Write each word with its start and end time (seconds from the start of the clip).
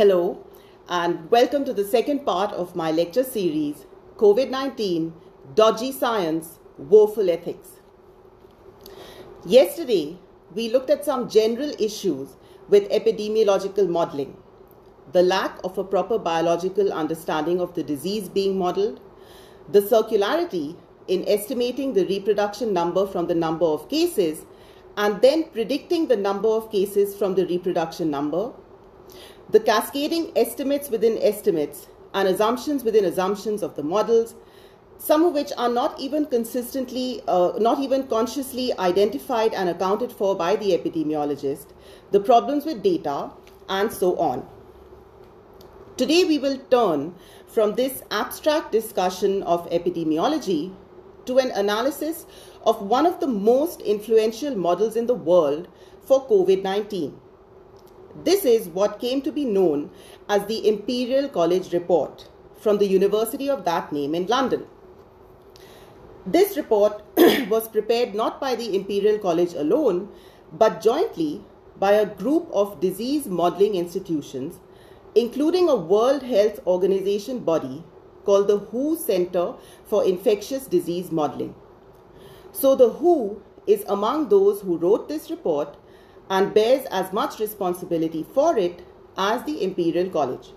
Hello, 0.00 0.38
and 0.88 1.30
welcome 1.30 1.62
to 1.66 1.74
the 1.74 1.84
second 1.84 2.24
part 2.24 2.52
of 2.52 2.74
my 2.74 2.90
lecture 2.90 3.22
series 3.22 3.84
COVID 4.16 4.48
19 4.48 5.12
Dodgy 5.54 5.92
Science, 5.92 6.58
Woeful 6.78 7.28
Ethics. 7.28 7.68
Yesterday, 9.44 10.16
we 10.54 10.70
looked 10.70 10.88
at 10.88 11.04
some 11.04 11.28
general 11.28 11.74
issues 11.78 12.38
with 12.70 12.88
epidemiological 12.88 13.90
modeling 13.90 14.38
the 15.12 15.22
lack 15.22 15.60
of 15.64 15.76
a 15.76 15.84
proper 15.84 16.18
biological 16.18 16.90
understanding 16.94 17.60
of 17.60 17.74
the 17.74 17.82
disease 17.82 18.30
being 18.30 18.56
modeled, 18.56 19.02
the 19.68 19.82
circularity 19.82 20.76
in 21.08 21.28
estimating 21.28 21.92
the 21.92 22.06
reproduction 22.06 22.72
number 22.72 23.06
from 23.06 23.26
the 23.26 23.34
number 23.34 23.66
of 23.66 23.86
cases, 23.90 24.46
and 24.96 25.20
then 25.20 25.44
predicting 25.50 26.08
the 26.08 26.16
number 26.16 26.48
of 26.48 26.72
cases 26.72 27.14
from 27.14 27.34
the 27.34 27.46
reproduction 27.48 28.10
number 28.10 28.50
the 29.50 29.58
cascading 29.58 30.30
estimates 30.36 30.90
within 30.90 31.18
estimates 31.20 31.88
and 32.14 32.28
assumptions 32.28 32.84
within 32.84 33.04
assumptions 33.04 33.62
of 33.62 33.74
the 33.74 33.82
models, 33.82 34.36
some 34.98 35.24
of 35.24 35.32
which 35.32 35.50
are 35.56 35.68
not 35.68 35.98
even 35.98 36.26
consistently, 36.26 37.20
uh, 37.26 37.52
not 37.58 37.80
even 37.80 38.06
consciously 38.06 38.72
identified 38.78 39.52
and 39.54 39.68
accounted 39.68 40.12
for 40.12 40.36
by 40.36 40.54
the 40.54 40.70
epidemiologist, 40.76 41.66
the 42.12 42.20
problems 42.20 42.64
with 42.64 42.82
data, 42.82 43.30
and 43.68 43.92
so 43.92 44.16
on. 44.18 44.46
Today, 45.96 46.24
we 46.24 46.38
will 46.38 46.58
turn 46.70 47.14
from 47.48 47.74
this 47.74 48.02
abstract 48.10 48.70
discussion 48.70 49.42
of 49.42 49.68
epidemiology 49.70 50.72
to 51.26 51.38
an 51.38 51.50
analysis 51.50 52.24
of 52.64 52.82
one 52.82 53.06
of 53.06 53.18
the 53.20 53.26
most 53.26 53.80
influential 53.80 54.54
models 54.54 54.96
in 54.96 55.06
the 55.06 55.14
world 55.14 55.66
for 56.02 56.26
COVID 56.26 56.62
19 56.62 57.20
this 58.24 58.44
is 58.44 58.68
what 58.68 59.00
came 59.00 59.22
to 59.22 59.32
be 59.32 59.44
known 59.44 59.90
as 60.28 60.46
the 60.46 60.66
Imperial 60.68 61.28
College 61.28 61.72
Report 61.72 62.28
from 62.58 62.78
the 62.78 62.86
University 62.86 63.48
of 63.48 63.64
that 63.64 63.92
name 63.92 64.14
in 64.14 64.26
London. 64.26 64.66
This 66.26 66.56
report 66.56 67.02
was 67.48 67.68
prepared 67.68 68.14
not 68.14 68.40
by 68.40 68.54
the 68.54 68.76
Imperial 68.76 69.18
College 69.18 69.54
alone, 69.54 70.08
but 70.52 70.82
jointly 70.82 71.42
by 71.78 71.92
a 71.92 72.06
group 72.06 72.48
of 72.52 72.80
disease 72.80 73.26
modeling 73.26 73.74
institutions, 73.74 74.60
including 75.14 75.68
a 75.68 75.74
World 75.74 76.22
Health 76.22 76.60
Organization 76.66 77.38
body 77.38 77.82
called 78.24 78.48
the 78.48 78.58
WHO 78.58 78.96
Center 78.96 79.54
for 79.86 80.04
Infectious 80.04 80.66
Disease 80.66 81.10
Modeling. 81.10 81.54
So, 82.52 82.76
the 82.76 82.90
WHO 82.90 83.42
is 83.66 83.84
among 83.88 84.28
those 84.28 84.60
who 84.60 84.76
wrote 84.76 85.08
this 85.08 85.30
report 85.30 85.76
and 86.30 86.54
bears 86.54 86.86
as 86.86 87.12
much 87.12 87.40
responsibility 87.40 88.24
for 88.32 88.56
it 88.56 88.82
as 89.18 89.42
the 89.44 89.62
Imperial 89.64 90.08
College. 90.08 90.52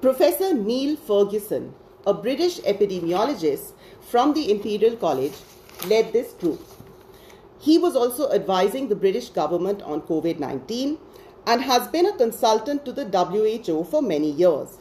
Professor 0.00 0.54
Neil 0.54 0.96
Ferguson, 0.96 1.74
a 2.06 2.14
British 2.14 2.58
epidemiologist 2.60 3.72
from 4.00 4.32
the 4.32 4.50
Imperial 4.50 4.96
College, 4.96 5.34
led 5.86 6.12
this 6.12 6.32
group. 6.32 6.60
He 7.60 7.78
was 7.78 7.94
also 7.94 8.30
advising 8.32 8.88
the 8.88 8.96
British 8.96 9.28
government 9.28 9.82
on 9.82 10.00
COVID 10.02 10.38
19 10.38 10.98
and 11.46 11.62
has 11.62 11.86
been 11.88 12.06
a 12.06 12.16
consultant 12.16 12.84
to 12.86 12.92
the 12.92 13.04
WHO 13.04 13.84
for 13.84 14.00
many 14.02 14.30
years. 14.30 14.78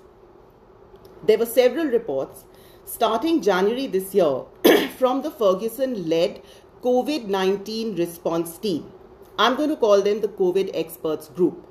There 1.26 1.38
were 1.38 1.46
several 1.46 1.86
reports 1.88 2.46
starting 2.86 3.42
January 3.42 3.88
this 3.88 4.14
year 4.16 4.44
from 4.98 5.22
the 5.22 5.32
Ferguson 5.32 6.10
led 6.10 6.42
COVID 6.82 7.28
19 7.28 7.96
response 7.96 8.58
team 8.58 8.93
I'm 9.38 9.56
going 9.56 9.70
to 9.70 9.76
call 9.76 10.02
them 10.02 10.22
the 10.22 10.28
COVID 10.28 10.70
experts 10.74 11.28
group. 11.28 11.66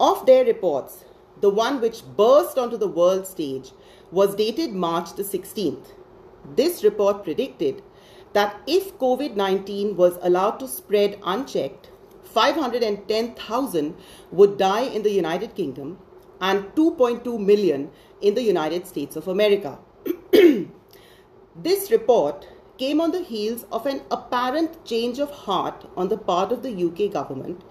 Of 0.00 0.24
their 0.24 0.44
reports, 0.44 1.04
the 1.40 1.50
one 1.50 1.80
which 1.80 2.02
burst 2.16 2.56
onto 2.56 2.78
the 2.78 2.88
world 2.88 3.26
stage 3.26 3.72
was 4.10 4.34
dated 4.34 4.72
March 4.72 5.14
the 5.14 5.22
16th. 5.22 5.92
This 6.54 6.82
report 6.82 7.24
predicted 7.24 7.82
that 8.32 8.60
if 8.66 8.98
COVID 8.98 9.36
19 9.36 9.96
was 9.96 10.18
allowed 10.22 10.58
to 10.60 10.68
spread 10.68 11.18
unchecked, 11.22 11.90
510,000 12.24 13.94
would 14.30 14.58
die 14.58 14.82
in 14.82 15.02
the 15.02 15.10
United 15.10 15.54
Kingdom 15.54 15.98
and 16.40 16.64
2.2 16.74 17.38
million 17.38 17.90
in 18.20 18.34
the 18.34 18.42
United 18.42 18.86
States 18.86 19.16
of 19.16 19.28
America. 19.28 19.78
this 21.54 21.90
report 21.90 22.46
came 22.78 23.00
on 23.00 23.10
the 23.10 23.22
heels 23.22 23.64
of 23.72 23.86
an 23.86 24.02
apparent 24.10 24.84
change 24.84 25.18
of 25.18 25.30
heart 25.30 25.84
on 25.96 26.08
the 26.08 26.18
part 26.18 26.52
of 26.52 26.62
the 26.62 26.84
UK 26.86 27.12
government 27.12 27.62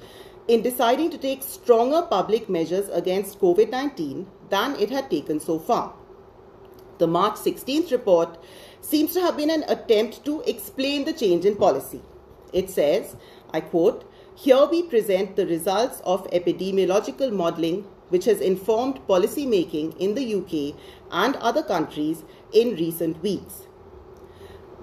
in 0.47 0.61
deciding 0.61 1.09
to 1.09 1.17
take 1.17 1.43
stronger 1.43 2.01
public 2.01 2.49
measures 2.49 2.89
against 2.89 3.39
COVID 3.39 3.69
19 3.69 4.27
than 4.49 4.75
it 4.75 4.89
had 4.89 5.09
taken 5.09 5.39
so 5.39 5.59
far. 5.59 5.93
The 6.97 7.07
March 7.07 7.35
16th 7.35 7.91
report 7.91 8.37
seems 8.81 9.13
to 9.13 9.21
have 9.21 9.35
been 9.35 9.49
an 9.49 9.63
attempt 9.67 10.23
to 10.25 10.41
explain 10.41 11.05
the 11.05 11.13
change 11.13 11.45
in 11.45 11.55
policy. 11.55 12.01
It 12.53 12.69
says, 12.69 13.15
I 13.51 13.61
quote, 13.61 14.09
here 14.35 14.65
we 14.65 14.83
present 14.83 15.35
the 15.35 15.47
results 15.47 16.01
of 16.05 16.29
epidemiological 16.31 17.31
modelling 17.31 17.87
which 18.09 18.25
has 18.25 18.39
informed 18.39 19.05
policy 19.07 19.45
making 19.45 19.93
in 19.93 20.13
the 20.13 20.35
UK 20.35 20.79
and 21.11 21.35
other 21.37 21.63
countries 21.63 22.23
in 22.53 22.75
recent 22.75 23.21
weeks. 23.23 23.67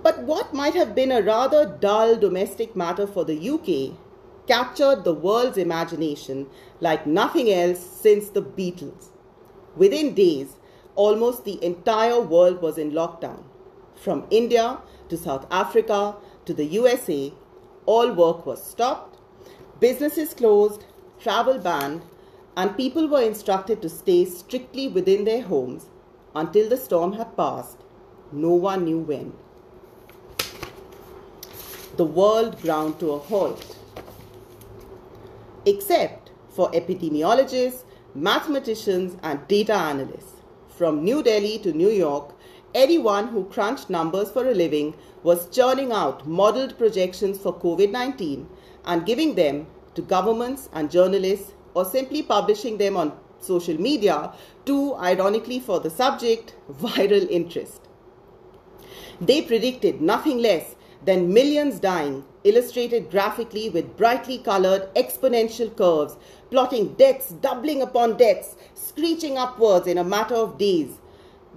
But 0.03 0.23
what 0.23 0.53
might 0.53 0.75
have 0.75 0.95
been 0.97 1.13
a 1.13 1.23
rather 1.23 1.65
dull 1.65 2.17
domestic 2.17 2.75
matter 2.75 3.07
for 3.07 3.25
the 3.25 3.51
UK 3.51 3.97
captured 4.49 5.05
the 5.05 5.15
world's 5.15 5.57
imagination 5.57 6.49
like 6.81 7.07
nothing 7.07 7.51
else 7.53 7.79
since 7.79 8.29
the 8.29 8.43
Beatles. 8.43 9.11
Within 9.77 10.15
days, 10.15 10.57
almost 10.97 11.45
the 11.45 11.65
entire 11.65 12.21
world 12.21 12.61
was 12.61 12.79
in 12.79 12.91
lockdown. 12.91 13.45
From 13.95 14.27
India 14.31 14.79
to 15.09 15.17
South 15.17 15.47
Africa 15.51 16.17
to 16.47 16.53
the 16.53 16.65
USA, 16.65 17.33
all 17.87 18.13
work 18.13 18.45
was 18.45 18.63
stopped, 18.63 19.19
businesses 19.79 20.35
closed, 20.35 20.85
travel 21.21 21.59
banned, 21.59 22.03
and 22.57 22.77
people 22.77 23.07
were 23.07 23.23
instructed 23.23 23.81
to 23.81 23.89
stay 23.89 24.25
strictly 24.25 24.89
within 24.89 25.25
their 25.25 25.43
homes 25.43 25.87
until 26.35 26.69
the 26.69 26.77
storm 26.77 27.13
had 27.13 27.37
passed. 27.37 27.79
No 28.33 28.55
one 28.55 28.85
knew 28.85 28.99
when 28.99 29.33
the 31.97 32.05
world 32.05 32.61
ground 32.63 32.99
to 33.01 33.13
a 33.13 33.19
halt. 33.19 33.77
Except 35.67 36.31
for 36.51 36.71
epidemiologists, 36.73 37.85
mathematicians, 38.15 39.17
and 39.23 39.47
data 39.49 39.75
analysts. 39.75 40.33
From 40.69 41.05
New 41.05 41.23
Delhi 41.23 41.59
to 41.59 41.73
New 41.73 41.91
York, 41.91 42.35
anyone 42.75 43.29
who 43.29 43.45
crunched 43.45 43.91
numbers 43.91 44.31
for 44.31 44.49
a 44.49 44.55
living 44.55 44.95
was 45.23 45.49
churning 45.51 45.93
out 45.93 46.27
modeled 46.27 46.77
projections 46.79 47.39
for 47.39 47.55
COVID 47.55 47.91
19 47.91 48.49
and 48.85 49.07
giving 49.07 49.35
them 49.35 49.67
to 49.95 50.03
governments 50.03 50.69
and 50.73 50.91
journalists 50.91 51.53
or 51.75 51.85
simply 51.85 52.23
publishing 52.23 52.79
them 52.79 52.97
on 52.97 53.13
social 53.39 53.79
media 53.81 54.33
to, 54.65 54.95
ironically 54.97 55.61
for 55.61 55.81
the 55.81 55.91
subject, 55.91 56.55
viral 56.73 57.29
interest. 57.31 57.81
They 59.21 59.43
predicted 59.43 60.01
nothing 60.01 60.39
less 60.39 60.75
then 61.05 61.33
millions 61.33 61.81
dying, 61.81 62.25
illustrated 62.45 63.11
graphically 63.11 63.71
with 63.71 63.97
brightly 63.97 64.39
colored 64.39 64.89
exponential 64.95 65.75
curves, 65.77 66.17
plotting 66.51 66.95
deaths 66.95 67.31
doubling 67.31 67.83
upon 67.83 68.17
deaths, 68.17 68.57
screeching 68.75 69.37
upwards 69.39 69.87
in 69.87 69.99
a 69.99 70.05
matter 70.05 70.35
of 70.35 70.59
days. 70.59 70.99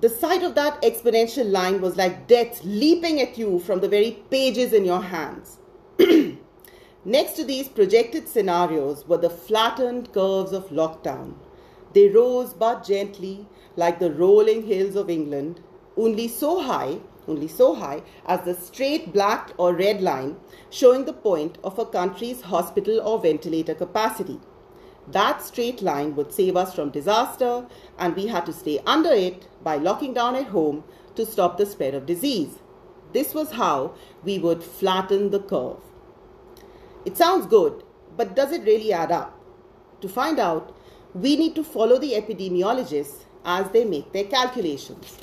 The 0.01 0.09
sight 0.09 0.43
of 0.43 0.55
that 0.55 0.81
exponential 0.81 1.49
line 1.49 1.81
was 1.81 1.95
like 1.95 2.27
death 2.27 2.61
leaping 2.63 3.21
at 3.21 3.37
you 3.37 3.59
from 3.59 3.79
the 3.79 3.87
very 3.87 4.23
pages 4.29 4.73
in 4.73 4.83
your 4.83 5.01
hands. 5.01 5.57
Next 7.05 7.33
to 7.33 7.43
these 7.45 7.67
projected 7.67 8.27
scenarios 8.27 9.07
were 9.07 9.17
the 9.17 9.29
flattened 9.29 10.11
curves 10.11 10.51
of 10.51 10.69
lockdown. 10.69 11.35
They 11.93 12.09
rose 12.09 12.53
but 12.53 12.83
gently, 12.83 13.47
like 13.75 13.99
the 13.99 14.11
rolling 14.11 14.65
hills 14.65 14.95
of 14.95 15.09
England, 15.09 15.61
only 15.95 16.27
so 16.27 16.61
high 16.61 16.99
only 17.27 17.47
so 17.47 17.75
high 17.75 18.03
as 18.25 18.41
the 18.41 18.53
straight 18.53 19.13
black 19.13 19.51
or 19.57 19.73
red 19.73 20.01
line 20.01 20.37
showing 20.69 21.05
the 21.05 21.13
point 21.13 21.57
of 21.63 21.79
a 21.79 21.85
country's 21.85 22.41
hospital 22.41 22.99
or 23.01 23.19
ventilator 23.19 23.75
capacity. 23.75 24.39
That 25.07 25.41
straight 25.41 25.81
line 25.81 26.15
would 26.15 26.33
save 26.33 26.55
us 26.55 26.73
from 26.73 26.89
disaster, 26.89 27.67
and 27.99 28.15
we 28.15 28.27
had 28.27 28.45
to 28.47 28.53
stay 28.53 28.79
under 28.85 29.11
it 29.11 29.47
by 29.63 29.77
locking 29.77 30.13
down 30.13 30.35
at 30.35 30.47
home 30.47 30.83
to 31.15 31.25
stop 31.25 31.57
the 31.57 31.65
spread 31.65 31.93
of 31.93 32.05
disease. 32.05 32.59
This 33.13 33.33
was 33.33 33.51
how 33.51 33.93
we 34.23 34.39
would 34.39 34.63
flatten 34.63 35.29
the 35.29 35.39
curve. 35.39 35.77
It 37.05 37.17
sounds 37.17 37.45
good, 37.45 37.83
but 38.17 38.35
does 38.35 38.51
it 38.51 38.63
really 38.63 38.91
add 38.91 39.11
up? 39.11 39.39
To 40.01 40.09
find 40.09 40.39
out, 40.39 40.75
we 41.13 41.37
need 41.37 41.55
to 41.55 41.63
follow 41.63 41.97
the 41.97 42.13
epidemiologists 42.13 43.25
as 43.45 43.69
they 43.69 43.85
make 43.85 44.11
their 44.11 44.25
calculations. 44.25 45.17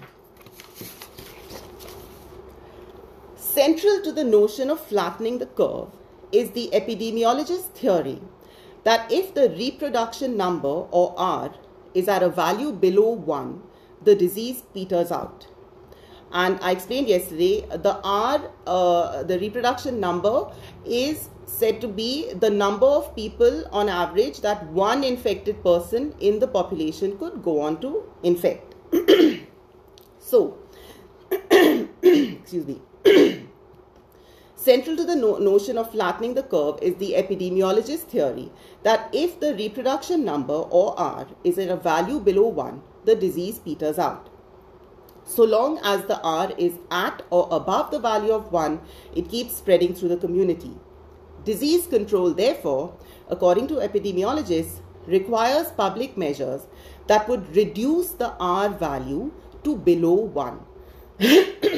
Central 3.54 4.00
to 4.02 4.14
the 4.14 4.24
notion 4.24 4.70
of 4.70 4.80
flattening 4.80 5.38
the 5.40 5.46
curve 5.46 5.90
is 6.32 6.52
the 6.52 6.70
epidemiologist's 6.72 7.68
theory 7.78 8.22
that 8.86 9.12
if 9.12 9.34
the 9.34 9.50
reproduction 9.50 10.38
number 10.38 10.70
or 10.70 11.14
R 11.18 11.54
is 11.94 12.08
at 12.08 12.24
a 12.24 12.30
value 12.30 12.72
below 12.72 13.10
1, 13.10 13.62
the 14.04 14.16
disease 14.16 14.64
peters 14.74 15.12
out. 15.12 15.48
And 16.32 16.60
I 16.62 16.72
explained 16.72 17.10
yesterday 17.10 17.66
the 17.70 18.00
R, 18.06 18.40
uh, 18.66 19.24
the 19.24 19.38
reproduction 19.38 20.00
number, 20.00 20.50
is 20.86 21.28
said 21.46 21.82
to 21.82 21.90
be 21.90 22.34
the 22.34 22.50
number 22.50 22.86
of 22.86 23.14
people 23.18 23.66
on 23.74 23.90
average 23.90 24.40
that 24.42 24.66
one 24.68 25.04
infected 25.04 25.62
person 25.62 26.16
in 26.22 26.40
the 26.40 26.48
population 26.48 27.18
could 27.18 27.44
go 27.44 27.60
on 27.60 27.82
to 27.82 28.10
infect. 28.24 28.76
so, 30.20 30.58
excuse 31.52 32.66
me. 32.66 32.82
Central 34.64 34.96
to 34.96 35.04
the 35.04 35.16
no- 35.16 35.38
notion 35.38 35.76
of 35.76 35.90
flattening 35.90 36.36
the 36.36 36.44
curve 36.44 36.78
is 36.84 36.96
the 36.98 37.14
epidemiologist 37.14 38.10
theory 38.14 38.52
that 38.84 39.10
if 39.12 39.40
the 39.40 39.56
reproduction 39.56 40.24
number 40.24 40.54
or 40.54 40.94
R 41.00 41.26
is 41.44 41.58
at 41.58 41.70
a 41.70 41.76
value 41.76 42.20
below 42.20 42.48
1, 42.48 42.84
the 43.06 43.16
disease 43.16 43.58
peters 43.58 43.98
out. 43.98 44.30
So 45.24 45.44
long 45.44 45.80
as 45.84 46.06
the 46.06 46.22
R 46.22 46.52
is 46.60 46.74
at 46.92 47.24
or 47.32 47.48
above 47.50 47.90
the 47.90 47.98
value 47.98 48.34
of 48.34 48.52
1, 48.52 48.80
it 49.16 49.30
keeps 49.30 49.56
spreading 49.56 49.96
through 49.96 50.10
the 50.10 50.18
community. 50.18 50.76
Disease 51.44 51.88
control, 51.88 52.32
therefore, 52.32 52.94
according 53.30 53.68
to 53.70 53.76
epidemiologists, 53.88 54.82
requires 55.08 55.72
public 55.72 56.16
measures 56.16 56.68
that 57.08 57.28
would 57.28 57.56
reduce 57.56 58.12
the 58.12 58.34
R 58.40 58.70
value 58.70 59.32
to 59.64 59.76
below 59.76 60.14
1. 60.14 60.60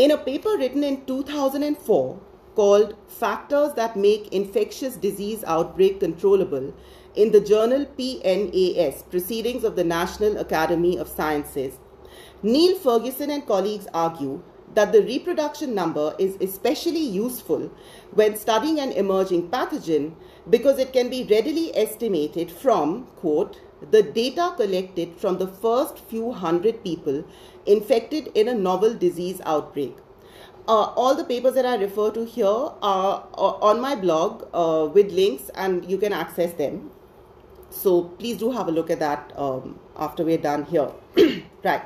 in 0.00 0.10
a 0.10 0.16
paper 0.16 0.56
written 0.56 0.82
in 0.82 1.04
2004 1.04 2.20
called 2.54 2.96
Factors 3.06 3.74
That 3.74 3.96
Make 3.96 4.32
Infectious 4.32 4.96
Disease 4.96 5.44
Outbreak 5.46 6.00
Controllable 6.00 6.72
in 7.14 7.32
the 7.32 7.40
journal 7.42 7.84
PNAS, 7.98 9.10
Proceedings 9.10 9.62
of 9.62 9.76
the 9.76 9.84
National 9.84 10.38
Academy 10.38 10.96
of 10.96 11.06
Sciences, 11.06 11.78
Neil 12.42 12.78
Ferguson 12.78 13.30
and 13.30 13.46
colleagues 13.46 13.88
argue 13.92 14.42
that 14.74 14.90
the 14.90 15.02
reproduction 15.02 15.74
number 15.74 16.14
is 16.18 16.38
especially 16.40 17.04
useful 17.04 17.70
when 18.12 18.38
studying 18.38 18.80
an 18.80 18.92
emerging 18.92 19.50
pathogen 19.50 20.14
because 20.48 20.78
it 20.78 20.94
can 20.94 21.10
be 21.10 21.24
readily 21.24 21.76
estimated 21.76 22.50
from, 22.50 23.04
quote, 23.16 23.60
the 23.90 24.02
data 24.02 24.52
collected 24.56 25.16
from 25.16 25.38
the 25.38 25.46
first 25.46 25.98
few 25.98 26.32
hundred 26.32 26.82
people 26.84 27.24
infected 27.66 28.28
in 28.34 28.48
a 28.48 28.54
novel 28.54 28.94
disease 28.94 29.40
outbreak. 29.44 29.96
Uh, 30.68 30.92
all 30.94 31.14
the 31.14 31.24
papers 31.24 31.54
that 31.54 31.66
I 31.66 31.76
refer 31.76 32.10
to 32.12 32.24
here 32.24 32.46
are, 32.46 33.26
on 33.34 33.80
my 33.80 33.96
blog 33.96 34.46
uh, 34.52 34.88
with 34.92 35.10
links 35.10 35.50
and 35.54 35.84
you 35.90 35.98
can 35.98 36.12
access 36.12 36.52
them. 36.52 36.90
So 37.70 38.04
please 38.04 38.36
do 38.36 38.50
have 38.50 38.68
a 38.68 38.70
look 38.70 38.90
at 38.90 38.98
that 38.98 39.32
um, 39.36 39.78
after 39.96 40.24
we're 40.24 40.38
done 40.38 40.64
here. 40.64 40.90
right. 41.64 41.82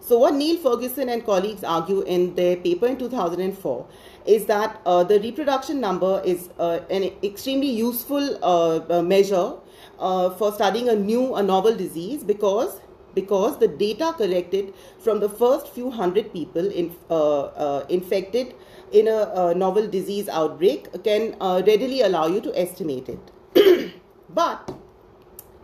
So 0.00 0.18
what 0.18 0.34
Neil 0.34 0.56
Ferguson 0.58 1.08
and 1.08 1.24
colleagues 1.24 1.64
argue 1.64 2.02
in 2.02 2.34
their 2.34 2.56
paper 2.56 2.86
in 2.86 2.96
2004 2.96 3.86
is 4.24 4.46
that 4.46 4.80
uh, 4.86 5.02
the 5.02 5.18
reproduction 5.20 5.80
number 5.80 6.22
is 6.24 6.48
uh, 6.58 6.80
an 6.90 7.10
extremely 7.22 7.70
useful 7.70 8.38
uh, 8.42 8.80
uh 8.88 9.02
measure 9.02 9.54
uh, 9.98 10.30
for 10.30 10.52
studying 10.52 10.88
a 10.88 10.94
new, 10.94 11.34
a 11.34 11.42
novel 11.42 11.74
disease 11.74 12.24
because 12.24 12.80
because 13.14 13.58
the 13.58 13.66
data 13.68 14.12
collected 14.18 14.74
from 14.98 15.20
the 15.20 15.28
first 15.28 15.68
few 15.68 15.90
hundred 15.90 16.34
people 16.34 16.70
in, 16.70 16.94
uh, 17.08 17.82
infected 17.88 18.54
in 18.92 19.08
a, 19.08 19.32
a, 19.34 19.54
novel 19.54 19.88
disease 19.88 20.28
outbreak 20.28 21.02
can 21.02 21.34
readily 21.40 22.02
allow 22.02 22.26
you 22.26 22.42
to 22.42 22.52
estimate 22.54 23.08
it. 23.08 23.94
but 24.28 24.70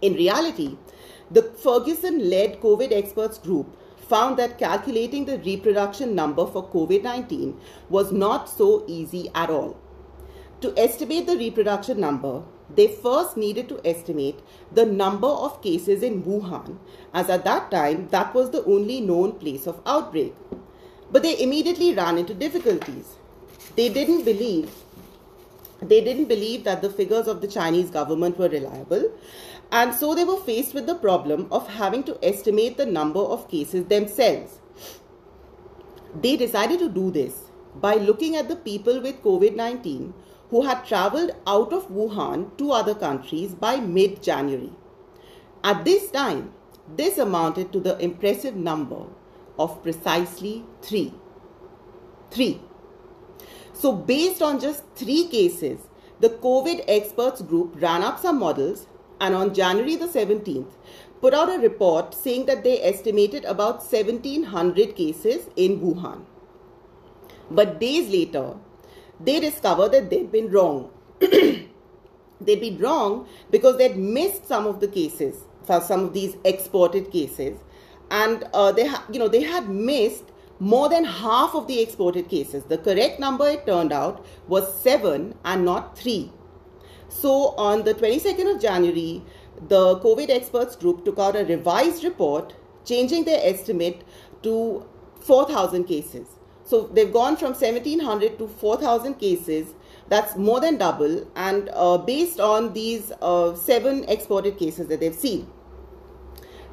in 0.00 0.14
reality, 0.14 0.78
the 1.30 1.42
Ferguson 1.42 2.30
led 2.30 2.60
COVID 2.60 2.90
experts 2.90 3.36
group 3.36 3.76
found 4.08 4.38
that 4.38 4.58
calculating 4.58 5.24
the 5.24 5.38
reproduction 5.38 6.14
number 6.14 6.46
for 6.46 6.68
COVID 6.68 7.02
19 7.02 7.58
was 7.88 8.12
not 8.12 8.48
so 8.48 8.84
easy 8.86 9.30
at 9.34 9.48
all. 9.48 9.76
To 10.60 10.74
estimate 10.76 11.26
the 11.26 11.36
reproduction 11.36 12.00
number, 12.00 12.42
they 12.74 12.88
first 12.88 13.36
needed 13.36 13.68
to 13.68 13.80
estimate 13.84 14.40
the 14.72 14.84
number 14.84 15.26
of 15.26 15.62
cases 15.62 16.02
in 16.02 16.22
Wuhan, 16.22 16.78
as 17.12 17.28
at 17.28 17.44
that 17.44 17.70
time 17.70 18.08
that 18.08 18.34
was 18.34 18.50
the 18.50 18.64
only 18.64 19.00
known 19.00 19.32
place 19.32 19.66
of 19.66 19.80
outbreak. 19.86 20.34
But 21.10 21.22
they 21.22 21.40
immediately 21.42 21.94
ran 21.94 22.18
into 22.18 22.34
difficulties. 22.34 23.16
They 23.76 23.88
didn't 23.88 24.24
believe 24.24 24.70
they 25.80 26.00
didn't 26.00 26.26
believe 26.26 26.62
that 26.62 26.80
the 26.80 26.90
figures 26.90 27.26
of 27.26 27.40
the 27.40 27.48
Chinese 27.48 27.90
government 27.90 28.38
were 28.38 28.48
reliable 28.48 29.10
and 29.72 29.94
so 29.94 30.14
they 30.14 30.24
were 30.24 30.40
faced 30.40 30.74
with 30.74 30.86
the 30.86 30.94
problem 30.94 31.48
of 31.50 31.66
having 31.66 32.04
to 32.04 32.18
estimate 32.22 32.76
the 32.76 32.86
number 32.86 33.20
of 33.20 33.48
cases 33.48 33.86
themselves. 33.86 34.58
They 36.14 36.36
decided 36.36 36.78
to 36.80 36.90
do 36.90 37.10
this 37.10 37.34
by 37.74 37.94
looking 37.94 38.36
at 38.36 38.48
the 38.48 38.56
people 38.56 39.00
with 39.00 39.22
COVID 39.22 39.56
19 39.56 40.12
who 40.52 40.60
had 40.60 40.84
traveled 40.84 41.30
out 41.46 41.72
of 41.72 41.88
Wuhan 41.88 42.56
to 42.58 42.72
other 42.72 42.94
countries 42.94 43.54
by 43.54 43.76
mid 43.80 44.22
January. 44.22 44.72
At 45.64 45.86
this 45.86 46.10
time, 46.10 46.52
this 46.94 47.16
amounted 47.16 47.72
to 47.72 47.80
the 47.80 47.96
impressive 47.98 48.54
number 48.54 49.06
of 49.58 49.82
precisely 49.82 50.66
three. 50.82 51.14
Three. 52.30 52.60
So, 53.72 53.92
based 53.92 54.42
on 54.42 54.60
just 54.60 54.84
three 54.94 55.26
cases, 55.28 55.88
the 56.20 56.28
COVID 56.28 56.84
experts 56.86 57.40
group 57.40 57.80
ran 57.80 58.02
up 58.02 58.20
some 58.20 58.38
models 58.38 58.86
and 59.20 59.34
on 59.34 59.54
January 59.54 59.96
the 59.96 60.06
17th 60.06 60.74
put 61.22 61.32
out 61.32 61.48
a 61.48 61.58
report 61.60 62.12
saying 62.12 62.44
that 62.46 62.62
they 62.62 62.82
estimated 62.82 63.46
about 63.46 63.76
1700 63.76 64.94
cases 64.96 65.48
in 65.56 65.80
Wuhan. 65.80 66.26
But 67.50 67.80
days 67.80 68.10
later, 68.10 68.56
they 69.24 69.40
discovered 69.40 69.92
that 69.92 70.10
they'd 70.10 70.30
been 70.30 70.50
wrong. 70.50 70.90
they'd 71.20 72.60
been 72.60 72.78
wrong 72.78 73.26
because 73.50 73.78
they'd 73.78 73.96
missed 73.96 74.46
some 74.46 74.66
of 74.66 74.80
the 74.80 74.88
cases 74.88 75.44
some 75.66 76.04
of 76.04 76.12
these 76.12 76.36
exported 76.44 77.10
cases, 77.10 77.58
and 78.10 78.44
uh, 78.52 78.72
they, 78.72 78.90
you 79.10 79.18
know, 79.18 79.28
they 79.28 79.42
had 79.42 79.68
missed 79.68 80.24
more 80.58 80.88
than 80.88 81.04
half 81.04 81.54
of 81.54 81.66
the 81.66 81.80
exported 81.80 82.28
cases. 82.28 82.64
The 82.64 82.78
correct 82.78 83.18
number, 83.18 83.48
it 83.48 83.66
turned 83.66 83.92
out, 83.92 84.24
was 84.46 84.80
seven 84.80 85.34
and 85.44 85.64
not 85.64 85.98
three. 85.98 86.30
So 87.08 87.54
on 87.56 87.84
the 87.84 87.94
22nd 87.94 88.54
of 88.54 88.60
January, 88.60 89.22
the 89.68 89.98
COVID 89.98 90.30
experts 90.30 90.76
group 90.76 91.04
took 91.04 91.18
out 91.18 91.36
a 91.36 91.44
revised 91.44 92.04
report 92.04 92.54
changing 92.84 93.24
their 93.24 93.40
estimate 93.42 94.02
to 94.42 94.86
4,000 95.20 95.84
cases. 95.84 96.26
So 96.72 96.88
they've 96.90 97.12
gone 97.12 97.36
from 97.36 97.52
1,700 97.52 98.38
to 98.38 98.48
4,000 98.48 99.16
cases. 99.16 99.74
That's 100.08 100.36
more 100.36 100.58
than 100.58 100.78
double, 100.78 101.30
and 101.36 101.68
uh, 101.74 101.98
based 101.98 102.40
on 102.40 102.72
these 102.72 103.12
uh, 103.20 103.54
seven 103.54 104.04
exported 104.08 104.56
cases 104.56 104.86
that 104.88 105.00
they've 105.00 105.14
seen. 105.14 105.50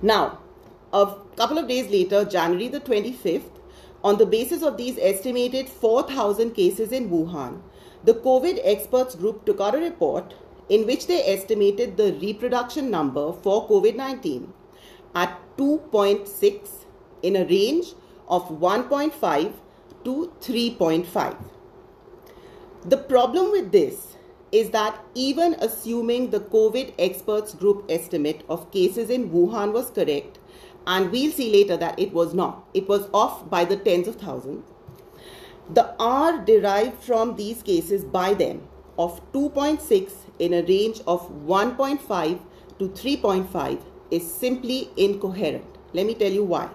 Now, 0.02 0.40
a 0.94 1.16
couple 1.36 1.58
of 1.58 1.68
days 1.68 1.92
later, 1.92 2.24
January 2.24 2.70
the 2.70 2.80
25th, 2.80 3.60
on 4.02 4.18
the 4.18 4.26
basis 4.26 4.64
of 4.64 4.78
these 4.78 4.98
estimated 5.02 5.68
4,000 5.68 6.52
cases 6.52 6.94
in 6.94 7.10
Wuhan, 7.10 7.62
the 8.06 8.14
COVID 8.14 8.62
experts 8.64 9.16
group 9.16 9.44
took 9.44 9.60
out 9.60 9.76
a 9.76 9.80
report 9.80 10.34
in 10.70 10.86
which 10.86 11.08
they 11.08 11.26
estimated 11.28 11.98
the 11.98 12.14
reproduction 12.22 12.90
number 12.90 13.34
for 13.34 13.68
COVID 13.68 13.98
19 13.98 14.54
at 15.14 15.38
2.6 15.58 16.86
in 17.22 17.36
a 17.36 17.44
range 17.44 17.96
of 18.30 18.48
1.5 18.48 19.52
to 20.04 20.32
3.5. 20.42 21.38
The 22.86 22.98
problem 22.98 23.52
with 23.52 23.72
this 23.72 24.16
is 24.52 24.72
that 24.72 25.00
even 25.14 25.54
assuming 25.56 26.30
the 26.30 26.40
COVID 26.40 26.94
experts 26.98 27.54
group 27.54 27.86
estimate 27.90 28.44
of 28.50 28.72
cases 28.72 29.10
in 29.10 29.30
Wuhan 29.30 29.74
was 29.74 29.92
correct, 29.92 30.40
and 30.88 31.12
we'll 31.12 31.32
see 31.32 31.52
later 31.52 31.78
that 31.78 32.00
it 32.00 32.14
was 32.14 32.34
not, 32.34 32.68
it 32.74 32.88
was 32.88 33.10
off 33.14 33.50
by 33.50 33.66
the 33.66 33.78
tens 33.78 34.08
of 34.08 34.16
thousands 34.16 34.66
the 35.72 35.96
R 36.00 36.44
derived 36.46 37.04
from 37.04 37.36
these 37.36 37.62
cases 37.62 38.04
by 38.04 38.34
them 38.34 38.68
of 38.98 39.22
2.6 39.34 40.12
in 40.40 40.54
a 40.54 40.64
range 40.64 41.02
of 41.06 41.30
1.5 41.46 42.40
to 42.80 42.90
3.5 42.90 43.80
is 44.10 44.34
simply 44.34 44.90
incoherent. 44.98 45.78
Let 45.94 46.08
me 46.08 46.16
tell 46.16 46.32
you 46.32 46.44
why. 46.44 46.70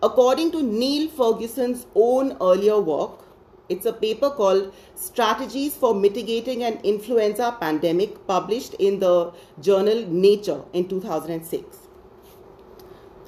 According 0.00 0.52
to 0.52 0.62
Neil 0.62 1.08
Ferguson's 1.08 1.86
own 1.96 2.36
earlier 2.40 2.78
work, 2.78 3.24
it's 3.68 3.84
a 3.84 3.92
paper 3.92 4.30
called 4.30 4.72
Strategies 4.94 5.74
for 5.74 5.92
Mitigating 5.92 6.62
an 6.62 6.78
Influenza 6.84 7.56
Pandemic, 7.58 8.24
published 8.28 8.74
in 8.74 9.00
the 9.00 9.32
journal 9.60 10.06
Nature 10.06 10.62
in 10.72 10.88
2006. 10.88 11.76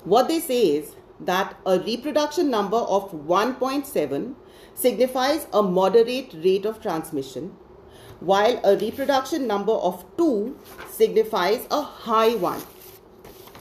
What 0.05 0.29
they 0.29 0.39
say 0.39 0.77
is 0.77 0.95
that 1.19 1.57
a 1.67 1.81
reproduction 1.81 2.51
number 2.51 2.77
of 2.77 3.11
1.7 3.11 4.35
signifies 4.75 5.49
a 5.53 5.63
moderate 5.65 6.33
rate 6.35 6.65
of 6.65 6.81
transmission, 6.81 7.57
while 8.21 8.61
a 8.63 8.77
reproduction 8.77 9.49
number 9.49 9.73
of 9.73 10.05
2 10.17 10.57
signifies 10.89 11.67
a 11.71 11.83
high 11.83 12.37
one. 12.37 12.63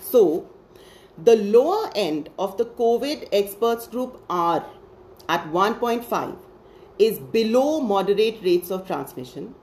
So, 0.02 0.49
the 1.24 1.36
lower 1.36 1.90
end 1.96 2.30
of 2.38 2.58
the 2.58 2.66
COVID 2.66 3.28
experts 3.32 3.88
group 3.88 4.22
R 4.30 4.66
at 5.28 5.46
1.5 5.52 6.38
is 6.98 7.20
below 7.20 7.80
moderate 7.80 8.42
rates 8.44 8.72
of 8.72 8.86
transmission. 8.88 9.56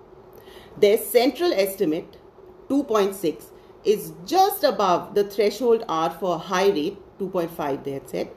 Their 0.78 0.98
central 0.98 1.52
estimate, 1.52 2.16
2.6, 2.68 3.44
is 3.84 4.12
just 4.24 4.64
above 4.64 5.14
the 5.14 5.24
threshold 5.24 5.84
R 5.88 6.10
for 6.10 6.38
high 6.38 6.68
rate, 6.68 6.98
2.5 7.18 7.84
they 7.84 7.92
had 7.92 8.08
said. 8.08 8.30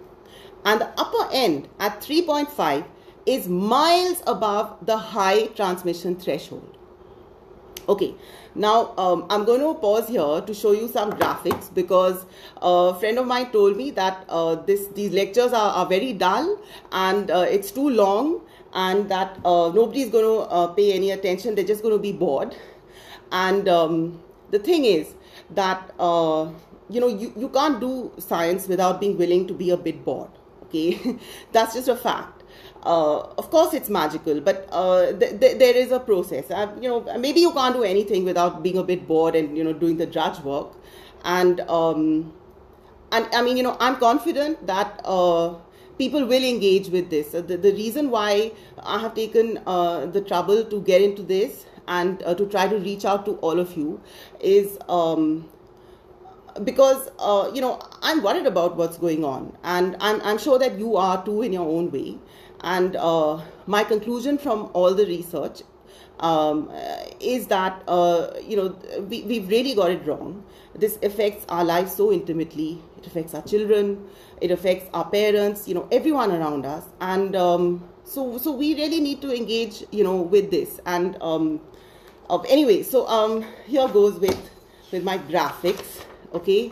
And 0.66 0.82
the 0.82 0.90
upper 0.98 1.30
end 1.32 1.68
at 1.80 2.02
3.5 2.02 2.86
is 3.26 3.48
miles 3.48 4.22
above 4.28 4.86
the 4.86 4.98
high 4.98 5.48
transmission 5.48 6.16
threshold. 6.16 6.79
Okay, 7.90 8.14
now 8.54 8.94
um, 9.00 9.26
I'm 9.32 9.46
going 9.46 9.62
to 9.62 9.74
pause 9.74 10.08
here 10.08 10.42
to 10.42 10.54
show 10.54 10.74
you 10.74 10.88
some 10.88 11.12
graphics 11.14 11.74
because 11.74 12.24
a 12.62 12.94
friend 12.94 13.18
of 13.18 13.26
mine 13.26 13.52
told 13.52 13.78
me 13.78 13.90
that 13.92 14.26
uh, 14.30 14.56
this 14.68 14.86
these 14.90 15.12
lectures 15.12 15.54
are, 15.54 15.72
are 15.72 15.88
very 15.88 16.14
dull 16.14 16.60
and 16.92 17.32
uh, 17.32 17.48
it's 17.50 17.72
too 17.72 17.90
long 17.90 18.42
and 18.74 19.10
that 19.10 19.40
uh, 19.44 19.72
is 19.96 20.12
going 20.12 20.24
to 20.24 20.48
uh, 20.52 20.68
pay 20.68 20.94
any 20.94 21.10
attention. 21.10 21.56
They're 21.56 21.66
just 21.66 21.82
going 21.82 21.96
to 21.96 22.00
be 22.00 22.12
bored. 22.12 22.56
And 23.32 23.68
um, 23.68 24.22
the 24.52 24.60
thing 24.60 24.86
is 24.86 25.16
that 25.50 25.92
uh, 26.00 26.52
you 26.92 27.02
know 27.02 27.08
you, 27.08 27.34
you 27.36 27.50
can't 27.50 27.80
do 27.80 28.12
science 28.20 28.68
without 28.68 29.00
being 29.00 29.18
willing 29.18 29.48
to 29.48 29.54
be 29.56 29.72
a 29.72 29.78
bit 29.78 30.06
bored. 30.06 30.30
Okay, 30.66 31.18
that's 31.52 31.74
just 31.74 31.88
a 31.88 31.96
fact 31.96 32.39
uh, 32.84 33.20
of 33.38 33.50
course 33.52 33.74
it's 33.74 33.90
magical 33.90 34.40
but 34.42 34.68
uh, 34.72 35.12
th- 35.14 35.40
th- 35.40 35.58
there 35.60 35.76
is 35.76 35.92
a 35.92 36.00
process. 36.00 36.50
Uh, 36.52 36.72
you 36.82 36.90
know 36.90 37.18
maybe 37.20 37.40
you 37.40 37.52
can't 37.52 37.76
do 37.76 37.84
anything 37.84 38.24
without 38.26 38.64
being 38.64 38.78
a 38.78 38.84
bit 38.84 39.08
bored 39.08 39.36
and 39.36 39.58
you 39.58 39.64
know 39.64 39.74
doing 39.74 39.98
the 39.98 40.06
drudge 40.06 40.40
work. 40.40 40.74
And 41.24 41.60
um, 41.62 42.34
and 43.12 43.28
i 43.34 43.42
mean 43.42 43.58
you 43.58 43.64
know 43.64 43.76
i'm 43.80 43.96
confident 43.98 44.66
that 44.68 45.02
uh, 45.04 45.54
people 45.98 46.26
will 46.26 46.44
engage 46.44 46.88
with 46.88 47.10
this. 47.10 47.32
The, 47.32 47.42
the 47.42 47.74
reason 47.74 48.10
why 48.10 48.52
i 48.84 49.00
have 49.00 49.16
taken 49.16 49.60
uh, 49.68 50.06
the 50.06 50.22
trouble 50.22 50.64
to 50.66 50.82
get 50.82 51.02
into 51.02 51.24
this 51.24 51.66
and 51.88 52.22
uh, 52.24 52.36
to 52.36 52.46
try 52.46 52.68
to 52.68 52.78
reach 52.78 53.06
out 53.06 53.26
to 53.26 53.34
all 53.48 53.60
of 53.60 53.76
you 53.76 54.00
is 54.40 54.78
um, 54.88 55.50
because 56.64 57.10
uh, 57.20 57.52
you 57.54 57.62
know 57.62 57.80
I'm 58.02 58.22
worried 58.24 58.46
about 58.46 58.76
what's 58.78 58.98
going 58.98 59.24
on, 59.24 59.58
and 59.64 59.96
I'm 60.00 60.22
I'm 60.22 60.38
sure 60.38 60.60
that 60.60 60.78
you 60.78 60.96
are 60.98 61.24
too 61.26 61.42
in 61.42 61.54
your 61.54 61.68
own 61.68 61.92
way. 61.92 62.18
And 62.62 62.96
uh, 62.96 63.42
my 63.68 63.84
conclusion 63.84 64.38
from 64.38 64.70
all 64.74 64.94
the 64.94 65.06
research 65.06 65.62
um, 66.20 66.72
is 67.20 67.48
that 67.48 67.82
uh, 67.88 68.32
you 68.46 68.58
know 68.58 68.76
we, 69.08 69.24
we've 69.24 69.48
really 69.48 69.74
got 69.74 69.92
it 69.92 70.06
wrong. 70.06 70.44
This 70.76 71.00
affects 71.02 71.46
our 71.50 71.64
lives 71.64 71.94
so 71.94 72.12
intimately. 72.12 72.82
It 72.98 73.08
affects 73.08 73.34
our 73.34 73.42
children. 73.42 74.08
It 74.42 74.52
affects 74.52 74.90
our 74.94 75.10
parents. 75.10 75.68
You 75.68 75.76
know 75.76 75.88
everyone 75.92 76.32
around 76.32 76.66
us. 76.66 76.86
And 77.00 77.36
um, 77.36 77.88
so 78.04 78.38
so 78.38 78.52
we 78.52 78.76
really 78.76 79.00
need 79.00 79.22
to 79.22 79.36
engage. 79.36 79.84
You 79.92 80.04
know 80.04 80.22
with 80.22 80.52
this. 80.52 80.80
And 80.86 81.18
um, 81.22 81.62
of 82.30 82.46
anyway, 82.50 82.84
so 82.84 83.08
um, 83.08 83.46
here 83.66 83.88
goes 83.88 84.20
with 84.20 84.50
with 84.92 85.04
my 85.04 85.18
graphics. 85.18 86.04
Okay. 86.34 86.72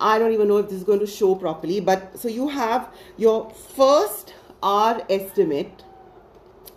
I 0.00 0.18
don't 0.18 0.32
even 0.32 0.48
know 0.48 0.56
if 0.56 0.68
this 0.68 0.78
is 0.78 0.84
going 0.84 0.98
to 0.98 1.06
show 1.06 1.36
properly, 1.36 1.78
but 1.78 2.18
so 2.18 2.26
you 2.26 2.48
have 2.48 2.92
your 3.16 3.50
first 3.50 4.34
R 4.62 5.02
estimate, 5.10 5.82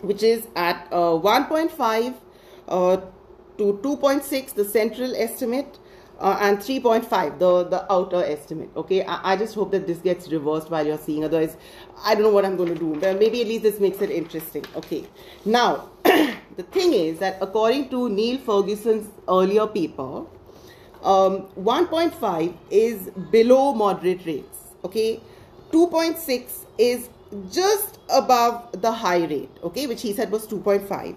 which 0.01 0.23
is 0.23 0.47
at 0.55 0.87
uh, 0.91 1.17
1.5 1.19 2.15
uh, 2.67 2.97
to 3.57 3.79
2.6, 3.83 4.53
the 4.53 4.65
central 4.65 5.15
estimate, 5.15 5.79
uh, 6.19 6.37
and 6.41 6.59
3.5, 6.59 7.39
the, 7.39 7.63
the 7.65 7.91
outer 7.91 8.23
estimate. 8.23 8.69
Okay, 8.75 9.03
I, 9.03 9.33
I, 9.33 9.35
just 9.35 9.53
hope 9.53 9.71
that 9.71 9.85
this 9.85 9.97
gets 9.97 10.31
reversed 10.31 10.69
while 10.69 10.85
you're 10.85 10.97
seeing. 10.97 11.25
Otherwise, 11.25 11.57
I 12.03 12.15
don't 12.15 12.23
know 12.23 12.29
what 12.29 12.45
I'm 12.45 12.55
going 12.55 12.73
to 12.73 12.79
do. 12.79 12.97
But 12.99 13.19
maybe 13.19 13.41
at 13.41 13.47
least 13.47 13.63
this 13.63 13.79
makes 13.79 14.01
it 14.01 14.09
interesting. 14.09 14.65
Okay, 14.75 15.05
now 15.43 15.89
the 16.03 16.63
thing 16.71 16.93
is 16.93 17.19
that 17.19 17.37
according 17.41 17.89
to 17.89 18.09
Neil 18.09 18.37
Ferguson's 18.37 19.09
earlier 19.27 19.67
paper, 19.67 20.25
um, 21.03 21.47
1.5 21.59 22.55
is 22.71 23.09
below 23.31 23.73
moderate 23.73 24.25
rates. 24.25 24.57
Okay, 24.83 25.19
2.6 25.71 26.65
is 26.77 27.09
just 27.51 27.99
above 28.09 28.81
the 28.81 28.91
high 28.91 29.25
rate, 29.25 29.49
okay, 29.63 29.87
which 29.87 30.01
he 30.01 30.13
said 30.13 30.31
was 30.31 30.47
2.5. 30.47 31.15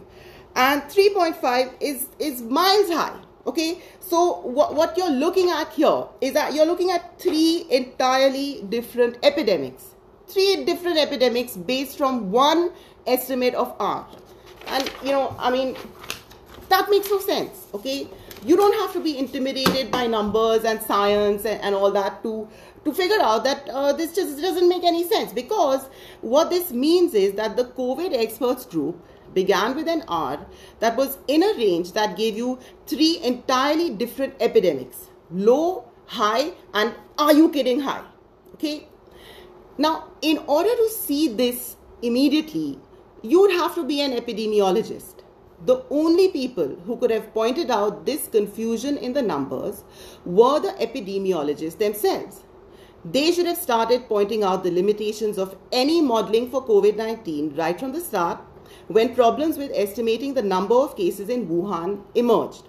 And 0.54 0.82
3.5 0.82 1.74
is, 1.80 2.08
is 2.18 2.42
miles 2.42 2.88
high, 2.90 3.18
okay. 3.46 3.80
So 4.00 4.40
what, 4.40 4.74
what 4.74 4.96
you're 4.96 5.10
looking 5.10 5.50
at 5.50 5.72
here 5.72 6.04
is 6.20 6.32
that 6.34 6.54
you're 6.54 6.66
looking 6.66 6.90
at 6.90 7.18
three 7.20 7.66
entirely 7.70 8.64
different 8.68 9.18
epidemics. 9.22 9.94
Three 10.26 10.64
different 10.64 10.98
epidemics 10.98 11.56
based 11.56 11.96
from 11.96 12.30
one 12.30 12.70
estimate 13.06 13.54
of 13.54 13.74
R. 13.78 14.06
And, 14.66 14.90
you 15.02 15.12
know, 15.12 15.34
I 15.38 15.50
mean, 15.50 15.76
that 16.68 16.90
makes 16.90 17.10
no 17.10 17.18
sense, 17.20 17.66
okay. 17.74 18.08
You 18.44 18.56
don't 18.56 18.74
have 18.74 18.92
to 18.92 19.00
be 19.00 19.18
intimidated 19.18 19.90
by 19.90 20.06
numbers 20.06 20.64
and 20.64 20.80
science 20.82 21.44
and, 21.44 21.60
and 21.60 21.74
all 21.74 21.90
that 21.90 22.22
to 22.22 22.48
to 22.84 22.92
figure 22.92 23.20
out 23.20 23.44
that 23.44 23.68
uh, 23.68 23.92
this 23.92 24.14
just 24.14 24.40
doesn't 24.40 24.68
make 24.68 24.84
any 24.84 25.06
sense 25.08 25.32
because 25.32 25.88
what 26.20 26.50
this 26.50 26.70
means 26.70 27.14
is 27.14 27.34
that 27.34 27.56
the 27.56 27.64
COVID 27.64 28.14
experts 28.14 28.64
group 28.64 29.04
began 29.34 29.74
with 29.76 29.88
an 29.88 30.04
R 30.08 30.46
that 30.80 30.96
was 30.96 31.18
in 31.28 31.42
a 31.42 31.54
range 31.56 31.92
that 31.92 32.16
gave 32.16 32.36
you 32.36 32.58
three 32.86 33.20
entirely 33.22 33.90
different 33.90 34.34
epidemics 34.40 35.08
low, 35.30 35.84
high, 36.06 36.52
and 36.72 36.94
are 37.18 37.34
you 37.34 37.50
kidding 37.50 37.80
high? 37.80 38.04
Okay. 38.54 38.88
Now, 39.76 40.08
in 40.22 40.38
order 40.46 40.74
to 40.74 40.88
see 40.88 41.28
this 41.28 41.76
immediately, 42.02 42.78
you 43.22 43.40
would 43.40 43.52
have 43.52 43.74
to 43.74 43.84
be 43.84 44.00
an 44.00 44.12
epidemiologist. 44.12 45.22
The 45.66 45.84
only 45.90 46.28
people 46.28 46.76
who 46.86 46.96
could 46.96 47.10
have 47.10 47.32
pointed 47.34 47.70
out 47.70 48.06
this 48.06 48.28
confusion 48.28 48.96
in 48.96 49.12
the 49.12 49.22
numbers 49.22 49.84
were 50.24 50.60
the 50.60 50.72
epidemiologists 50.80 51.78
themselves. 51.78 52.44
They 53.04 53.30
should 53.30 53.46
have 53.46 53.58
started 53.58 54.08
pointing 54.08 54.42
out 54.42 54.64
the 54.64 54.72
limitations 54.72 55.38
of 55.38 55.56
any 55.70 56.00
modeling 56.00 56.50
for 56.50 56.64
COVID 56.64 56.96
19 56.96 57.54
right 57.54 57.78
from 57.78 57.92
the 57.92 58.00
start 58.00 58.40
when 58.88 59.14
problems 59.14 59.56
with 59.56 59.70
estimating 59.74 60.34
the 60.34 60.42
number 60.42 60.74
of 60.74 60.96
cases 60.96 61.28
in 61.28 61.46
Wuhan 61.48 62.02
emerged. 62.14 62.64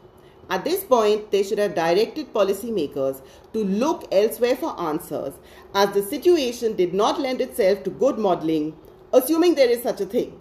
At 0.50 0.64
this 0.64 0.84
point, 0.84 1.32
they 1.32 1.44
should 1.44 1.60
have 1.60 1.76
directed 1.76 2.34
policymakers 2.34 3.22
to 3.54 3.64
look 3.64 4.08
elsewhere 4.12 4.56
for 4.56 4.80
answers 4.80 5.34
as 5.76 5.92
the 5.94 6.02
situation 6.02 6.76
did 6.76 6.94
not 6.94 7.20
lend 7.20 7.40
itself 7.42 7.84
to 7.84 7.90
good 7.90 8.18
modeling, 8.18 8.76
assuming 9.14 9.56
there 9.56 9.70
is 9.70 9.84
such 9.84 10.02
a 10.02 10.06
thing. 10.06 10.40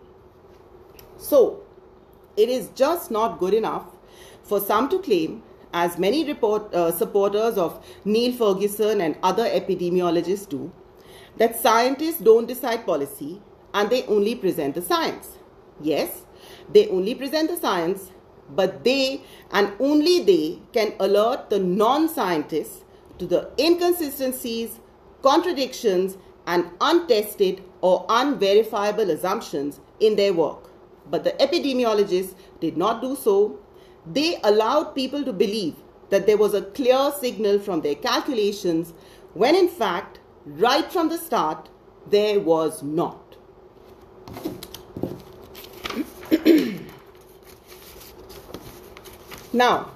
So, 1.18 1.60
it 2.36 2.48
is 2.48 2.70
just 2.74 3.10
not 3.10 3.38
good 3.38 3.52
enough 3.52 3.84
for 4.42 4.60
some 4.60 4.88
to 4.88 4.98
claim 4.98 5.42
as 5.72 5.98
many 5.98 6.24
report, 6.24 6.74
uh, 6.74 6.90
supporters 6.92 7.58
of 7.58 7.84
Neil 8.04 8.32
Ferguson 8.32 9.00
and 9.00 9.16
other 9.22 9.44
epidemiologists 9.44 10.48
do, 10.48 10.72
that 11.36 11.58
scientists 11.58 12.18
don't 12.18 12.46
decide 12.46 12.86
policy 12.86 13.40
and 13.74 13.90
they 13.90 14.04
only 14.04 14.34
present 14.34 14.74
the 14.74 14.82
science. 14.82 15.38
Yes, 15.80 16.24
they 16.72 16.88
only 16.88 17.14
present 17.14 17.50
the 17.50 17.56
science, 17.56 18.10
but 18.50 18.84
they 18.84 19.22
and 19.52 19.72
only 19.78 20.20
they 20.20 20.58
can 20.72 20.94
alert 20.98 21.50
the 21.50 21.58
non 21.58 22.08
scientists 22.08 22.84
to 23.18 23.26
the 23.26 23.50
inconsistencies, 23.58 24.80
contradictions, 25.22 26.16
and 26.46 26.70
untested 26.80 27.62
or 27.80 28.06
unverifiable 28.08 29.10
assumptions 29.10 29.80
in 30.00 30.16
their 30.16 30.32
work. 30.32 30.70
But 31.10 31.24
the 31.24 31.32
epidemiologists 31.32 32.34
did 32.60 32.76
not 32.76 33.00
do 33.00 33.16
so 33.16 33.58
they 34.12 34.38
allowed 34.42 34.94
people 34.94 35.24
to 35.24 35.32
believe 35.32 35.74
that 36.10 36.26
there 36.26 36.36
was 36.36 36.54
a 36.54 36.62
clear 36.62 37.12
signal 37.18 37.58
from 37.58 37.82
their 37.82 37.94
calculations 37.94 38.92
when 39.34 39.54
in 39.54 39.68
fact, 39.68 40.18
right 40.46 40.90
from 40.90 41.08
the 41.08 41.18
start, 41.18 41.68
there 42.08 42.40
was 42.40 42.82
not. 42.82 43.36
now, 49.52 49.90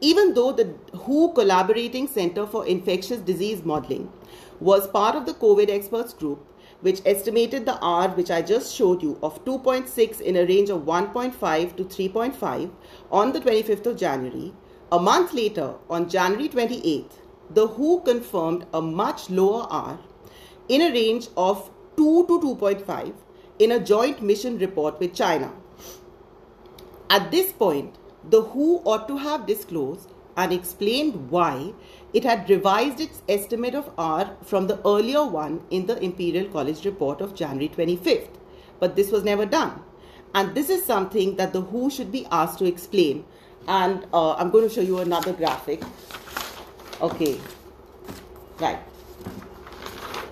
even 0.00 0.34
though 0.34 0.52
the 0.52 0.74
WHO 0.94 1.32
Collaborating 1.32 2.06
Center 2.06 2.46
for 2.46 2.66
Infectious 2.66 3.20
Disease 3.20 3.64
Modeling 3.64 4.12
was 4.60 4.86
part 4.88 5.16
of 5.16 5.26
the 5.26 5.34
COVID 5.34 5.70
experts 5.70 6.12
group, 6.12 6.44
which 6.80 7.00
estimated 7.04 7.66
the 7.66 7.78
R, 7.80 8.08
which 8.10 8.30
I 8.30 8.42
just 8.42 8.74
showed 8.74 9.02
you, 9.02 9.18
of 9.22 9.44
2.6 9.44 10.20
in 10.20 10.36
a 10.36 10.44
range 10.44 10.70
of 10.70 10.82
1.5 10.82 11.76
to 11.76 11.84
3.5 11.84 12.70
on 13.10 13.32
the 13.32 13.40
25th 13.40 13.86
of 13.86 13.96
January. 13.96 14.54
A 14.92 14.98
month 14.98 15.32
later, 15.32 15.74
on 15.90 16.08
January 16.08 16.48
28th, 16.48 17.12
the 17.50 17.66
WHO 17.66 18.00
confirmed 18.00 18.66
a 18.72 18.82
much 18.82 19.30
lower 19.30 19.66
R 19.70 19.98
in 20.68 20.82
a 20.82 20.92
range 20.92 21.28
of 21.36 21.70
2 21.96 22.26
to 22.26 22.40
2.5 22.40 23.14
in 23.58 23.72
a 23.72 23.80
joint 23.80 24.22
mission 24.22 24.58
report 24.58 25.00
with 25.00 25.14
China. 25.14 25.52
At 27.08 27.30
this 27.30 27.52
point, 27.52 27.96
the 28.28 28.42
WHO 28.42 28.82
ought 28.84 29.06
to 29.08 29.16
have 29.16 29.46
disclosed 29.46 30.12
and 30.36 30.52
explained 30.52 31.30
why 31.30 31.72
it 32.12 32.24
had 32.24 32.48
revised 32.48 33.00
its 33.00 33.22
estimate 33.28 33.74
of 33.74 33.90
R 33.98 34.36
from 34.42 34.66
the 34.66 34.78
earlier 34.86 35.24
one 35.24 35.62
in 35.70 35.86
the 35.86 35.98
Imperial 36.02 36.46
College 36.46 36.84
report 36.84 37.20
of 37.20 37.34
January 37.34 37.68
25th. 37.68 38.28
But 38.78 38.96
this 38.96 39.10
was 39.10 39.24
never 39.24 39.46
done. 39.46 39.82
And 40.34 40.54
this 40.54 40.68
is 40.68 40.84
something 40.84 41.36
that 41.36 41.52
the 41.52 41.62
WHO 41.62 41.90
should 41.90 42.12
be 42.12 42.26
asked 42.30 42.58
to 42.58 42.66
explain. 42.66 43.24
And 43.66 44.06
uh, 44.12 44.34
I'm 44.34 44.50
going 44.50 44.68
to 44.68 44.74
show 44.74 44.82
you 44.82 44.98
another 44.98 45.32
graphic. 45.32 45.82
Okay, 47.00 47.40
right. 48.60 48.78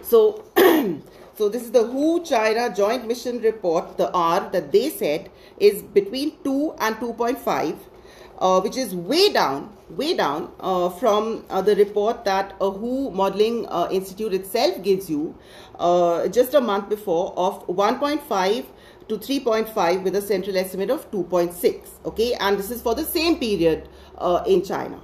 So, 0.02 0.44
so 1.34 1.48
this 1.48 1.62
is 1.62 1.70
the 1.70 1.86
WHO 1.86 2.24
China 2.24 2.72
Joint 2.74 3.06
Mission 3.06 3.40
Report, 3.40 3.96
the 3.96 4.10
R 4.12 4.48
that 4.50 4.72
they 4.72 4.90
said 4.90 5.30
is 5.58 5.82
between 5.82 6.36
2 6.44 6.74
and 6.78 6.96
2.5 6.96 7.76
uh, 8.38 8.60
which 8.60 8.76
is 8.76 8.94
way 8.94 9.32
down, 9.32 9.73
way 9.90 10.16
down 10.16 10.52
uh, 10.60 10.88
from 10.88 11.44
uh, 11.50 11.60
the 11.62 11.76
report 11.76 12.24
that 12.24 12.54
a 12.60 12.70
WHO 12.70 13.10
Modeling 13.10 13.66
uh, 13.68 13.88
Institute 13.90 14.32
itself 14.32 14.82
gives 14.82 15.10
you 15.10 15.36
uh, 15.78 16.28
just 16.28 16.54
a 16.54 16.60
month 16.60 16.88
before 16.88 17.32
of 17.36 17.66
1.5 17.66 18.64
to 19.08 19.18
3.5 19.18 20.02
with 20.02 20.16
a 20.16 20.22
central 20.22 20.56
estimate 20.56 20.90
of 20.90 21.10
2.6. 21.10 21.88
Okay, 22.06 22.34
and 22.34 22.58
this 22.58 22.70
is 22.70 22.80
for 22.80 22.94
the 22.94 23.04
same 23.04 23.38
period 23.38 23.88
uh, 24.18 24.42
in 24.46 24.64
China. 24.64 25.00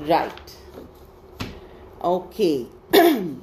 Right. 0.00 0.56
Okay. 2.02 2.66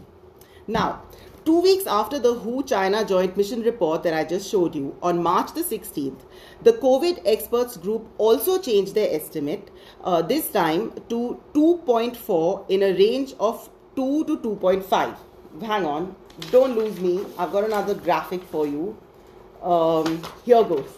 now, 0.67 1.01
Two 1.45 1.59
weeks 1.59 1.85
after 1.87 2.19
the 2.19 2.33
WHO 2.33 2.63
China 2.63 3.03
Joint 3.03 3.35
Mission 3.35 3.63
report 3.63 4.03
that 4.03 4.13
I 4.13 4.23
just 4.23 4.49
showed 4.49 4.73
you, 4.73 4.95
on 5.01 5.21
March 5.21 5.53
the 5.53 5.61
16th, 5.61 6.21
the 6.61 6.71
COVID 6.71 7.21
experts 7.25 7.75
group 7.75 8.07
also 8.17 8.61
changed 8.61 8.95
their 8.95 9.13
estimate, 9.13 9.69
uh, 10.05 10.21
this 10.21 10.49
time 10.49 10.93
to 11.09 11.41
2.4 11.53 12.69
in 12.69 12.83
a 12.83 12.93
range 12.93 13.33
of 13.41 13.69
2 13.97 14.23
to 14.23 14.37
2.5. 14.37 15.17
Hang 15.61 15.85
on, 15.85 16.15
don't 16.49 16.77
lose 16.77 16.97
me. 17.01 17.25
I've 17.37 17.51
got 17.51 17.65
another 17.65 17.93
graphic 17.93 18.41
for 18.43 18.65
you. 18.65 18.97
Um, 19.61 20.21
here 20.45 20.63
goes. 20.63 20.97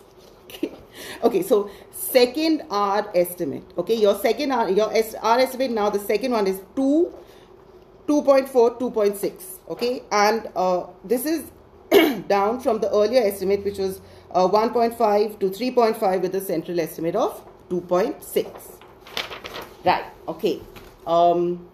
okay, 1.23 1.41
so 1.41 1.71
second 1.91 2.61
R 2.69 3.09
estimate. 3.15 3.63
Okay, 3.79 3.95
your 3.95 4.13
second 4.19 4.51
R, 4.51 4.69
your 4.69 4.93
R 5.23 5.39
estimate 5.39 5.71
now, 5.71 5.89
the 5.89 5.99
second 5.99 6.33
one 6.33 6.45
is 6.45 6.61
2 6.75 7.11
2.4, 8.07 8.79
2.6. 8.79 9.43
Okay, 9.69 10.03
and 10.11 10.49
uh, 10.55 10.85
this 11.03 11.25
is 11.25 11.51
down 12.27 12.59
from 12.59 12.79
the 12.79 12.89
earlier 12.91 13.23
estimate, 13.23 13.63
which 13.63 13.77
was 13.77 14.01
uh, 14.31 14.47
1.5 14.47 15.39
to 15.39 15.49
3.5 15.49 16.21
with 16.21 16.35
a 16.35 16.41
central 16.41 16.79
estimate 16.79 17.15
of 17.15 17.43
2.6. 17.69 18.81
Right, 19.83 20.05
okay. 20.27 20.61
Um, 21.05 21.69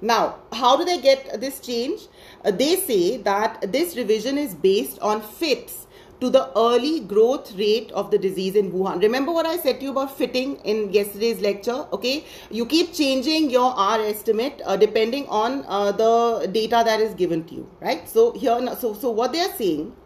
now, 0.00 0.40
how 0.52 0.76
do 0.76 0.84
they 0.84 1.00
get 1.00 1.40
this 1.40 1.60
change? 1.60 2.02
Uh, 2.44 2.50
they 2.50 2.76
say 2.76 3.18
that 3.18 3.72
this 3.72 3.96
revision 3.96 4.36
is 4.36 4.54
based 4.54 4.98
on 5.00 5.22
FITs 5.22 5.86
to 6.22 6.30
the 6.30 6.42
early 6.56 7.00
growth 7.12 7.52
rate 7.58 7.90
of 7.92 8.10
the 8.12 8.18
disease 8.18 8.54
in 8.54 8.70
Wuhan. 8.72 9.02
Remember 9.02 9.32
what 9.32 9.44
I 9.44 9.56
said 9.56 9.80
to 9.80 9.86
you 9.86 9.90
about 9.90 10.16
fitting 10.16 10.56
in 10.72 10.92
yesterday's 10.92 11.40
lecture? 11.40 11.86
Okay, 11.92 12.24
you 12.50 12.64
keep 12.64 12.92
changing 12.94 13.50
your 13.50 13.72
R 13.86 14.00
estimate 14.00 14.62
uh, 14.64 14.76
depending 14.76 15.26
on 15.28 15.64
uh, 15.66 15.90
the 15.90 16.48
data 16.52 16.82
that 16.84 17.00
is 17.00 17.14
given 17.14 17.42
to 17.48 17.54
you, 17.56 17.68
right? 17.80 18.08
So 18.08 18.30
here, 18.32 18.56
so 18.78 18.94
so 18.94 19.10
what 19.10 19.32
they 19.32 19.40
are 19.40 19.52
saying 19.56 19.96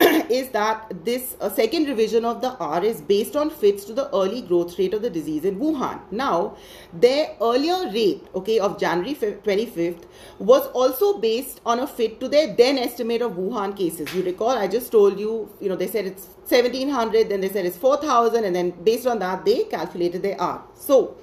is 0.30 0.48
that 0.50 1.04
this 1.04 1.36
uh, 1.40 1.50
second 1.50 1.86
revision 1.86 2.24
of 2.24 2.40
the 2.40 2.56
R 2.58 2.84
is 2.84 3.00
based 3.00 3.34
on 3.34 3.50
fits 3.50 3.84
to 3.86 3.92
the 3.92 4.08
early 4.14 4.42
growth 4.42 4.78
rate 4.78 4.94
of 4.94 5.02
the 5.02 5.10
disease 5.10 5.44
in 5.44 5.58
Wuhan. 5.58 6.00
Now, 6.10 6.56
their 6.92 7.34
earlier 7.40 7.90
rate, 7.92 8.26
okay, 8.34 8.58
of 8.60 8.78
January 8.78 9.14
25th 9.14 10.04
was 10.38 10.66
also 10.68 11.18
based 11.18 11.60
on 11.66 11.80
a 11.80 11.86
fit 11.86 12.20
to 12.20 12.28
their 12.28 12.54
then 12.54 12.78
estimate 12.78 13.22
of 13.22 13.32
Wuhan 13.32 13.76
cases. 13.76 14.14
You 14.14 14.22
recall, 14.22 14.50
I 14.50 14.68
just 14.68 14.92
told 14.92 15.18
you, 15.18 15.52
you 15.60 15.68
know, 15.68 15.76
they 15.76 15.88
said 15.88 16.06
it's 16.06 16.26
1700, 16.48 17.28
then 17.28 17.40
they 17.40 17.48
said 17.48 17.66
it's 17.66 17.76
4000, 17.76 18.44
and 18.44 18.54
then 18.54 18.70
based 18.70 19.06
on 19.06 19.18
that, 19.18 19.44
they 19.44 19.64
calculated 19.64 20.22
their 20.22 20.40
R. 20.40 20.62
So, 20.74 21.16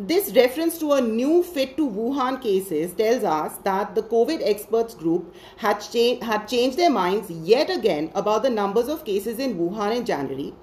this 0.00 0.32
reference 0.34 0.78
to 0.78 0.92
a 0.92 1.00
new 1.00 1.42
fit 1.42 1.76
to 1.76 1.86
Wuhan 1.86 2.40
cases 2.40 2.94
tells 2.94 3.22
us 3.22 3.58
that 3.64 3.94
the 3.94 4.02
COVID 4.02 4.40
experts 4.42 4.94
group 4.94 5.34
had, 5.58 5.80
cha- 5.80 6.18
had 6.24 6.46
changed 6.46 6.78
their 6.78 6.88
minds 6.88 7.30
yet 7.30 7.68
again 7.68 8.10
about 8.14 8.42
the 8.42 8.48
numbers 8.48 8.88
of 8.88 9.04
cases 9.04 9.38
in 9.38 9.58
Wuhan 9.58 9.94
in 9.94 10.06
January, 10.06 10.54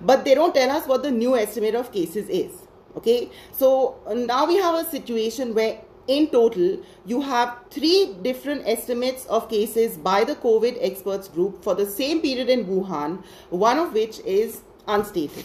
but 0.00 0.24
they 0.24 0.34
don't 0.34 0.52
tell 0.52 0.70
us 0.70 0.88
what 0.88 1.04
the 1.04 1.10
new 1.10 1.36
estimate 1.36 1.76
of 1.76 1.92
cases 1.92 2.28
is. 2.28 2.66
Okay, 2.96 3.30
so 3.52 3.96
now 4.12 4.44
we 4.44 4.56
have 4.56 4.74
a 4.74 4.90
situation 4.90 5.54
where 5.54 5.80
in 6.08 6.26
total 6.26 6.82
you 7.06 7.20
have 7.20 7.56
three 7.70 8.16
different 8.22 8.66
estimates 8.66 9.24
of 9.26 9.48
cases 9.48 9.96
by 9.96 10.24
the 10.24 10.34
COVID 10.34 10.76
experts 10.80 11.28
group 11.28 11.62
for 11.62 11.76
the 11.76 11.86
same 11.86 12.20
period 12.20 12.48
in 12.48 12.66
Wuhan, 12.66 13.22
one 13.50 13.78
of 13.78 13.92
which 13.92 14.18
is 14.20 14.62
unstated. 14.88 15.44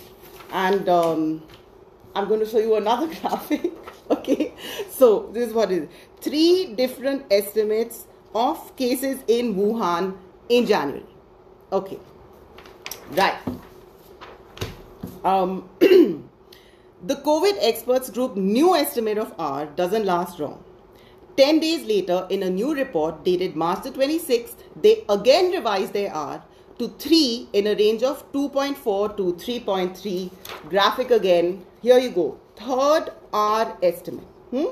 And 0.51 0.89
um, 0.89 1.43
I'm 2.15 2.27
going 2.27 2.39
to 2.39 2.45
show 2.45 2.59
you 2.59 2.75
another 2.75 3.07
graphic. 3.21 3.71
okay, 4.09 4.53
so 4.89 5.29
this 5.33 5.49
is 5.49 5.53
what 5.53 5.71
is 5.71 5.87
three 6.21 6.73
different 6.73 7.25
estimates 7.29 8.05
of 8.33 8.75
cases 8.75 9.19
in 9.27 9.55
Wuhan 9.55 10.17
in 10.49 10.65
January. 10.65 11.05
Okay, 11.71 11.99
right. 13.11 13.37
Um, 15.23 15.67
the 15.79 17.15
COVID 17.15 17.57
experts 17.59 18.09
group 18.09 18.37
new 18.37 18.75
estimate 18.75 19.17
of 19.17 19.33
R 19.37 19.65
doesn't 19.65 20.05
last 20.05 20.39
long. 20.39 20.63
10 21.37 21.59
days 21.59 21.85
later, 21.85 22.25
in 22.29 22.43
a 22.43 22.49
new 22.49 22.73
report 22.73 23.25
dated 23.25 23.55
March 23.57 23.83
the 23.83 23.91
26th, 23.91 24.55
they 24.81 25.03
again 25.09 25.51
revised 25.51 25.91
their 25.91 26.13
R 26.13 26.41
to 26.79 26.87
3 26.87 27.49
in 27.53 27.67
a 27.67 27.75
range 27.75 28.03
of 28.03 28.31
2.4 28.31 29.17
to 29.17 29.33
3.3. 29.33 30.31
Graphic 30.69 31.11
again. 31.11 31.65
Here 31.85 31.99
you 31.99 32.09
go. 32.09 32.39
Third 32.55 33.11
R 33.31 33.77
estimate. 33.83 34.25
Hmm? 34.49 34.69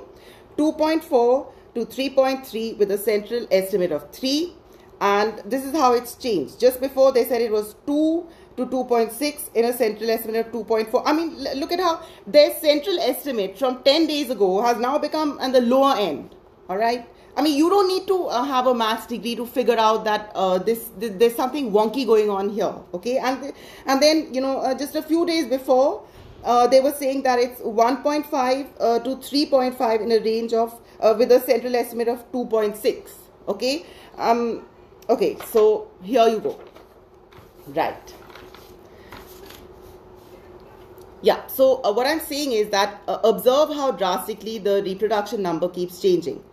2.4 0.58 1.46
to 1.76 1.86
3.3 1.86 2.78
with 2.80 2.90
a 2.90 2.98
central 2.98 3.46
estimate 3.52 3.92
of 3.92 4.12
3. 4.12 4.52
And 5.00 5.38
this 5.46 5.64
is 5.64 5.74
how 5.74 5.94
it's 5.94 6.16
changed. 6.16 6.60
Just 6.60 6.82
before 6.82 7.12
they 7.12 7.24
said 7.26 7.40
it 7.44 7.52
was 7.52 7.76
2 7.86 8.28
to 8.58 8.66
2.6 8.66 9.54
in 9.54 9.66
a 9.66 9.74
central 9.74 10.10
estimate 10.10 10.48
of 10.48 10.52
2.4. 10.52 11.04
I 11.06 11.14
mean, 11.14 11.38
look 11.60 11.72
at 11.72 11.80
how 11.80 12.02
their 12.26 12.52
central 12.56 12.98
estimate 12.98 13.60
from 13.60 13.84
10 13.84 14.08
days 14.08 14.32
ago 14.32 14.64
has 14.64 14.78
now 14.78 14.98
become 14.98 15.38
on 15.38 15.52
the 15.52 15.62
lower 15.62 15.96
end. 15.96 16.36
All 16.68 16.78
right. 16.78 17.08
I 17.38 17.44
mean, 17.44 17.56
you 17.56 17.70
don't 17.70 17.88
need 17.90 18.08
to 18.08 18.26
uh, 18.26 18.44
have 18.44 18.66
a 18.66 18.74
maths 18.74 19.06
degree 19.06 19.36
to 19.36 19.46
figure 19.46 19.78
out 19.78 20.04
that 20.06 20.32
uh, 20.34 20.58
this, 20.58 20.90
this, 20.98 21.12
there's 21.18 21.36
something 21.36 21.72
wonky 21.72 22.08
going 22.08 22.32
on 22.32 22.50
here. 22.50 22.74
Okay, 22.94 23.18
and 23.18 23.54
and 23.88 24.02
then 24.02 24.32
you 24.32 24.40
know 24.40 24.60
uh, 24.60 24.76
just 24.78 24.96
a 24.96 25.02
few 25.02 25.26
days 25.26 25.48
before 25.48 26.04
uh, 26.44 26.68
they 26.68 26.80
were 26.82 26.92
saying 26.92 27.24
that 27.24 27.40
it's 27.40 27.62
1.5 27.62 28.70
uh, 28.80 29.00
to 29.00 29.16
3.5 29.16 30.02
in 30.02 30.12
a 30.12 30.20
range 30.20 30.54
of 30.54 30.80
uh, 31.00 31.16
with 31.18 31.32
a 31.32 31.40
central 31.42 31.76
estimate 31.76 32.08
of 32.08 32.32
2.6. 32.32 33.10
Okay, 33.48 33.86
um, 34.18 34.66
okay, 35.10 35.38
so 35.52 35.90
here 36.02 36.28
you 36.28 36.40
go. 36.40 36.60
Right. 37.68 38.14
Yeah, 41.22 41.48
so 41.48 41.80
what 41.92 42.06
I'm 42.06 42.20
saying 42.20 42.52
is 42.52 42.70
that 42.70 43.02
observe 43.08 43.70
how 43.70 43.92
drastically 43.92 44.58
the 44.58 44.84
reproduction 44.84 45.42
number 45.42 45.70
keeps 45.70 46.02
changing 46.02 46.44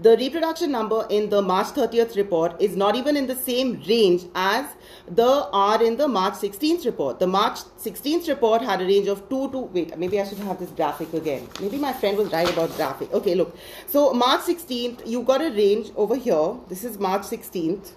the 0.00 0.16
reproduction 0.16 0.70
number 0.70 1.06
in 1.10 1.28
the 1.28 1.42
March 1.42 1.68
30th 1.68 2.14
report 2.16 2.60
is 2.62 2.76
not 2.76 2.94
even 2.94 3.16
in 3.16 3.26
the 3.26 3.34
same 3.34 3.82
range 3.88 4.22
as 4.34 4.64
the 5.10 5.48
R 5.52 5.82
in 5.82 5.96
the 5.96 6.08
March 6.08 6.34
16th 6.34 6.84
report. 6.84 7.18
The 7.18 7.26
March 7.26 7.58
16th 7.78 8.28
report 8.28 8.62
had 8.62 8.80
a 8.80 8.84
range 8.84 9.08
of 9.08 9.28
2 9.28 9.50
to, 9.50 9.58
wait, 9.58 9.96
maybe 9.98 10.20
I 10.20 10.24
should 10.24 10.38
have 10.38 10.58
this 10.58 10.70
graphic 10.70 11.12
again. 11.12 11.48
Maybe 11.60 11.78
my 11.78 11.92
friend 11.92 12.16
was 12.16 12.32
right 12.32 12.48
about 12.50 12.74
graphic. 12.76 13.12
Okay, 13.12 13.34
look. 13.34 13.56
So 13.86 14.12
March 14.12 14.42
16th, 14.42 15.06
you 15.06 15.22
got 15.22 15.40
a 15.40 15.50
range 15.50 15.90
over 15.96 16.16
here. 16.16 16.56
This 16.68 16.84
is 16.84 16.98
March 16.98 17.22
16th 17.22 17.92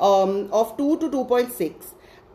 um, 0.00 0.48
of 0.52 0.76
2 0.76 0.98
to 0.98 1.10
2.6. 1.10 1.74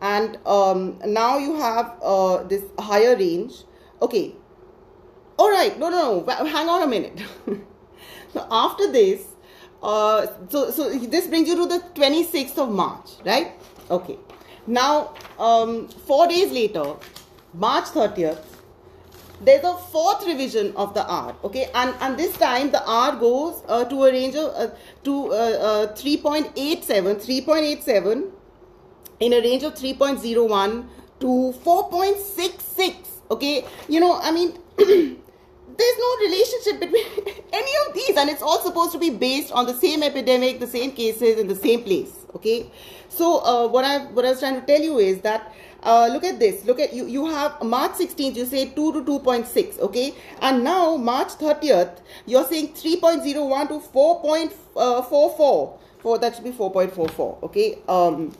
And 0.00 0.38
um, 0.46 0.98
now 1.06 1.38
you 1.38 1.56
have 1.56 1.96
uh, 2.02 2.42
this 2.44 2.64
higher 2.78 3.16
range. 3.16 3.64
Okay. 4.02 4.34
All 5.36 5.50
right. 5.50 5.78
No, 5.78 5.88
no, 5.88 6.20
no. 6.20 6.46
Hang 6.46 6.68
on 6.68 6.82
a 6.82 6.86
minute. 6.86 7.22
So 8.34 8.44
after 8.50 8.90
this, 8.90 9.22
uh, 9.80 10.26
so 10.48 10.70
so 10.72 10.90
this 10.90 11.28
brings 11.28 11.48
you 11.48 11.54
to 11.56 11.66
the 11.66 11.78
26th 11.94 12.58
of 12.58 12.68
March, 12.68 13.10
right? 13.24 13.52
Okay. 13.90 14.18
Now, 14.66 15.14
um, 15.38 15.88
four 15.88 16.26
days 16.26 16.50
later, 16.50 16.94
March 17.52 17.84
30th, 17.86 18.42
there's 19.40 19.64
a 19.64 19.74
fourth 19.74 20.26
revision 20.26 20.72
of 20.76 20.94
the 20.94 21.04
R, 21.06 21.36
okay, 21.44 21.68
and 21.74 21.94
and 22.00 22.16
this 22.16 22.34
time 22.38 22.70
the 22.70 22.82
R 22.86 23.16
goes 23.16 23.62
uh, 23.68 23.84
to 23.84 24.04
a 24.04 24.12
range 24.12 24.36
of 24.36 24.54
uh, 24.54 24.74
to 25.02 25.32
uh, 25.32 25.88
uh 25.90 25.94
3.87, 25.94 26.54
3.87 26.54 28.30
in 29.20 29.32
a 29.32 29.40
range 29.40 29.64
of 29.64 29.74
3.01 29.74 30.22
to 30.22 30.88
to 31.20 31.54
4.66. 31.64 32.94
Okay, 33.30 33.64
you 33.88 34.00
know, 34.00 34.18
I 34.20 34.30
mean, 34.30 34.58
there's 34.76 35.98
no 35.98 36.16
relationship 36.20 36.80
between 36.80 37.06
any 37.52 37.72
of 37.86 37.94
these, 37.94 38.16
and 38.16 38.30
it's 38.30 38.42
all 38.42 38.60
supposed 38.60 38.92
to 38.92 38.98
be 38.98 39.10
based 39.10 39.52
on 39.52 39.66
the 39.66 39.74
same 39.74 40.02
epidemic, 40.02 40.60
the 40.60 40.66
same 40.66 40.92
cases, 40.92 41.38
in 41.38 41.48
the 41.48 41.56
same 41.56 41.82
place. 41.82 42.23
Okay, 42.34 42.70
so 43.08 43.38
uh, 43.44 43.68
what 43.68 43.84
I 43.84 43.98
what 44.06 44.24
I 44.24 44.30
was 44.30 44.40
trying 44.40 44.60
to 44.60 44.66
tell 44.66 44.80
you 44.80 44.98
is 44.98 45.20
that 45.20 45.52
uh, 45.82 46.08
look 46.12 46.24
at 46.24 46.40
this. 46.40 46.64
Look 46.64 46.80
at 46.80 46.92
you. 46.92 47.06
You 47.06 47.26
have 47.26 47.62
March 47.62 47.92
16th. 47.92 48.34
You 48.36 48.46
say 48.46 48.66
2 48.70 49.04
to 49.04 49.20
2.6. 49.20 49.78
Okay, 49.80 50.14
and 50.40 50.64
now 50.64 50.96
March 50.96 51.28
30th, 51.38 51.98
you're 52.26 52.44
saying 52.44 52.68
3.01 52.72 53.68
to 53.68 53.80
4.44. 53.80 55.78
For 56.04 56.18
that 56.18 56.34
should 56.34 56.44
be 56.44 56.52
4.44. 56.52 57.42
Okay. 57.44 57.78
Um, 57.88 58.36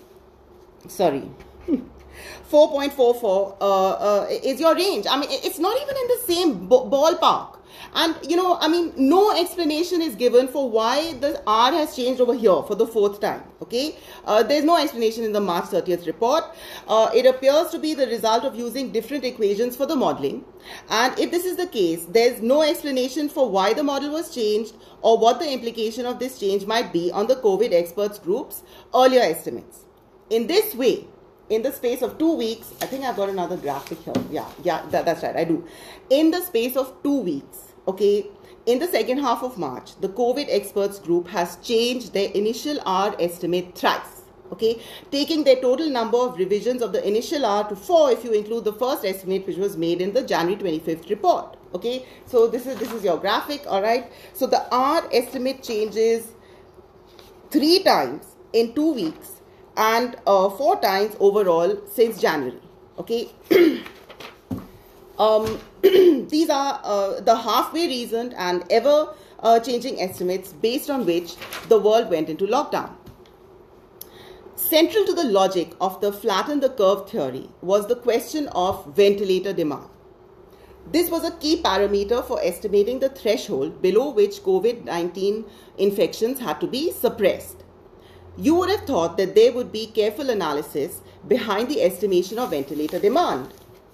sorry. 0.87 1.23
4.44 2.51 3.57
uh, 3.61 3.91
uh, 3.91 4.27
is 4.31 4.61
your 4.61 4.75
range. 4.75 5.07
I 5.11 5.19
mean, 5.19 5.31
it's 5.31 5.59
not 5.59 5.75
even 5.81 5.97
in 5.97 6.09
the 6.09 6.21
same 6.27 6.69
ballpark. 6.69 7.59
And, 7.95 8.17
you 8.29 8.37
know, 8.37 8.59
I 8.61 8.69
mean, 8.69 8.93
no 8.97 9.37
explanation 9.39 10.03
is 10.03 10.17
given 10.17 10.49
for 10.49 10.69
why 10.69 11.15
the 11.15 11.43
R 11.47 11.73
has 11.73 11.95
changed 11.95 12.21
over 12.21 12.35
here 12.35 12.63
for 12.63 12.75
the 12.75 12.87
fourth 12.87 13.21
time. 13.21 13.45
Okay. 13.63 13.97
Uh, 14.25 14.43
there's 14.43 14.65
no 14.65 14.77
explanation 14.77 15.23
in 15.25 15.33
the 15.33 15.41
March 15.41 15.67
30th 15.67 16.07
report. 16.07 16.45
Uh, 16.89 17.11
it 17.15 17.25
appears 17.25 17.71
to 17.71 17.79
be 17.79 17.95
the 17.95 18.07
result 18.07 18.45
of 18.45 18.57
using 18.57 18.91
different 18.91 19.25
equations 19.25 19.77
for 19.77 19.87
the 19.87 19.95
modeling. 19.95 20.45
And 20.91 21.17
if 21.19 21.31
this 21.31 21.45
is 21.45 21.57
the 21.57 21.67
case, 21.67 22.05
there's 22.07 22.43
no 22.43 22.63
explanation 22.63 23.29
for 23.29 23.49
why 23.49 23.75
the 23.75 23.85
model 23.85 24.11
was 24.11 24.35
changed 24.35 24.75
or 25.03 25.17
what 25.17 25.39
the 25.39 25.51
implication 25.51 26.05
of 26.05 26.19
this 26.19 26.39
change 26.39 26.67
might 26.67 26.93
be 26.93 27.13
on 27.13 27.29
the 27.29 27.37
COVID 27.37 27.73
experts 27.73 28.19
group's 28.19 28.63
earlier 28.95 29.23
estimates. 29.23 29.85
In 30.31 30.47
this 30.47 30.75
way, 30.75 31.07
in 31.51 31.63
the 31.63 31.73
space 31.73 32.03
of 32.03 32.19
two 32.19 32.33
weeks, 32.37 32.73
I 32.81 32.87
think 32.87 33.05
I've 33.05 33.17
got 33.17 33.29
another 33.29 33.57
graphic 33.57 33.99
here. 33.99 34.15
Yeah, 34.31 34.49
yeah, 34.63 34.85
that, 34.91 35.05
that's 35.05 35.23
right, 35.23 35.37
I 35.37 35.45
do. 35.45 35.67
In 36.11 36.31
the 36.31 36.41
space 36.41 36.77
of 36.77 37.03
two 37.03 37.21
weeks, 37.21 37.64
okay, 37.87 38.27
in 38.67 38.79
the 38.79 38.89
second 38.89 39.19
half 39.19 39.43
of 39.43 39.59
March, 39.59 39.97
the 40.01 40.09
COVID 40.09 40.47
experts 40.49 40.99
group 40.99 41.29
has 41.29 41.57
changed 41.57 42.13
their 42.15 42.31
initial 42.31 42.79
R 42.87 43.15
estimate 43.19 43.75
thrice. 43.75 44.23
Okay, 44.53 44.81
taking 45.11 45.43
their 45.43 45.57
total 45.57 45.89
number 45.91 46.19
of 46.19 46.39
revisions 46.39 46.81
of 46.83 46.93
the 46.93 47.07
initial 47.07 47.45
R 47.45 47.69
to 47.69 47.75
four 47.75 48.11
if 48.11 48.25
you 48.25 48.33
include 48.33 48.65
the 48.65 48.73
first 48.73 49.05
estimate 49.05 49.47
which 49.47 49.57
was 49.57 49.77
made 49.77 50.01
in 50.01 50.13
the 50.13 50.23
January 50.23 50.79
25th 50.79 51.11
report. 51.11 51.57
Okay, 51.75 52.07
so 52.27 52.47
this 52.47 52.67
is 52.67 52.77
this 52.79 52.93
is 52.93 53.03
your 53.03 53.17
graphic. 53.19 53.65
All 53.67 53.83
right, 53.83 54.11
so 54.33 54.47
the 54.47 54.63
R 54.71 55.09
estimate 55.13 55.63
changes 55.63 56.29
three 57.51 57.83
times 57.83 58.37
in 58.53 58.75
two 58.75 58.93
weeks 58.93 59.41
and 59.77 60.17
uh, 60.27 60.49
four 60.51 60.81
times 60.81 61.17
overall 61.19 61.81
since 61.87 62.21
January. 62.21 62.61
Okay. 62.99 63.29
um, 65.19 65.59
these 65.83 66.51
are 66.51 66.81
uh, 66.83 67.21
the 67.21 67.37
halfway 67.37 67.87
reasoned 67.87 68.35
and 68.37 68.65
ever 68.71 69.15
uh, 69.41 69.61
changing 69.61 70.01
estimates 70.01 70.53
based 70.53 70.91
on 70.91 71.07
which 71.07 71.37
the 71.69 71.79
world 71.79 72.11
went 72.11 72.29
into 72.29 72.47
lockdown. 72.47 72.91
Central 74.57 75.05
to 75.05 75.13
the 75.13 75.25
logic 75.25 75.73
of 75.81 76.01
the 76.01 76.13
flatten 76.13 76.61
the 76.61 76.71
curve 76.71 77.09
theory 77.09 77.49
was 77.61 77.87
the 77.87 77.97
question 77.97 78.49
of 78.49 78.87
ventilator 78.95 79.53
demand. 79.53 79.89
This 80.91 81.11
was 81.11 81.25
a 81.25 81.33
key 81.33 81.63
parameter 81.63 82.25
for 82.25 82.43
estimating 82.43 82.99
the 82.99 83.09
threshold 83.09 83.81
below 83.81 84.11
which 84.11 84.43
COVID 84.43 84.85
19 84.85 85.45
infections 85.79 86.41
had 86.41 86.61
to 86.61 86.67
be 86.67 86.93
suppressed. 86.93 87.65
You 88.37 88.55
would 88.57 88.71
have 88.71 88.87
thought 88.87 89.17
that 89.17 89.35
there 89.35 89.53
would 89.53 89.71
be 89.71 89.87
careful 89.87 90.31
analysis 90.31 91.01
behind 91.27 91.69
the 91.69 91.83
estimation 91.83 92.39
of 92.39 92.51
ventilator 92.51 92.99
demand. 92.99 93.49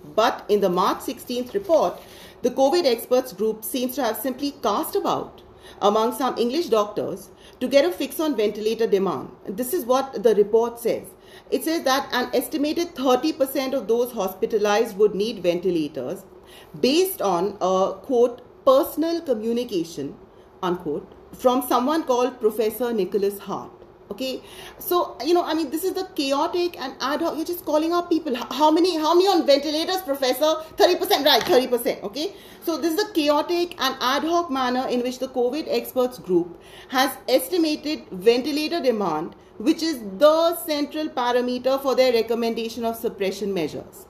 But 0.05 0.45
in 0.49 0.61
the 0.61 0.69
March 0.69 0.99
16th 0.99 1.55
report, 1.55 2.01
the 2.43 2.51
COVID 2.51 2.85
experts 2.85 3.33
group 3.33 3.65
seems 3.65 3.95
to 3.97 4.05
have 4.05 4.17
simply 4.17 4.53
cast 4.63 4.97
about 4.97 5.43
among 5.81 6.15
some 6.15 6.37
English 6.39 6.67
doctors 6.67 7.31
to 7.61 7.69
get 7.69 7.85
a 7.85 7.93
fix 7.93 8.19
on 8.19 8.37
ventilator 8.37 8.87
demand. 8.87 9.31
This 9.47 9.73
is 9.73 9.85
what 9.85 10.23
the 10.23 10.35
report 10.35 10.81
says. 10.81 11.07
It 11.51 11.65
says 11.65 11.85
that 11.85 12.09
an 12.13 12.31
estimated 12.35 12.95
30% 12.95 13.75
of 13.75 13.87
those 13.87 14.13
hospitalized 14.13 14.97
would 14.97 15.15
need 15.15 15.43
ventilators 15.43 16.25
based 16.81 17.23
on 17.23 17.57
a 17.61 17.95
quote 18.03 18.41
personal 18.65 19.21
communication 19.21 20.17
unquote 20.63 21.15
from 21.33 21.63
someone 21.67 22.03
called 22.05 22.41
Professor 22.41 22.93
Nicholas 22.93 23.39
Hart 23.39 23.80
okay? 24.11 24.43
So 24.79 25.17
you 25.25 25.35
know 25.35 25.45
i 25.45 25.55
mean 25.55 25.71
this 25.71 25.85
is 25.85 25.95
the 25.95 26.05
chaotic 26.15 26.81
and 26.81 26.95
ad 27.01 27.21
hoc. 27.21 27.37
You're 27.37 27.45
just 27.45 27.65
calling 27.65 27.93
out 27.93 28.11
people. 28.11 28.35
How 28.61 28.71
many 28.71 28.97
how 28.99 29.15
many 29.15 29.29
on 29.29 29.47
ventilators 29.47 30.03
professor? 30.03 30.55
30% 30.77 31.25
right? 31.25 31.43
30% 31.43 32.03
okay? 32.03 32.35
So 32.63 32.77
this 32.77 32.93
is 32.95 33.05
the 33.05 33.13
chaotic 33.13 33.81
and 33.81 33.97
ad 34.01 34.25
hoc 34.25 34.51
manner 34.51 34.87
in 34.89 35.03
which 35.03 35.19
the 35.19 35.29
covid 35.29 35.67
experts 35.69 36.19
group 36.19 36.61
has 36.89 37.17
estimated 37.29 38.05
ventilator 38.11 38.81
demand 38.81 39.35
which 39.59 39.83
is 39.83 39.99
the 40.19 40.57
central 40.67 41.09
parameter 41.09 41.81
for 41.83 41.95
their 41.95 42.13
recommendation 42.13 42.85
of 42.85 42.97
suppression 42.97 43.53
measures 43.53 44.07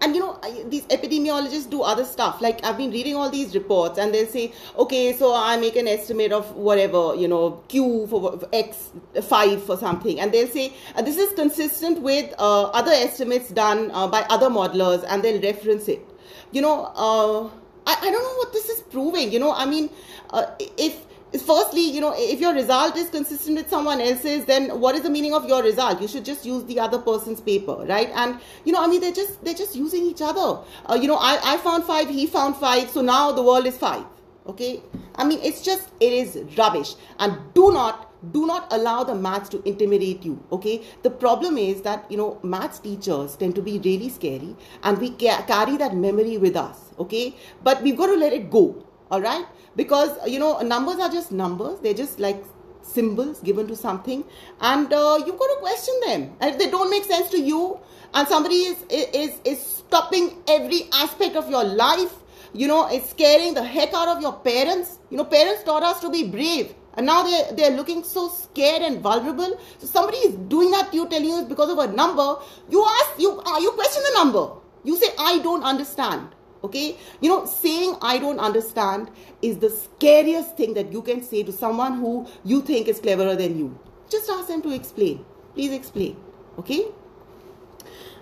and 0.00 0.14
you 0.14 0.20
know 0.20 0.38
these 0.66 0.84
epidemiologists 0.84 1.68
do 1.68 1.82
other 1.82 2.04
stuff. 2.04 2.40
Like 2.40 2.64
i've 2.64 2.76
been 2.76 2.90
reading 2.90 3.16
all 3.16 3.30
these 3.30 3.54
reports 3.54 3.98
and 3.98 4.14
they'll 4.14 4.26
say 4.26 4.52
okay 4.78 5.12
so 5.12 5.34
i 5.34 5.56
make 5.56 5.76
an 5.76 5.88
estimate 5.88 6.32
of 6.32 6.54
whatever 6.54 7.14
you 7.14 7.28
know 7.28 7.62
q 7.68 8.06
for 8.06 8.38
x 8.52 8.90
5 9.20 9.62
for 9.64 9.76
something. 9.76 10.20
And 10.20 10.32
they'll 10.32 10.48
say 10.48 10.72
this 11.02 11.16
is 11.16 11.32
consistent 11.34 12.00
with 12.02 12.32
uh, 12.38 12.64
other 12.70 12.92
estimates 12.92 13.50
done 13.50 13.90
uh, 13.92 14.08
by 14.08 14.22
other 14.28 14.48
modelers 14.48 15.04
and 15.08 15.22
they'll 15.22 15.42
reference 15.42 15.88
it. 15.88 16.06
You 16.52 16.62
know 16.62 16.92
uh, 16.94 17.50
I, 17.86 17.96
I 18.00 18.10
don't 18.10 18.22
know 18.22 18.36
what 18.36 18.52
this 18.52 18.68
is 18.68 18.80
proving. 18.80 19.32
You 19.32 19.40
know 19.40 19.52
i 19.52 19.66
mean 19.66 19.90
uh, 20.30 20.46
if 20.76 21.07
firstly 21.36 21.82
you 21.82 22.00
know 22.00 22.14
if 22.16 22.40
your 22.40 22.54
result 22.54 22.96
is 22.96 23.10
consistent 23.10 23.56
with 23.58 23.68
someone 23.68 24.00
else's 24.00 24.46
then 24.46 24.80
what 24.80 24.94
is 24.94 25.02
the 25.02 25.10
meaning 25.10 25.34
of 25.34 25.46
your 25.46 25.62
result? 25.62 26.00
You 26.00 26.08
should 26.08 26.24
just 26.24 26.46
use 26.46 26.64
the 26.64 26.80
other 26.80 26.98
person's 26.98 27.40
paper 27.40 27.84
right? 27.86 28.10
And 28.14 28.40
you 28.64 28.72
know 28.72 28.82
i 28.82 28.86
mean 28.86 29.00
they're 29.00 29.12
just 29.12 29.44
they're 29.44 29.54
just 29.54 29.76
using 29.76 30.06
each 30.06 30.22
other. 30.22 30.60
Uh, 30.86 30.94
you 30.94 31.06
know 31.06 31.16
I, 31.16 31.38
I 31.44 31.56
found 31.58 31.84
five 31.84 32.08
he 32.08 32.26
found 32.26 32.56
five 32.56 32.88
so 32.90 33.02
now 33.02 33.32
the 33.32 33.42
world 33.42 33.66
is 33.66 33.76
five 33.76 34.04
okay? 34.46 34.82
I 35.16 35.24
mean 35.24 35.40
it's 35.42 35.62
just 35.62 35.90
it 36.00 36.12
is 36.12 36.56
rubbish. 36.56 36.94
And 37.18 37.36
do 37.54 37.72
not 37.72 38.06
do 38.32 38.46
not 38.46 38.72
allow 38.72 39.04
the 39.04 39.14
maths 39.14 39.48
to 39.50 39.62
intimidate 39.68 40.24
you 40.24 40.42
okay? 40.50 40.82
The 41.02 41.10
problem 41.10 41.58
is 41.58 41.82
that 41.82 42.10
you 42.10 42.16
know 42.16 42.40
maths 42.42 42.78
teachers 42.78 43.36
tend 43.36 43.54
to 43.56 43.62
be 43.62 43.78
really 43.80 44.08
scary 44.08 44.56
and 44.82 44.98
we 44.98 45.10
ca- 45.10 45.42
carry 45.46 45.76
that 45.76 45.94
memory 45.94 46.38
with 46.38 46.56
us 46.56 46.94
okay? 46.98 47.36
But 47.62 47.82
we've 47.82 47.96
got 47.96 48.06
to 48.06 48.16
let 48.16 48.32
it 48.32 48.50
go 48.50 48.84
all 49.10 49.20
right? 49.20 49.46
Because 49.76 50.10
you 50.26 50.38
know 50.38 50.60
numbers 50.60 50.98
are 50.98 51.10
just 51.10 51.32
numbers. 51.32 51.80
They're 51.80 51.94
just 51.94 52.18
like 52.18 52.42
symbols 52.82 53.40
given 53.40 53.66
to 53.68 53.76
something. 53.76 54.24
And 54.60 54.92
uh, 54.92 55.22
you've 55.24 55.38
got 55.38 55.46
to 55.46 55.56
question 55.60 55.94
them. 56.06 56.36
And 56.40 56.50
if 56.52 56.58
they 56.58 56.70
don't 56.70 56.90
make 56.90 57.04
sense 57.04 57.30
to 57.30 57.40
you. 57.40 57.78
And 58.14 58.26
somebody 58.26 58.56
is 58.56 58.82
is 58.90 59.34
is 59.44 59.60
stopping 59.60 60.42
every 60.48 60.88
aspect 60.92 61.36
of 61.36 61.50
your 61.50 61.64
life. 61.64 62.14
You 62.54 62.66
know 62.66 62.88
it's 62.88 63.10
scaring 63.10 63.54
the 63.54 63.62
heck 63.62 63.92
out 63.92 64.08
of 64.08 64.22
your 64.22 64.32
parents. 64.32 64.98
You 65.10 65.18
know 65.18 65.24
parents 65.24 65.62
taught 65.64 65.82
us 65.82 66.00
to 66.00 66.10
be 66.10 66.28
brave. 66.28 66.74
And 66.94 67.06
now 67.06 67.22
they're, 67.22 67.52
they're 67.52 67.76
looking 67.76 68.02
so 68.02 68.28
scared 68.28 68.82
and 68.82 69.00
vulnerable. 69.00 69.60
So 69.78 69.86
somebody 69.86 70.16
is 70.18 70.34
doing 70.48 70.72
that 70.72 70.90
to 70.90 70.96
you 70.96 71.08
telling 71.08 71.28
you 71.28 71.38
it's 71.38 71.48
because 71.48 71.70
of 71.70 71.78
a 71.78 71.92
number. 71.92 72.36
You 72.70 72.84
ask 72.84 73.20
you 73.20 73.38
uh, 73.38 73.58
you 73.58 73.70
question 73.72 74.02
the 74.02 74.14
number. 74.14 74.48
You 74.84 74.96
say 74.96 75.08
i 75.18 75.38
don't 75.40 75.64
understand 75.64 76.28
okay? 76.64 76.96
You 77.20 77.28
know 77.28 77.44
saying 77.44 77.96
i 78.02 78.18
don't 78.18 78.38
understand 78.38 79.10
is 79.42 79.58
the 79.58 79.70
scariest 79.70 80.56
thing 80.56 80.74
that 80.74 80.92
you 80.92 81.02
can 81.02 81.22
say 81.22 81.42
to 81.42 81.52
someone 81.52 81.98
who 81.98 82.26
you 82.44 82.62
think 82.62 82.88
is 82.88 83.00
cleverer 83.00 83.36
than 83.36 83.58
you. 83.58 83.78
Just 84.10 84.30
ask 84.30 84.48
them 84.48 84.62
to 84.62 84.74
explain. 84.74 85.24
Please 85.54 85.72
explain. 85.72 86.16
Okay? 86.58 86.86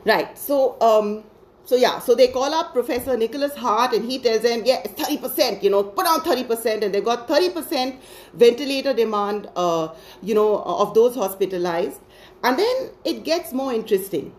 Right. 0.04 0.36
So 0.38 0.80
um 0.80 1.24
so 1.64 1.74
yeah. 1.74 1.98
So 1.98 2.14
they 2.14 2.28
call 2.28 2.54
up 2.54 2.72
professor 2.72 3.16
nicholas 3.16 3.54
hart 3.56 3.92
and 3.92 4.10
he 4.10 4.18
tells 4.18 4.42
them 4.42 4.62
yeah 4.64 4.82
it's 4.84 5.00
30% 5.00 5.62
you 5.62 5.70
know 5.70 5.82
put 5.82 6.06
on 6.06 6.20
30% 6.20 6.82
and 6.82 6.94
they 6.94 7.00
got 7.00 7.26
30% 7.28 7.98
ventilator 8.34 8.94
demand 8.94 9.48
uh, 9.56 9.88
you 10.22 10.34
know 10.34 10.62
of 10.62 10.94
those 10.94 11.14
hospitalized. 11.14 12.00
And 12.44 12.58
then 12.58 12.90
it 13.04 13.24
gets 13.24 13.52
more 13.52 13.72
interesting 13.72 14.32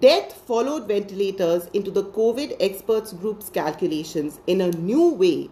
Death 0.00 0.32
followed 0.46 0.86
ventilators 0.86 1.68
into 1.72 1.90
the 1.90 2.04
COVID 2.04 2.56
experts 2.60 3.12
group's 3.12 3.48
calculations 3.50 4.38
in 4.46 4.60
a 4.60 4.70
new 4.70 5.08
way 5.08 5.50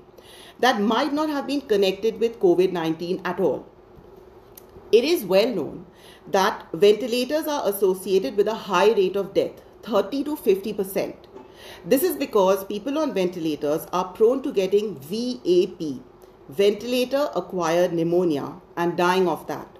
that 0.61 0.81
might 0.81 1.13
not 1.13 1.29
have 1.29 1.47
been 1.47 1.61
connected 1.61 2.21
with 2.21 2.39
COVID 2.39 2.73
19 2.73 3.23
at 3.25 3.41
all. 3.41 3.67
It 4.93 5.05
is 5.05 5.25
well 5.25 5.49
known 5.49 5.87
that 6.29 6.67
ventilators 6.73 7.47
are 7.47 7.69
associated 7.69 8.37
with 8.37 8.47
a 8.49 8.55
high 8.55 8.93
rate 8.93 9.17
of 9.17 9.35
death, 9.35 9.63
30 9.83 10.25
to 10.25 10.37
50%. 10.37 11.15
This 11.85 12.03
is 12.03 12.17
because 12.17 12.65
people 12.65 12.99
on 12.99 13.13
ventilators 13.15 13.87
are 13.93 14.13
prone 14.13 14.43
to 14.43 14.53
getting 14.53 14.99
VAP, 14.99 16.01
ventilator 16.49 17.31
acquired 17.35 17.93
pneumonia, 17.93 18.55
and 18.77 18.97
dying 18.97 19.29
of 19.29 19.47
that. 19.49 19.79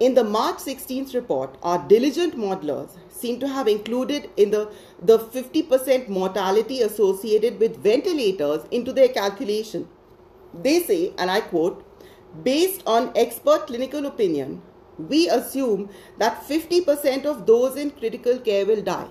In 0.00 0.14
the 0.14 0.24
March 0.24 0.56
16th 0.56 1.14
report, 1.14 1.56
our 1.62 1.78
diligent 1.88 2.36
modelers 2.36 2.96
seem 3.22 3.38
to 3.40 3.48
have 3.48 3.68
included 3.68 4.28
in 4.36 4.50
the, 4.50 4.70
the 5.00 5.18
50% 5.18 6.08
mortality 6.08 6.82
associated 6.82 7.58
with 7.58 7.82
ventilators 7.82 8.66
into 8.70 8.92
their 8.92 9.08
calculation. 9.08 9.88
They 10.52 10.82
say, 10.82 11.14
and 11.16 11.30
I 11.30 11.40
quote, 11.40 11.84
based 12.44 12.82
on 12.86 13.12
expert 13.16 13.66
clinical 13.68 14.06
opinion, 14.06 14.62
we 14.98 15.28
assume 15.28 15.88
that 16.18 16.42
50% 16.42 17.24
of 17.24 17.46
those 17.46 17.76
in 17.76 17.90
critical 17.92 18.38
care 18.38 18.66
will 18.66 18.82
die. 18.82 19.08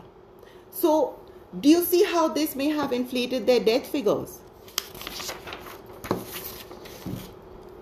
So, 0.70 1.20
do 1.60 1.70
you 1.70 1.84
see 1.84 2.04
how 2.04 2.28
this 2.28 2.56
may 2.56 2.70
have 2.70 2.94
inflated 2.94 3.46
their 3.46 3.60
death 3.60 3.88
figures? 3.88 4.40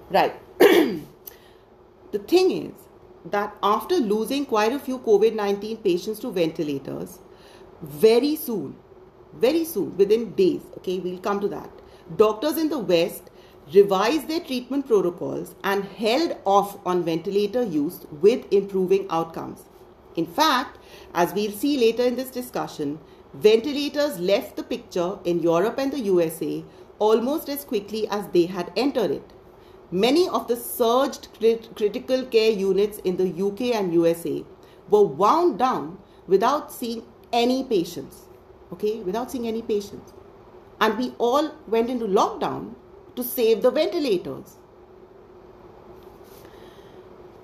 Right. 0.10 0.34
the 0.60 2.20
thing 2.28 2.52
is 2.52 2.89
that 3.32 3.56
after 3.62 3.96
losing 3.96 4.46
quite 4.46 4.74
a 4.74 4.80
few 4.80 5.00
COVID 5.00 5.36
19 5.36 5.78
patients 5.78 6.20
to 6.20 6.32
ventilators, 6.32 7.20
very 7.82 8.36
soon, 8.36 8.76
very 9.34 9.64
soon, 9.66 9.96
within 9.98 10.34
days, 10.34 10.62
okay, 10.78 11.00
we'll 11.00 11.20
come 11.20 11.40
to 11.40 11.48
that, 11.48 11.70
doctors 12.18 12.58
in 12.58 12.70
the 12.70 12.80
West 12.80 13.30
revised 13.74 14.28
their 14.28 14.40
treatment 14.40 14.88
protocols 14.88 15.56
and 15.64 15.84
held 15.84 16.36
off 16.46 16.78
on 16.86 17.04
ventilator 17.04 17.64
use 17.64 18.06
with 18.22 18.52
improving 18.52 19.06
outcomes. 19.10 19.66
In 20.16 20.26
fact, 20.26 20.80
as 21.14 21.34
we'll 21.34 21.52
see 21.52 21.78
later 21.78 22.04
in 22.04 22.16
this 22.16 22.32
discussion, 22.32 23.00
ventilators 23.34 24.20
left 24.20 24.56
the 24.56 24.64
picture 24.64 25.20
in 25.24 25.40
Europe 25.40 25.78
and 25.78 25.94
the 25.94 26.00
USA 26.00 26.66
almost 26.98 27.48
as 27.48 27.64
quickly 27.64 28.08
as 28.10 28.28
they 28.30 28.46
had 28.46 28.72
entered 28.76 29.12
it. 29.12 29.34
Many 29.92 30.28
of 30.30 30.48
the 30.48 30.56
surged 30.56 31.30
crit- 31.38 31.76
critical 31.76 32.24
care 32.24 32.52
units 32.52 33.00
in 33.00 33.18
the 33.18 33.28
UK 33.48 33.76
and 33.76 33.94
USA 33.94 34.46
were 34.90 35.04
wound 35.04 35.58
down 35.58 35.98
without 36.28 36.72
seeing 36.72 37.04
any 37.34 37.64
patients. 37.64 38.26
Okay, 38.72 39.00
without 39.00 39.32
seeing 39.32 39.48
any 39.48 39.64
patients. 39.64 40.14
And 40.80 40.98
we 40.98 41.14
all 41.18 41.52
went 41.68 41.90
into 41.90 42.06
lockdown 42.06 42.76
to 43.16 43.24
save 43.24 43.64
the 43.64 43.72
ventilators. 43.72 44.58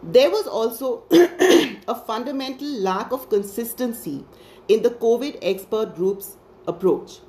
There 0.03 0.29
was 0.29 0.45
also 0.45 1.03
a 1.12 1.95
fundamental 1.95 2.67
lack 2.67 3.12
of 3.12 3.27
consistency 3.27 4.23
in 4.67 4.84
the 4.84 4.91
COVID 4.91 5.39
expert 5.41 5.95
group's 5.95 6.38
approach 6.67 7.19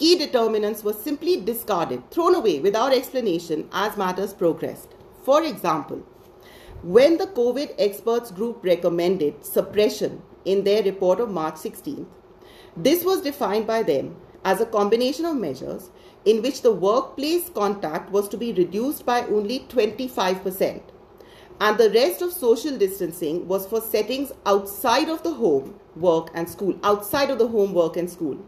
key 0.00 0.16
determinants 0.16 0.82
were 0.82 0.94
simply 0.94 1.38
discarded, 1.38 2.10
thrown 2.10 2.34
away 2.34 2.58
without 2.58 2.94
explanation 2.94 3.68
as 3.70 3.98
matters 3.98 4.32
progressed. 4.32 4.94
For 5.22 5.42
example, 5.42 5.98
when 6.82 7.18
the 7.18 7.26
COVID 7.26 7.74
experts 7.78 8.30
group 8.30 8.64
recommended 8.64 9.44
suppression 9.44 10.22
in 10.46 10.64
their 10.64 10.82
report 10.82 11.20
of 11.20 11.30
March 11.30 11.56
16th, 11.56 12.06
this 12.74 13.04
was 13.04 13.20
defined 13.20 13.66
by 13.66 13.82
them 13.82 14.16
as 14.42 14.62
a 14.62 14.64
combination 14.64 15.26
of 15.26 15.36
measures 15.36 15.90
in 16.24 16.40
which 16.40 16.62
the 16.62 16.72
workplace 16.72 17.50
contact 17.50 18.10
was 18.10 18.26
to 18.30 18.38
be 18.38 18.54
reduced 18.54 19.04
by 19.04 19.20
only 19.26 19.60
25%, 19.68 20.80
and 21.60 21.76
the 21.76 21.90
rest 21.90 22.22
of 22.22 22.32
social 22.32 22.78
distancing 22.78 23.46
was 23.46 23.66
for 23.66 23.82
settings 23.82 24.32
outside 24.46 25.10
of 25.10 25.22
the 25.22 25.34
home, 25.34 25.78
work, 25.94 26.30
and 26.32 26.48
school, 26.48 26.74
outside 26.82 27.28
of 27.28 27.38
the 27.38 27.48
home, 27.48 27.74
work, 27.74 27.98
and 27.98 28.08
school. 28.08 28.38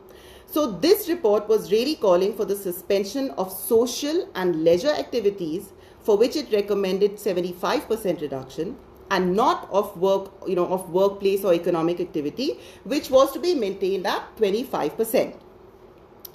So, 0.52 0.66
this 0.70 1.08
report 1.08 1.48
was 1.48 1.72
really 1.72 1.94
calling 1.94 2.34
for 2.34 2.44
the 2.44 2.54
suspension 2.54 3.30
of 3.38 3.50
social 3.50 4.28
and 4.34 4.62
leisure 4.62 4.90
activities 4.90 5.72
for 6.02 6.18
which 6.18 6.36
it 6.36 6.52
recommended 6.52 7.12
75% 7.12 8.20
reduction 8.20 8.76
and 9.10 9.34
not 9.34 9.66
of 9.70 9.96
work, 9.96 10.30
you 10.46 10.54
know, 10.54 10.66
of 10.66 10.90
workplace 10.90 11.42
or 11.42 11.54
economic 11.54 12.00
activity, 12.00 12.60
which 12.84 13.08
was 13.08 13.32
to 13.32 13.40
be 13.40 13.54
maintained 13.54 14.06
at 14.06 14.36
25%. 14.36 15.40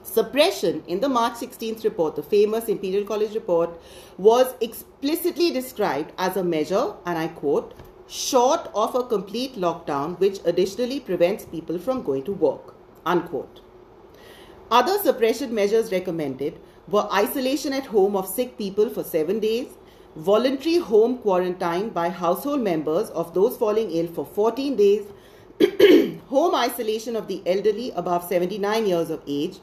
Suppression 0.01 0.81
in 0.87 0.99
the 0.99 1.09
March 1.09 1.33
16th 1.33 1.83
report, 1.83 2.15
the 2.15 2.23
famous 2.23 2.69
Imperial 2.69 3.05
College 3.05 3.35
report, 3.35 3.79
was 4.17 4.55
explicitly 4.61 5.51
described 5.51 6.11
as 6.17 6.35
a 6.35 6.43
measure, 6.43 6.93
and 7.05 7.19
I 7.19 7.27
quote, 7.27 7.75
short 8.07 8.71
of 8.73 8.95
a 8.95 9.03
complete 9.03 9.57
lockdown, 9.57 10.19
which 10.19 10.39
additionally 10.43 10.99
prevents 10.99 11.45
people 11.45 11.77
from 11.77 12.01
going 12.01 12.23
to 12.23 12.33
work, 12.33 12.73
unquote. 13.05 13.61
Other 14.69 14.97
suppression 15.01 15.55
measures 15.55 15.93
recommended 15.93 16.59
were 16.89 17.07
isolation 17.13 17.71
at 17.71 17.85
home 17.85 18.17
of 18.17 18.27
sick 18.27 18.57
people 18.57 18.89
for 18.89 19.01
seven 19.01 19.39
days, 19.39 19.67
voluntary 20.17 20.77
home 20.77 21.19
quarantine 21.19 21.89
by 21.89 22.09
household 22.09 22.59
members 22.59 23.09
of 23.11 23.33
those 23.33 23.55
falling 23.55 23.91
ill 23.91 24.07
for 24.07 24.25
14 24.25 24.75
days, 24.75 25.05
home 26.27 26.53
isolation 26.53 27.15
of 27.15 27.29
the 27.29 27.41
elderly 27.45 27.91
above 27.91 28.25
79 28.25 28.85
years 28.85 29.09
of 29.09 29.21
age, 29.25 29.59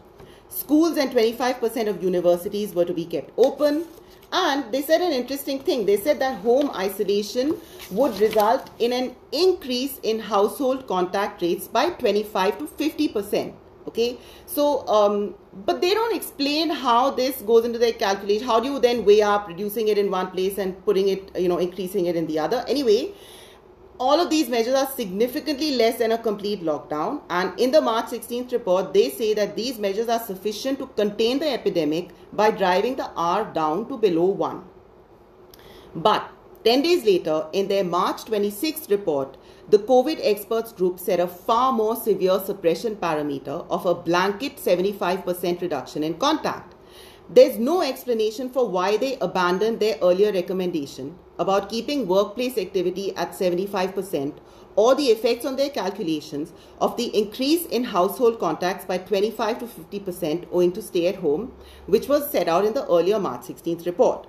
schools 0.49 0.97
and 0.97 1.11
25% 1.11 1.87
of 1.87 2.03
universities 2.03 2.75
were 2.75 2.87
to 2.87 2.95
be 2.95 3.05
kept 3.05 3.31
open. 3.37 3.85
And 4.33 4.73
they 4.73 4.81
said 4.81 5.03
an 5.03 5.13
interesting 5.13 5.59
thing. 5.59 5.85
They 5.85 5.99
said 5.99 6.19
that 6.21 6.39
home 6.39 6.71
isolation 6.75 7.61
would 7.91 8.19
result 8.21 8.71
in 8.79 8.95
an 8.95 9.15
increase 9.33 10.01
in 10.03 10.19
household 10.19 10.87
contact 10.87 11.43
rates 11.43 11.69
by 11.69 11.91
25 11.91 12.59
to 12.59 12.67
50 12.67 13.09
percent 13.09 13.55
okay? 13.89 14.19
So 14.47 14.87
um, 14.89 15.35
but 15.67 15.81
they 15.81 15.95
don't 15.95 16.15
explain 16.15 16.71
how 16.71 17.11
this 17.11 17.43
goes 17.43 17.65
into 17.65 17.79
their 17.79 17.93
calculation. 17.93 18.47
How 18.47 18.61
do 18.61 18.69
you 18.71 18.79
then 18.79 19.05
weigh 19.05 19.23
up 19.23 19.49
reducing 19.49 19.89
it 19.89 19.99
in 19.99 20.11
one 20.11 20.31
place 20.31 20.59
and 20.59 20.85
putting 20.85 21.09
it 21.09 21.31
you 21.37 21.49
know 21.49 21.59
increasing 21.59 22.07
it 22.07 22.17
in 22.17 22.27
the 22.27 22.39
other? 22.39 22.65
Anyway 22.69 23.15
all 23.97 24.21
of 24.21 24.29
these 24.29 24.49
measures 24.49 24.75
are 24.75 24.89
significantly 24.91 25.77
less 25.77 25.99
than 25.99 26.11
a 26.11 26.19
complete 26.19 26.63
lockdown. 26.65 27.23
And 27.31 27.59
in 27.61 27.71
the 27.71 27.81
march 27.81 28.07
16th 28.07 28.51
report 28.51 28.93
they 28.93 29.09
say 29.11 29.35
that 29.35 29.55
these 29.55 29.79
measures 29.79 30.09
are 30.09 30.19
sufficient 30.19 30.81
to 30.81 30.87
contain 30.89 31.39
the 31.39 31.49
epidemic 31.49 32.09
by 32.33 32.51
driving 32.51 32.97
the 32.97 33.09
r 33.17 33.45
down 33.45 33.89
to 33.89 33.97
below 33.97 34.25
1 34.25 34.65
but 35.95 36.29
10 36.65 36.81
days 36.81 37.05
later 37.05 37.47
in 37.53 37.69
their 37.69 37.85
march 37.85 38.25
26 38.25 38.89
report 38.89 39.37
the 39.69 39.79
COVID 39.79 40.19
experts 40.23 40.73
group 40.73 40.99
set 40.99 41.21
a 41.21 41.27
far 41.27 41.73
more 41.73 41.95
severe 41.95 42.41
suppression 42.43 42.97
parameter 42.97 43.67
of 43.69 43.85
a 43.85 43.95
blanket 43.95 44.57
75% 44.57 45.61
reduction 45.61 46.03
in 46.03 46.15
contact. 46.15 46.75
There's 47.29 47.59
no 47.59 47.83
explanation 47.83 48.49
for 48.49 48.67
why 48.67 48.97
they 48.97 49.19
abandoned 49.19 49.81
their 49.81 49.99
earlier 50.01 50.33
recommendation 50.33 51.19
about 51.39 51.69
keeping 51.69 52.07
workplace 52.07 52.57
activity 52.57 53.15
at 53.15 53.33
75% 53.33 54.35
or 54.77 54.95
the 54.95 55.09
effects 55.09 55.45
on 55.45 55.57
their 55.57 55.71
calculations 55.71 56.53
of 56.81 56.97
the 56.97 57.15
increase 57.17 57.67
in 57.67 57.85
household 57.85 58.39
contacts 58.39 58.87
by 58.87 58.99
25 58.99 59.59
to 59.59 59.67
50% 59.67 60.47
owing 60.51 60.73
to 60.73 60.83
stay 60.83 61.09
at 61.09 61.17
home, 61.17 61.53
which 61.87 62.09
was 62.09 62.31
set 62.31 62.49
out 62.49 62.65
in 62.65 62.73
the 62.73 62.87
earlier 62.87 63.19
March 63.19 63.43
16th 63.43 63.85
report. 63.85 64.27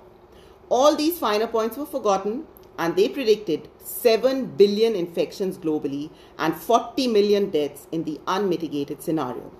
All 0.68 0.96
these 0.96 1.18
finer 1.18 1.46
points 1.46 1.76
were 1.76 1.86
forgotten 1.86 2.44
and 2.78 2.96
they 2.96 3.08
predicted 3.08 3.68
7 3.78 4.46
billion 4.56 4.94
infections 4.94 5.56
globally 5.56 6.10
and 6.38 6.54
40 6.54 7.06
million 7.08 7.50
deaths 7.50 7.86
in 7.92 8.04
the 8.04 8.20
unmitigated 8.26 9.02
scenario. 9.02 9.50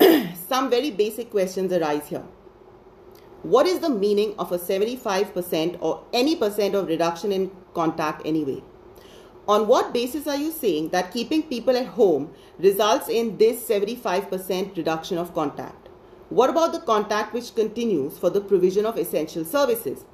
Some 0.48 0.70
very 0.70 0.90
basic 0.90 1.30
questions 1.30 1.72
arise 1.72 2.08
here. 2.08 2.24
What 3.42 3.66
is 3.66 3.80
the 3.80 3.90
meaning 3.90 4.34
of 4.38 4.52
a 4.52 4.58
75% 4.58 5.78
or 5.80 6.04
any 6.12 6.36
percent 6.36 6.74
of 6.74 6.86
reduction 6.86 7.32
in 7.32 7.50
contact 7.74 8.22
anyway? 8.24 8.62
On 9.48 9.66
what 9.66 9.92
basis 9.92 10.28
are 10.28 10.36
you 10.36 10.52
saying 10.52 10.90
that 10.90 11.12
keeping 11.12 11.42
people 11.42 11.76
at 11.76 11.86
home 11.86 12.32
results 12.58 13.08
in 13.08 13.36
this 13.38 13.68
75% 13.68 14.76
reduction 14.76 15.18
of 15.18 15.34
contact? 15.34 15.81
What 16.32 16.48
about 16.48 16.72
the 16.72 16.80
contact 16.80 17.34
which 17.34 17.54
continues 17.54 18.16
for 18.16 18.30
the 18.30 18.40
provision 18.40 18.86
of 18.86 18.96
essential 18.96 19.44
services? 19.44 20.06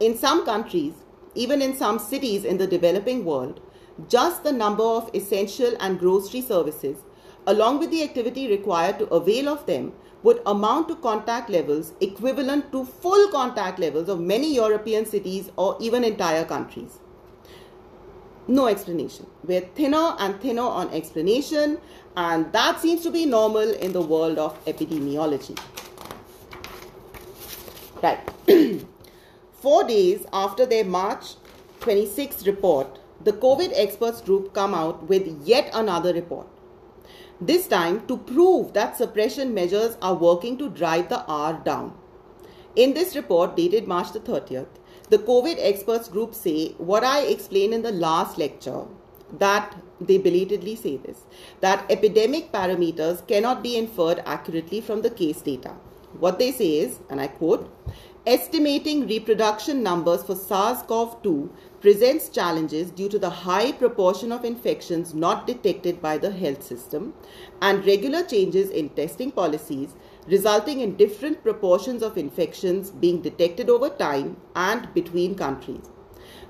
In 0.00 0.18
some 0.18 0.44
countries, 0.44 0.92
even 1.34 1.62
in 1.62 1.74
some 1.74 1.98
cities 1.98 2.44
in 2.44 2.58
the 2.58 2.66
developing 2.66 3.24
world, 3.24 3.58
just 4.06 4.44
the 4.44 4.52
number 4.52 4.82
of 4.82 5.08
essential 5.14 5.74
and 5.80 5.98
grocery 5.98 6.42
services, 6.42 6.98
along 7.46 7.78
with 7.78 7.90
the 7.90 8.02
activity 8.02 8.50
required 8.50 8.98
to 8.98 9.06
avail 9.06 9.48
of 9.48 9.64
them, 9.64 9.94
would 10.22 10.42
amount 10.44 10.88
to 10.88 10.96
contact 10.96 11.48
levels 11.48 11.94
equivalent 12.02 12.70
to 12.72 12.84
full 12.84 13.30
contact 13.30 13.78
levels 13.78 14.10
of 14.10 14.20
many 14.20 14.54
European 14.54 15.06
cities 15.06 15.50
or 15.56 15.78
even 15.80 16.04
entire 16.04 16.44
countries. 16.44 16.98
No 18.46 18.66
explanation. 18.66 19.26
We're 19.42 19.60
thinner 19.60 20.16
and 20.18 20.38
thinner 20.38 20.62
on 20.62 20.90
explanation, 20.90 21.78
and 22.16 22.52
that 22.52 22.80
seems 22.80 23.02
to 23.02 23.10
be 23.10 23.24
normal 23.26 23.70
in 23.70 23.92
the 23.92 24.02
world 24.02 24.38
of 24.38 24.62
epidemiology. 24.66 25.58
Right. 28.02 28.20
Four 29.52 29.84
days 29.84 30.26
after 30.32 30.66
their 30.66 30.84
March 30.84 31.36
26 31.80 32.46
report, 32.46 32.98
the 33.22 33.32
COVID 33.32 33.72
experts 33.74 34.20
group 34.20 34.52
come 34.52 34.74
out 34.74 35.08
with 35.08 35.26
yet 35.46 35.70
another 35.72 36.12
report. 36.12 36.48
This 37.40 37.66
time 37.66 38.06
to 38.06 38.16
prove 38.16 38.72
that 38.72 38.96
suppression 38.96 39.54
measures 39.54 39.96
are 40.02 40.14
working 40.14 40.58
to 40.58 40.68
drive 40.68 41.08
the 41.08 41.24
R 41.26 41.54
down. 41.64 41.94
In 42.76 42.94
this 42.94 43.14
report, 43.14 43.56
dated 43.56 43.86
March 43.86 44.12
the 44.12 44.20
30th, 44.20 44.66
the 45.10 45.18
COVID 45.18 45.56
experts 45.58 46.08
group 46.08 46.34
say 46.34 46.72
what 46.78 47.04
I 47.04 47.22
explained 47.22 47.74
in 47.74 47.82
the 47.82 47.92
last 47.92 48.38
lecture 48.38 48.84
that 49.38 49.76
they 50.06 50.18
belatedly 50.18 50.76
say 50.76 50.96
this 50.96 51.24
that 51.60 51.84
epidemic 51.90 52.52
parameters 52.52 53.26
cannot 53.26 53.62
be 53.62 53.76
inferred 53.76 54.22
accurately 54.26 54.80
from 54.80 55.02
the 55.02 55.10
case 55.10 55.40
data. 55.42 55.74
What 56.18 56.38
they 56.38 56.52
say 56.52 56.78
is, 56.78 56.98
and 57.08 57.20
I 57.20 57.28
quote, 57.28 57.70
estimating 58.26 59.06
reproduction 59.08 59.82
numbers 59.82 60.22
for 60.22 60.36
SARS 60.36 60.82
CoV 60.82 61.22
2 61.22 61.52
presents 61.80 62.28
challenges 62.28 62.90
due 62.90 63.08
to 63.08 63.18
the 63.18 63.30
high 63.30 63.72
proportion 63.72 64.30
of 64.30 64.44
infections 64.44 65.14
not 65.14 65.46
detected 65.46 66.00
by 66.00 66.18
the 66.18 66.30
health 66.30 66.62
system 66.62 67.14
and 67.60 67.84
regular 67.84 68.22
changes 68.22 68.70
in 68.70 68.90
testing 68.90 69.32
policies 69.32 69.94
resulting 70.28 70.80
in 70.80 70.94
different 70.96 71.42
proportions 71.42 72.02
of 72.02 72.16
infections 72.16 72.90
being 72.90 73.20
detected 73.20 73.68
over 73.68 73.88
time 73.88 74.36
and 74.54 74.92
between 74.94 75.34
countries. 75.34 75.91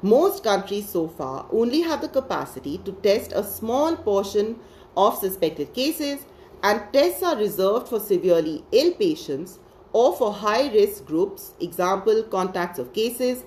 Most 0.02 0.42
countries 0.42 0.88
so 0.88 1.06
far 1.06 1.46
only 1.52 1.82
have 1.82 2.00
the 2.00 2.08
capacity 2.08 2.78
to 2.78 2.92
test 2.92 3.30
a 3.32 3.44
small 3.44 3.94
portion 3.94 4.58
of 4.96 5.16
suspected 5.16 5.72
cases, 5.72 6.26
and 6.64 6.82
tests 6.92 7.22
are 7.22 7.36
reserved 7.36 7.88
for 7.88 8.00
severely 8.00 8.64
ill 8.72 8.92
patients 8.94 9.60
or 9.92 10.14
for 10.16 10.32
high 10.32 10.72
risk 10.72 11.04
groups, 11.06 11.54
example, 11.60 12.22
contacts 12.24 12.78
of 12.78 12.92
cases. 12.92 13.44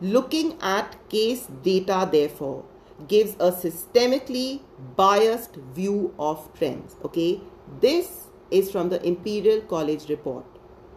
Looking 0.00 0.56
at 0.62 0.96
case 1.10 1.46
data, 1.62 2.08
therefore, 2.10 2.64
gives 3.06 3.34
a 3.34 3.52
systemically 3.52 4.62
biased 4.96 5.56
view 5.74 6.14
of 6.18 6.48
trends. 6.54 6.96
Okay, 7.04 7.40
this 7.80 8.28
is 8.50 8.70
from 8.70 8.88
the 8.88 9.04
Imperial 9.06 9.60
College 9.62 10.08
report, 10.08 10.46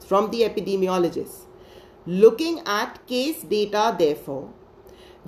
from 0.06 0.32
the 0.32 0.43
epidemiologists. 0.43 1.47
Looking 2.06 2.62
at 2.65 3.06
case 3.08 3.43
data, 3.43 3.95
therefore, 3.97 4.54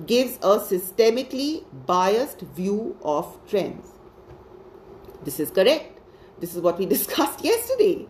gives 0.06 0.36
a 0.36 0.58
systemically 0.58 1.64
biased 1.86 2.40
view 2.40 2.96
of 3.02 3.38
trends. 3.48 3.86
This 5.24 5.40
is 5.40 5.50
correct. 5.50 6.00
This 6.40 6.54
is 6.54 6.60
what 6.60 6.78
we 6.78 6.86
discussed 6.96 7.44
yesterday. 7.44 8.06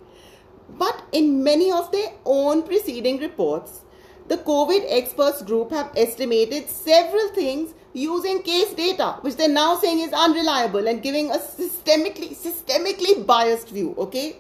But 0.68 1.02
in 1.12 1.44
many 1.44 1.70
of 1.70 1.92
their 1.92 2.12
own 2.24 2.62
preceding 2.62 3.18
reports, 3.18 3.82
the 4.28 4.38
COVID 4.38 4.86
experts 4.88 5.42
group 5.42 5.70
have 5.70 5.92
estimated 5.96 6.70
several 6.70 7.28
things 7.28 7.74
using 7.92 8.42
case 8.42 8.72
data, 8.72 9.18
which 9.20 9.36
they're 9.36 9.48
now 9.48 9.76
saying 9.76 10.00
is 10.00 10.12
unreliable 10.12 10.88
and 10.88 11.02
giving 11.02 11.30
a 11.30 11.34
systemically, 11.36 12.34
systemically 12.34 13.24
biased 13.26 13.68
view. 13.68 13.94
Okay. 13.98 14.36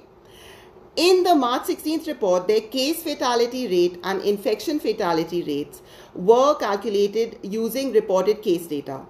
In 0.96 1.24
the 1.24 1.34
March 1.34 1.62
16th 1.62 2.06
report, 2.06 2.46
their 2.46 2.60
case 2.60 3.02
fatality 3.02 3.66
rate 3.66 3.98
and 4.04 4.22
infection 4.22 4.78
fatality 4.78 5.42
rates 5.42 5.82
were 6.14 6.54
calculated 6.54 7.36
using 7.42 7.90
reported 7.90 8.42
case 8.42 8.68
data. 8.68 9.00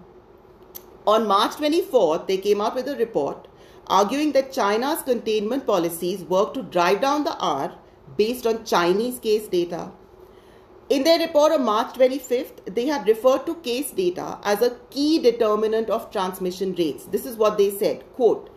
On 1.07 1.27
March 1.27 1.57
24th, 1.57 2.27
they 2.27 2.39
came 2.39 2.63
out 2.63 2.75
with 2.75 2.89
a 2.89 2.97
report 2.97 3.49
arguing 3.87 4.33
that 4.33 4.51
China's 4.51 5.03
containment 5.03 5.67
policies 5.67 6.25
work 6.25 6.55
to 6.55 6.63
drive 6.63 7.03
down 7.03 7.25
the 7.25 7.37
R 7.37 7.75
based 8.17 8.47
on 8.47 8.65
Chinese 8.65 9.19
case 9.19 9.47
data. 9.47 9.93
In 10.89 11.05
their 11.05 11.19
report 11.19 11.53
of 11.53 11.61
March 11.61 11.95
25th, 11.95 12.75
they 12.75 12.87
had 12.87 13.07
referred 13.07 13.45
to 13.45 13.57
case 13.57 13.91
data 13.91 14.39
as 14.43 14.63
a 14.63 14.79
key 14.89 15.19
determinant 15.19 15.91
of 15.91 16.11
transmission 16.11 16.75
rates. 16.77 17.05
This 17.05 17.27
is 17.27 17.37
what 17.37 17.59
they 17.59 17.71
said, 17.71 18.11
quote, 18.15 18.54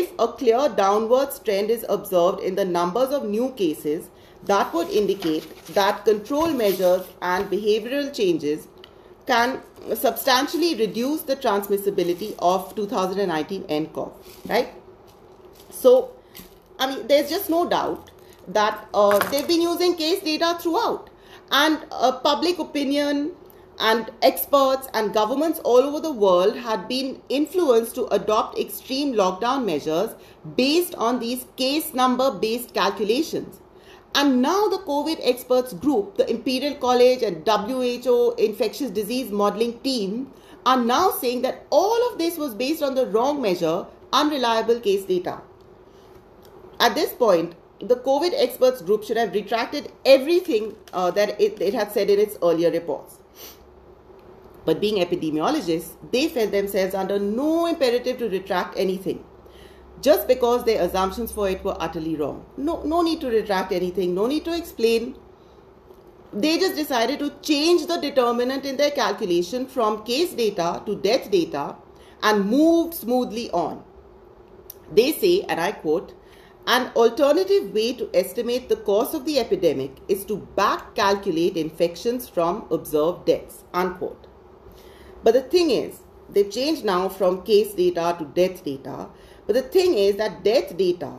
if 0.00 0.12
a 0.18 0.28
clear 0.28 0.68
downwards 0.80 1.38
trend 1.38 1.70
is 1.70 1.84
observed 1.88 2.40
in 2.40 2.54
the 2.54 2.64
numbers 2.64 3.10
of 3.10 3.24
new 3.24 3.50
cases, 3.52 4.08
that 4.44 4.72
would 4.74 4.88
indicate 4.88 5.66
that 5.78 6.04
control 6.04 6.48
measures 6.60 7.02
and 7.20 7.50
behavioral 7.50 8.14
changes 8.14 8.68
can 9.26 9.60
substantially 9.94 10.74
reduce 10.76 11.22
the 11.22 11.36
transmissibility 11.36 12.34
of 12.38 12.74
2019 12.74 13.64
nCoV, 13.64 14.12
right? 14.48 14.70
So, 15.70 16.12
I 16.78 16.94
mean, 16.94 17.06
there's 17.06 17.30
just 17.30 17.50
no 17.50 17.68
doubt 17.68 18.10
that 18.48 18.88
uh, 18.94 19.18
they've 19.30 19.46
been 19.46 19.62
using 19.62 19.96
case 19.96 20.22
data 20.22 20.58
throughout. 20.60 21.10
And 21.50 21.78
uh, 21.90 22.12
public 22.20 22.58
opinion, 22.58 23.32
and 23.78 24.10
experts 24.22 24.88
and 24.94 25.12
governments 25.14 25.60
all 25.64 25.78
over 25.78 26.00
the 26.00 26.12
world 26.12 26.56
had 26.56 26.88
been 26.88 27.20
influenced 27.28 27.94
to 27.94 28.06
adopt 28.08 28.58
extreme 28.58 29.14
lockdown 29.14 29.64
measures 29.64 30.14
based 30.56 30.94
on 30.96 31.18
these 31.18 31.46
case 31.56 31.94
number 31.94 32.30
based 32.30 32.74
calculations. 32.74 33.60
And 34.14 34.42
now 34.42 34.68
the 34.68 34.78
COVID 34.78 35.20
experts 35.22 35.72
group, 35.72 36.16
the 36.16 36.28
Imperial 36.28 36.74
College 36.74 37.22
and 37.22 37.46
WHO 37.46 38.34
infectious 38.36 38.90
disease 38.90 39.30
modeling 39.30 39.80
team, 39.80 40.30
are 40.66 40.82
now 40.82 41.10
saying 41.10 41.42
that 41.42 41.66
all 41.70 42.12
of 42.12 42.18
this 42.18 42.36
was 42.36 42.54
based 42.54 42.82
on 42.82 42.94
the 42.94 43.06
wrong 43.06 43.40
measure, 43.40 43.86
unreliable 44.12 44.80
case 44.80 45.04
data. 45.04 45.40
At 46.78 46.94
this 46.94 47.12
point, 47.12 47.54
the 47.80 47.96
COVID 47.96 48.32
experts 48.36 48.82
group 48.82 49.02
should 49.02 49.16
have 49.16 49.32
retracted 49.32 49.90
everything 50.04 50.76
uh, 50.92 51.10
that 51.12 51.40
it, 51.40 51.60
it 51.60 51.74
had 51.74 51.90
said 51.90 52.10
in 52.10 52.20
its 52.20 52.36
earlier 52.42 52.70
reports. 52.70 53.18
But 54.64 54.80
being 54.80 55.04
epidemiologists, 55.04 55.96
they 56.12 56.28
felt 56.28 56.52
themselves 56.52 56.94
under 56.94 57.18
no 57.18 57.66
imperative 57.66 58.18
to 58.18 58.28
retract 58.28 58.78
anything 58.78 59.24
just 60.02 60.26
because 60.26 60.64
their 60.64 60.82
assumptions 60.82 61.32
for 61.32 61.48
it 61.48 61.64
were 61.64 61.76
utterly 61.80 62.16
wrong. 62.16 62.44
No, 62.56 62.82
no 62.82 63.02
need 63.02 63.20
to 63.20 63.28
retract 63.28 63.72
anything, 63.72 64.14
no 64.14 64.26
need 64.26 64.44
to 64.44 64.56
explain. 64.56 65.16
They 66.32 66.58
just 66.58 66.76
decided 66.76 67.20
to 67.20 67.30
change 67.42 67.86
the 67.86 67.98
determinant 67.98 68.64
in 68.64 68.76
their 68.76 68.90
calculation 68.90 69.66
from 69.66 70.02
case 70.04 70.32
data 70.32 70.82
to 70.86 70.96
death 70.96 71.30
data 71.30 71.76
and 72.22 72.46
moved 72.46 72.94
smoothly 72.94 73.50
on. 73.50 73.84
They 74.90 75.12
say, 75.12 75.42
and 75.42 75.60
I 75.60 75.72
quote, 75.72 76.14
an 76.66 76.90
alternative 76.94 77.72
way 77.72 77.92
to 77.94 78.08
estimate 78.14 78.68
the 78.68 78.76
course 78.76 79.14
of 79.14 79.24
the 79.24 79.38
epidemic 79.38 79.96
is 80.08 80.24
to 80.26 80.36
back 80.36 80.94
calculate 80.94 81.56
infections 81.56 82.28
from 82.28 82.66
observed 82.70 83.26
deaths. 83.26 83.64
Unquote. 83.74 84.28
But 85.22 85.34
the 85.34 85.42
thing 85.42 85.70
is, 85.70 86.00
they've 86.28 86.50
changed 86.50 86.84
now 86.84 87.08
from 87.08 87.42
case 87.42 87.74
data 87.74 88.16
to 88.18 88.24
death 88.24 88.64
data. 88.64 89.08
But 89.46 89.54
the 89.54 89.62
thing 89.62 89.94
is 89.94 90.16
that 90.16 90.42
death 90.44 90.76
data 90.76 91.12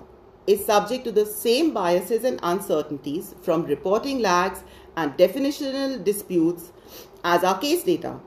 is 0.45 0.65
subject 0.65 1.05
to 1.05 1.11
the 1.11 1.25
same 1.25 1.73
biases 1.73 2.23
and 2.23 2.39
uncertainties 2.43 3.33
from 3.41 3.63
reporting 3.65 4.19
lags 4.19 4.63
and 4.97 5.13
definitional 5.13 6.03
disputes 6.03 6.71
as 7.23 7.43
our 7.43 7.57
case 7.59 7.83
data. 7.83 8.19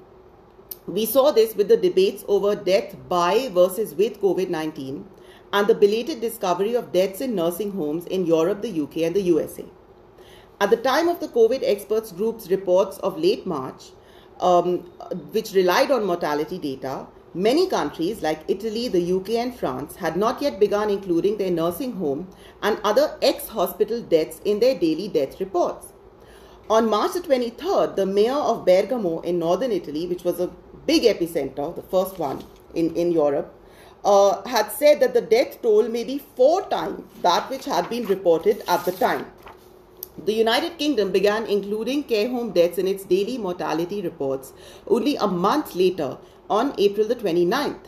We 0.86 1.04
saw 1.04 1.32
this 1.32 1.54
with 1.54 1.68
the 1.68 1.76
debates 1.76 2.24
over 2.28 2.54
death 2.54 2.96
by 3.08 3.48
versus 3.52 3.94
with 3.94 4.20
COVID 4.20 4.48
19 4.48 5.04
and 5.52 5.66
the 5.66 5.74
belated 5.74 6.20
discovery 6.20 6.74
of 6.74 6.92
deaths 6.92 7.20
in 7.20 7.34
nursing 7.34 7.72
homes 7.72 8.06
in 8.06 8.26
Europe, 8.26 8.62
the 8.62 8.80
UK, 8.82 8.98
and 8.98 9.14
the 9.14 9.22
USA. 9.22 9.64
At 10.60 10.70
the 10.70 10.76
time 10.76 11.08
of 11.08 11.20
the 11.20 11.28
COVID 11.28 11.60
experts 11.62 12.12
group's 12.12 12.50
reports 12.50 12.98
of 12.98 13.18
late 13.18 13.46
March, 13.46 13.90
um, 14.40 14.78
which 15.32 15.52
relied 15.52 15.90
on 15.90 16.04
mortality 16.04 16.58
data, 16.58 17.06
many 17.34 17.68
countries 17.68 18.22
like 18.22 18.40
Italy, 18.48 18.88
the 18.88 19.12
UK, 19.12 19.30
and 19.30 19.54
France 19.54 19.96
had 19.96 20.16
not 20.16 20.40
yet 20.40 20.58
begun 20.58 20.90
including 20.90 21.36
their 21.36 21.50
nursing 21.50 21.92
home 21.92 22.28
and 22.62 22.78
other 22.82 23.16
ex 23.22 23.48
hospital 23.48 24.00
deaths 24.00 24.40
in 24.44 24.60
their 24.60 24.78
daily 24.78 25.08
death 25.08 25.38
reports. 25.40 25.92
On 26.68 26.88
March 26.90 27.12
the 27.12 27.20
23rd, 27.20 27.94
the 27.94 28.06
mayor 28.06 28.32
of 28.32 28.64
Bergamo 28.64 29.20
in 29.20 29.38
northern 29.38 29.70
Italy, 29.70 30.06
which 30.06 30.24
was 30.24 30.40
a 30.40 30.50
big 30.86 31.04
epicenter, 31.04 31.74
the 31.74 31.82
first 31.82 32.18
one 32.18 32.42
in, 32.74 32.94
in 32.96 33.12
Europe, 33.12 33.54
uh, 34.04 34.42
had 34.48 34.70
said 34.72 35.00
that 35.00 35.14
the 35.14 35.20
death 35.20 35.60
toll 35.62 35.88
may 35.88 36.04
be 36.04 36.18
four 36.18 36.62
times 36.68 37.02
that 37.22 37.48
which 37.50 37.64
had 37.64 37.88
been 37.90 38.06
reported 38.06 38.62
at 38.68 38.84
the 38.84 38.92
time. 38.92 39.26
The 40.24 40.32
United 40.32 40.78
Kingdom 40.78 41.12
began 41.12 41.44
including 41.46 42.04
care 42.04 42.28
home 42.28 42.52
deaths 42.52 42.78
in 42.78 42.88
its 42.88 43.04
daily 43.04 43.36
mortality 43.36 44.00
reports 44.00 44.54
only 44.86 45.16
a 45.16 45.26
month 45.26 45.74
later 45.74 46.18
on 46.48 46.74
April 46.78 47.06
the 47.06 47.16
29th. 47.16 47.86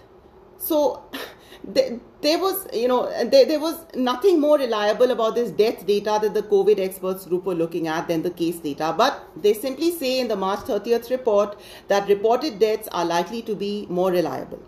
So 0.58 1.04
there, 1.64 2.38
was, 2.38 2.68
you 2.72 2.86
know, 2.86 3.06
there, 3.24 3.46
there 3.46 3.60
was 3.60 3.78
nothing 3.94 4.40
more 4.40 4.58
reliable 4.58 5.10
about 5.10 5.36
this 5.36 5.50
death 5.50 5.86
data 5.86 6.18
that 6.20 6.34
the 6.34 6.42
COVID 6.42 6.78
experts 6.78 7.24
group 7.24 7.44
were 7.44 7.54
looking 7.54 7.88
at 7.88 8.08
than 8.08 8.22
the 8.22 8.30
case 8.30 8.56
data. 8.56 8.94
But 8.96 9.26
they 9.34 9.54
simply 9.54 9.90
say 9.90 10.20
in 10.20 10.28
the 10.28 10.36
March 10.36 10.60
30th 10.60 11.10
report 11.10 11.58
that 11.88 12.08
reported 12.08 12.58
deaths 12.58 12.88
are 12.92 13.06
likely 13.06 13.40
to 13.42 13.54
be 13.54 13.86
more 13.88 14.10
reliable. 14.10 14.62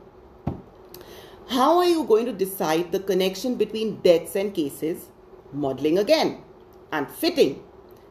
How 1.49 1.79
are 1.79 1.85
you 1.89 2.05
going 2.05 2.27
to 2.27 2.33
decide 2.33 2.93
the 2.93 3.01
connection 3.01 3.57
between 3.57 3.97
deaths 4.01 4.35
and 4.35 4.55
cases? 4.55 5.11
Modeling 5.53 5.99
again 5.99 6.45
and 6.93 7.09
fitting. 7.09 7.63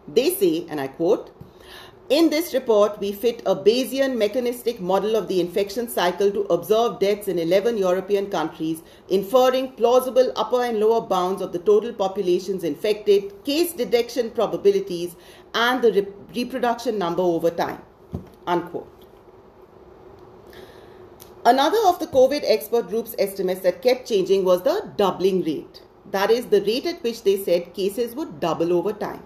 They 0.07 0.33
say, 0.33 0.65
and 0.69 0.79
I 0.81 0.87
quote, 0.87 1.31
In 2.09 2.29
this 2.29 2.53
report, 2.53 2.99
we 2.99 3.11
fit 3.11 3.41
a 3.45 3.55
Bayesian 3.55 4.17
mechanistic 4.17 4.79
model 4.81 5.15
of 5.15 5.27
the 5.27 5.39
infection 5.39 5.87
cycle 5.87 6.31
to 6.31 6.41
observe 6.41 6.99
deaths 6.99 7.27
in 7.27 7.37
11 7.37 7.77
European 7.77 8.29
countries, 8.31 8.81
inferring 9.09 9.73
plausible 9.73 10.31
upper 10.35 10.63
and 10.63 10.79
lower 10.79 11.01
bounds 11.01 11.41
of 11.41 11.51
the 11.51 11.59
total 11.59 11.93
populations 11.93 12.63
infected, 12.63 13.43
case 13.43 13.73
detection 13.73 14.31
probabilities, 14.31 15.15
and 15.53 15.83
the 15.83 15.91
re- 15.93 16.07
reproduction 16.35 16.97
number 16.97 17.21
over 17.21 17.51
time. 17.51 17.81
Unquote. 18.47 18.99
Another 21.45 21.79
of 21.87 21.99
the 21.99 22.07
COVID 22.07 22.41
expert 22.43 22.89
group's 22.89 23.15
estimates 23.17 23.61
that 23.61 23.81
kept 23.81 24.07
changing 24.07 24.43
was 24.43 24.63
the 24.63 24.91
doubling 24.97 25.41
rate. 25.43 25.81
That 26.11 26.31
is, 26.31 26.47
the 26.47 26.61
rate 26.61 26.85
at 26.85 27.03
which 27.03 27.23
they 27.23 27.37
said 27.37 27.73
cases 27.73 28.15
would 28.15 28.39
double 28.39 28.73
over 28.73 28.93
time. 28.93 29.23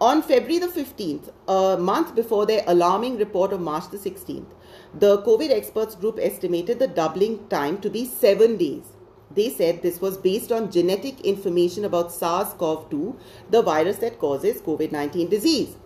On 0.00 0.20
February 0.20 0.58
the 0.58 0.66
15th, 0.66 1.32
a 1.48 1.78
month 1.78 2.14
before 2.14 2.44
their 2.44 2.62
alarming 2.66 3.16
report 3.16 3.52
of 3.52 3.60
March 3.60 3.88
the 3.90 3.96
16th, 3.96 4.50
the 4.92 5.22
COVID 5.22 5.50
experts 5.50 5.94
group 5.94 6.18
estimated 6.20 6.78
the 6.78 6.86
doubling 6.86 7.48
time 7.48 7.78
to 7.80 7.88
be 7.88 8.04
seven 8.04 8.58
days. 8.58 8.84
They 9.30 9.48
said 9.48 9.80
this 9.80 10.00
was 10.00 10.18
based 10.18 10.52
on 10.52 10.70
genetic 10.70 11.20
information 11.22 11.84
about 11.84 12.12
SARS 12.12 12.52
CoV 12.54 12.90
2, 12.90 13.16
the 13.50 13.62
virus 13.62 13.96
that 13.98 14.18
causes 14.18 14.60
COVID 14.60 14.92
19 14.92 15.28
disease. 15.30 15.76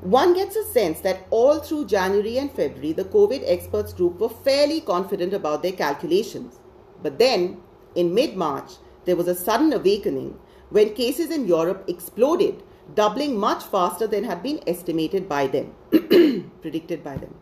One 0.00 0.34
gets 0.34 0.56
a 0.56 0.64
sense 0.64 1.00
that 1.00 1.26
all 1.30 1.60
through 1.60 1.86
January 1.86 2.38
and 2.38 2.50
February, 2.50 2.92
the 2.92 3.04
COVID 3.04 3.42
experts 3.46 3.92
group 3.92 4.18
were 4.18 4.28
fairly 4.28 4.80
confident 4.80 5.32
about 5.32 5.62
their 5.62 5.72
calculations. 5.72 6.58
But 7.02 7.18
then, 7.18 7.58
in 7.94 8.12
mid 8.12 8.36
March, 8.36 8.72
there 9.04 9.16
was 9.16 9.28
a 9.28 9.34
sudden 9.34 9.72
awakening 9.72 10.38
when 10.70 10.94
cases 10.94 11.30
in 11.30 11.46
Europe 11.46 11.84
exploded 11.88 12.62
doubling 12.94 13.38
much 13.38 13.62
faster 13.62 14.06
than 14.06 14.24
had 14.24 14.42
been 14.42 14.60
estimated 14.66 15.28
by 15.28 15.46
them, 15.46 15.74
predicted 16.62 17.02
by 17.02 17.16
them. 17.16 17.34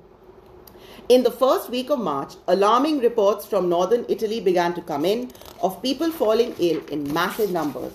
In 1.08 1.24
the 1.24 1.30
first 1.30 1.70
week 1.70 1.90
of 1.90 1.98
March, 1.98 2.34
alarming 2.46 3.00
reports 3.00 3.44
from 3.44 3.68
northern 3.68 4.04
Italy 4.08 4.40
began 4.40 4.74
to 4.74 4.82
come 4.82 5.04
in 5.04 5.32
of 5.60 5.82
people 5.82 6.10
falling 6.10 6.54
ill 6.58 6.84
in 6.86 7.12
massive 7.12 7.50
numbers. 7.50 7.92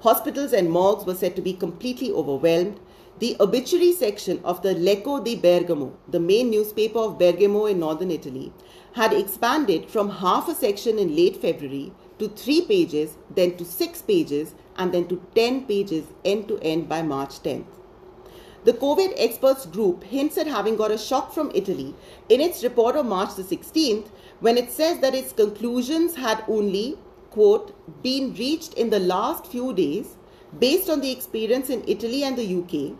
Hospitals 0.00 0.52
and 0.52 0.70
morgues 0.70 1.04
were 1.04 1.14
said 1.14 1.36
to 1.36 1.42
be 1.42 1.52
completely 1.52 2.10
overwhelmed. 2.10 2.80
The 3.18 3.36
obituary 3.38 3.92
section 3.92 4.40
of 4.44 4.62
the 4.62 4.74
L'Eco 4.74 5.22
di 5.22 5.36
Bergamo, 5.36 5.96
the 6.08 6.18
main 6.18 6.50
newspaper 6.50 6.98
of 6.98 7.18
Bergamo 7.18 7.66
in 7.66 7.78
northern 7.78 8.10
Italy, 8.10 8.52
had 8.94 9.12
expanded 9.12 9.90
from 9.90 10.10
half 10.10 10.48
a 10.48 10.54
section 10.54 10.98
in 10.98 11.14
late 11.14 11.36
February 11.36 11.92
to 12.22 12.28
three 12.28 12.62
pages, 12.62 13.16
then 13.34 13.56
to 13.56 13.64
six 13.64 14.00
pages, 14.00 14.54
and 14.76 14.92
then 14.92 15.06
to 15.08 15.20
10 15.34 15.66
pages 15.66 16.04
end 16.24 16.48
to 16.48 16.58
end 16.60 16.88
by 16.88 17.02
March 17.02 17.40
10th. 17.42 17.64
The 18.64 18.72
COVID 18.72 19.14
experts 19.16 19.66
group 19.66 20.04
hints 20.04 20.38
at 20.38 20.46
having 20.46 20.76
got 20.76 20.92
a 20.92 20.98
shock 20.98 21.32
from 21.34 21.50
Italy 21.52 21.96
in 22.28 22.40
its 22.40 22.62
report 22.62 22.94
of 22.94 23.06
March 23.06 23.34
the 23.34 23.42
16th 23.42 24.06
when 24.38 24.56
it 24.56 24.70
says 24.70 25.00
that 25.00 25.16
its 25.16 25.32
conclusions 25.32 26.14
had 26.14 26.44
only, 26.46 26.96
quote, 27.30 27.74
been 28.04 28.34
reached 28.34 28.74
in 28.74 28.90
the 28.90 29.00
last 29.00 29.48
few 29.48 29.72
days 29.72 30.16
based 30.60 30.88
on 30.88 31.00
the 31.00 31.10
experience 31.10 31.70
in 31.70 31.82
Italy 31.88 32.22
and 32.22 32.38
the 32.38 32.54
UK, 32.60 32.96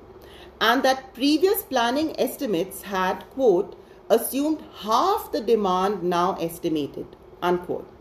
and 0.61 0.83
that 0.83 1.15
previous 1.15 1.63
planning 1.63 2.19
estimates 2.19 2.83
had, 2.83 3.25
quote, 3.31 3.77
assumed 4.11 4.63
half 4.81 5.31
the 5.31 5.41
demand 5.41 6.03
now 6.03 6.35
estimated, 6.41 7.07
unquote. 7.41 7.92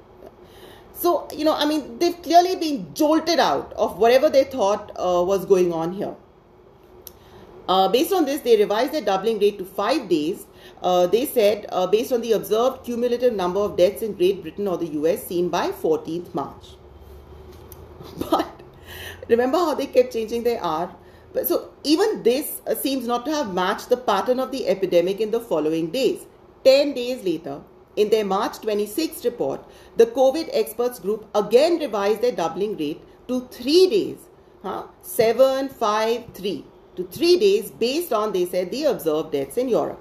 So, 1.02 1.28
you 1.36 1.46
know, 1.46 1.56
I 1.56 1.66
mean, 1.66 1.98
they've 1.98 2.22
clearly 2.22 2.56
been 2.56 2.94
jolted 2.94 3.40
out 3.40 3.74
of 3.74 3.98
whatever 3.98 4.30
they 4.30 4.44
thought 4.44 4.92
uh, 4.92 5.24
was 5.24 5.46
going 5.46 5.74
on 5.74 5.94
here. 5.94 6.16
Uh, 7.68 7.88
based 7.88 8.14
on 8.14 8.26
this, 8.26 8.42
they 8.42 8.56
revised 8.56 8.92
their 8.94 9.02
doubling 9.02 9.40
rate 9.40 9.58
to 9.58 9.66
five 9.66 10.08
days. 10.08 10.46
Uh, 10.84 11.08
they 11.08 11.26
said, 11.26 11.66
uh, 11.70 11.88
based 11.88 12.12
on 12.12 12.22
the 12.22 12.34
observed 12.34 12.84
cumulative 12.84 13.34
number 13.34 13.60
of 13.60 13.76
deaths 13.78 14.04
in 14.04 14.14
Great 14.14 14.44
Britain 14.44 14.68
or 14.68 14.78
the 14.78 14.90
US 15.00 15.26
seen 15.26 15.50
by 15.50 15.72
14th 15.72 16.36
March. 16.36 16.68
But 18.30 18.62
remember 19.28 19.58
how 19.58 19.74
they 19.74 19.88
kept 19.88 20.14
changing 20.14 20.44
their 20.44 20.64
R? 20.64 20.96
But 21.34 21.48
so 21.48 21.72
even 21.84 22.22
this 22.22 22.62
uh, 22.68 22.76
seems 22.76 23.08
not 23.08 23.26
to 23.26 23.32
have 23.32 23.56
matched 23.56 23.90
the 23.90 23.98
pattern 23.98 24.40
of 24.40 24.52
the 24.52 24.68
epidemic 24.68 25.20
in 25.20 25.32
the 25.32 25.40
following 25.40 25.90
days. 25.90 26.28
10 26.64 26.94
days 26.94 27.24
later, 27.24 27.62
in 27.96 28.10
their 28.10 28.26
March 28.26 28.60
26 28.60 29.26
report, 29.26 29.66
the 29.98 30.06
COVID 30.06 30.50
experts 30.54 31.00
group 31.00 31.28
again 31.36 31.80
revised 31.80 32.22
their 32.22 32.32
doubling 32.32 32.78
rate 32.78 33.02
to 33.28 33.48
three 33.52 33.90
days, 33.90 34.18
huh? 34.64 34.84
seven, 35.02 35.70
five, 35.70 36.26
three, 36.34 36.66
to 36.96 37.04
three 37.06 37.40
days 37.40 37.72
based 37.72 38.14
on, 38.14 38.32
they 38.32 38.46
said, 38.46 38.72
the 38.72 38.86
observed 38.86 39.32
deaths 39.32 39.58
in 39.58 39.70
Europe. 39.70 40.00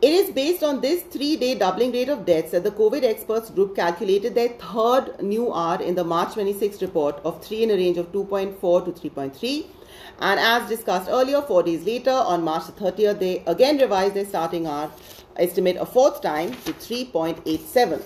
It 0.00 0.12
is 0.12 0.30
based 0.30 0.64
on 0.64 0.80
this 0.80 1.02
three 1.04 1.36
day 1.36 1.54
doubling 1.54 1.92
rate 1.92 2.08
of 2.08 2.26
deaths 2.26 2.50
that 2.50 2.64
the 2.64 2.72
COVID 2.72 3.04
experts 3.04 3.50
group 3.50 3.76
calculated 3.76 4.34
their 4.34 4.48
third 4.48 5.22
new 5.22 5.52
R 5.52 5.80
in 5.80 5.94
the 5.94 6.02
March 6.02 6.34
26 6.34 6.82
report 6.82 7.20
of 7.24 7.44
3 7.44 7.62
in 7.62 7.70
a 7.70 7.74
range 7.74 7.98
of 7.98 8.10
2.4 8.10 8.84
to 8.84 9.10
3.3. 9.10 9.66
And 10.18 10.40
as 10.40 10.68
discussed 10.68 11.08
earlier, 11.08 11.40
four 11.40 11.62
days 11.62 11.84
later, 11.84 12.10
on 12.10 12.42
March 12.42 12.64
30th, 12.64 13.20
they 13.20 13.44
again 13.46 13.78
revised 13.78 14.14
their 14.14 14.24
starting 14.24 14.66
R 14.66 14.90
estimate 15.36 15.76
a 15.76 15.86
fourth 15.86 16.20
time 16.22 16.52
to 16.64 16.72
3.87. 16.72 18.02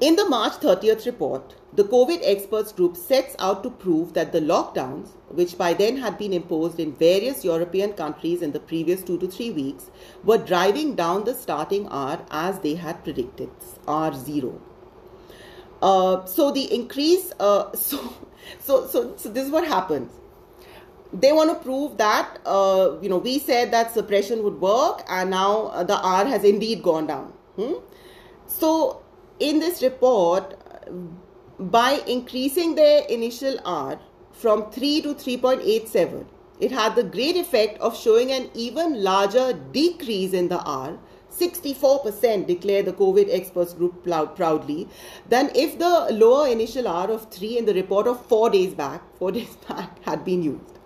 In 0.00 0.14
the 0.14 0.28
March 0.28 0.52
30th 0.54 1.06
report, 1.06 1.56
the 1.72 1.82
COVID 1.82 2.20
experts 2.22 2.72
group 2.72 2.96
sets 2.96 3.34
out 3.38 3.62
to 3.64 3.70
prove 3.70 4.14
that 4.14 4.32
the 4.32 4.40
lockdowns, 4.40 5.08
which 5.28 5.58
by 5.58 5.74
then 5.74 5.96
had 5.96 6.16
been 6.16 6.32
imposed 6.32 6.78
in 6.78 6.94
various 6.94 7.44
European 7.44 7.92
countries 7.92 8.40
in 8.40 8.52
the 8.52 8.60
previous 8.60 9.02
two 9.02 9.18
to 9.18 9.26
three 9.26 9.50
weeks, 9.50 9.90
were 10.22 10.38
driving 10.38 10.94
down 10.94 11.24
the 11.24 11.34
starting 11.34 11.88
R 11.88 12.24
as 12.30 12.60
they 12.60 12.76
had 12.76 13.02
predicted, 13.02 13.50
R0. 13.86 14.60
Uh, 15.82 16.24
so 16.26 16.52
the 16.52 16.72
increase, 16.72 17.32
uh, 17.40 17.72
so, 17.74 18.14
so, 18.60 18.86
so, 18.86 19.16
so 19.16 19.28
this 19.28 19.44
is 19.44 19.50
what 19.50 19.66
happens 19.66 20.12
they 21.12 21.32
want 21.32 21.50
to 21.50 21.56
prove 21.64 21.96
that 21.96 22.38
uh, 22.44 22.96
you 23.00 23.08
know 23.08 23.18
we 23.18 23.38
said 23.38 23.70
that 23.70 23.92
suppression 23.92 24.42
would 24.42 24.60
work 24.60 25.02
and 25.08 25.30
now 25.30 25.66
uh, 25.68 25.82
the 25.82 25.98
r 26.00 26.24
has 26.26 26.44
indeed 26.44 26.82
gone 26.82 27.06
down 27.06 27.32
hmm? 27.56 27.74
so 28.46 29.02
in 29.40 29.58
this 29.58 29.82
report 29.82 30.54
by 31.58 32.00
increasing 32.06 32.74
their 32.74 33.04
initial 33.06 33.58
r 33.64 33.98
from 34.32 34.70
3 34.70 35.02
to 35.02 35.14
3.87 35.14 36.26
it 36.60 36.72
had 36.72 36.94
the 36.94 37.02
great 37.02 37.36
effect 37.36 37.80
of 37.80 37.96
showing 37.96 38.30
an 38.32 38.50
even 38.54 39.02
larger 39.02 39.52
decrease 39.72 40.32
in 40.32 40.48
the 40.48 40.60
r 40.60 40.98
64% 41.30 42.46
declare 42.46 42.82
the 42.82 42.92
COVID 42.92 43.28
experts 43.30 43.72
group 43.72 44.02
proudly, 44.02 44.88
than 45.28 45.50
if 45.54 45.78
the 45.78 46.08
lower 46.10 46.48
initial 46.48 46.88
R 46.88 47.10
of 47.10 47.30
3 47.30 47.58
in 47.58 47.64
the 47.64 47.74
report 47.74 48.06
of 48.08 48.24
4 48.26 48.50
days 48.50 48.74
back, 48.74 49.02
4 49.18 49.32
days 49.38 49.56
back 49.68 50.02
had 50.02 50.24
been 50.24 50.42
used. 50.42 50.77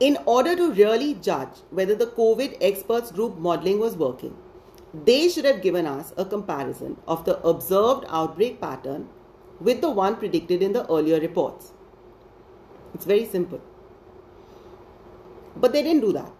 In 0.00 0.16
order 0.26 0.54
to 0.54 0.72
really 0.72 1.14
judge 1.14 1.58
whether 1.70 1.94
the 1.94 2.06
COVID 2.06 2.56
experts 2.60 3.10
group 3.10 3.38
modeling 3.38 3.80
was 3.80 3.96
working, 3.96 4.36
they 4.94 5.28
should 5.28 5.44
have 5.44 5.60
given 5.60 5.86
us 5.86 6.12
a 6.16 6.24
comparison 6.24 6.96
of 7.06 7.24
the 7.24 7.38
observed 7.40 8.04
outbreak 8.08 8.60
pattern 8.60 9.08
with 9.60 9.80
the 9.80 9.90
one 9.90 10.16
predicted 10.16 10.62
in 10.62 10.72
the 10.72 10.88
earlier 10.90 11.20
reports. 11.20 11.72
It's 12.94 13.04
very 13.04 13.26
simple. 13.26 13.60
But 15.56 15.72
they 15.72 15.82
didn't 15.82 16.02
do 16.02 16.12
that. 16.12 16.32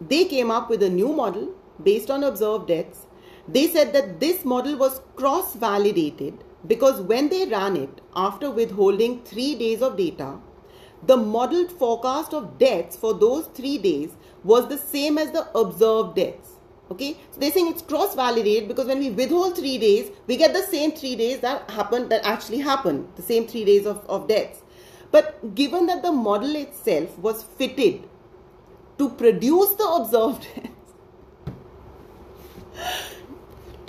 They 0.00 0.24
came 0.24 0.50
up 0.50 0.68
with 0.68 0.82
a 0.82 0.90
new 0.90 1.12
model 1.12 1.54
based 1.82 2.10
on 2.10 2.24
observed 2.24 2.66
deaths. 2.66 3.06
They 3.46 3.68
said 3.68 3.92
that 3.92 4.18
this 4.18 4.44
model 4.44 4.76
was 4.76 5.00
cross 5.14 5.54
validated 5.54 6.42
because 6.66 7.00
when 7.00 7.28
they 7.28 7.46
ran 7.46 7.76
it 7.76 8.00
after 8.14 8.50
withholding 8.50 9.22
three 9.22 9.54
days 9.54 9.82
of 9.82 9.96
data, 9.96 10.38
the 11.04 11.16
modeled 11.16 11.72
forecast 11.72 12.32
of 12.32 12.58
deaths 12.58 12.96
for 12.96 13.14
those 13.14 13.46
three 13.48 13.78
days 13.78 14.10
was 14.44 14.68
the 14.68 14.78
same 14.78 15.18
as 15.18 15.32
the 15.32 15.46
observed 15.58 16.16
deaths. 16.16 16.50
Okay, 16.90 17.16
so 17.30 17.40
they're 17.40 17.50
saying 17.50 17.68
it's 17.68 17.82
cross 17.82 18.14
validated 18.14 18.68
because 18.68 18.86
when 18.86 18.98
we 18.98 19.10
withhold 19.10 19.56
three 19.56 19.78
days, 19.78 20.10
we 20.26 20.36
get 20.36 20.52
the 20.52 20.62
same 20.62 20.92
three 20.92 21.16
days 21.16 21.40
that 21.40 21.70
happened 21.70 22.10
that 22.10 22.24
actually 22.24 22.58
happened, 22.58 23.08
the 23.16 23.22
same 23.22 23.46
three 23.46 23.64
days 23.64 23.86
of, 23.86 24.04
of 24.08 24.28
deaths. 24.28 24.62
But 25.10 25.54
given 25.54 25.86
that 25.86 26.02
the 26.02 26.12
model 26.12 26.54
itself 26.54 27.18
was 27.18 27.42
fitted 27.42 28.08
to 28.98 29.08
produce 29.08 29.72
the 29.74 29.88
observed 29.88 30.46
deaths, 30.54 30.68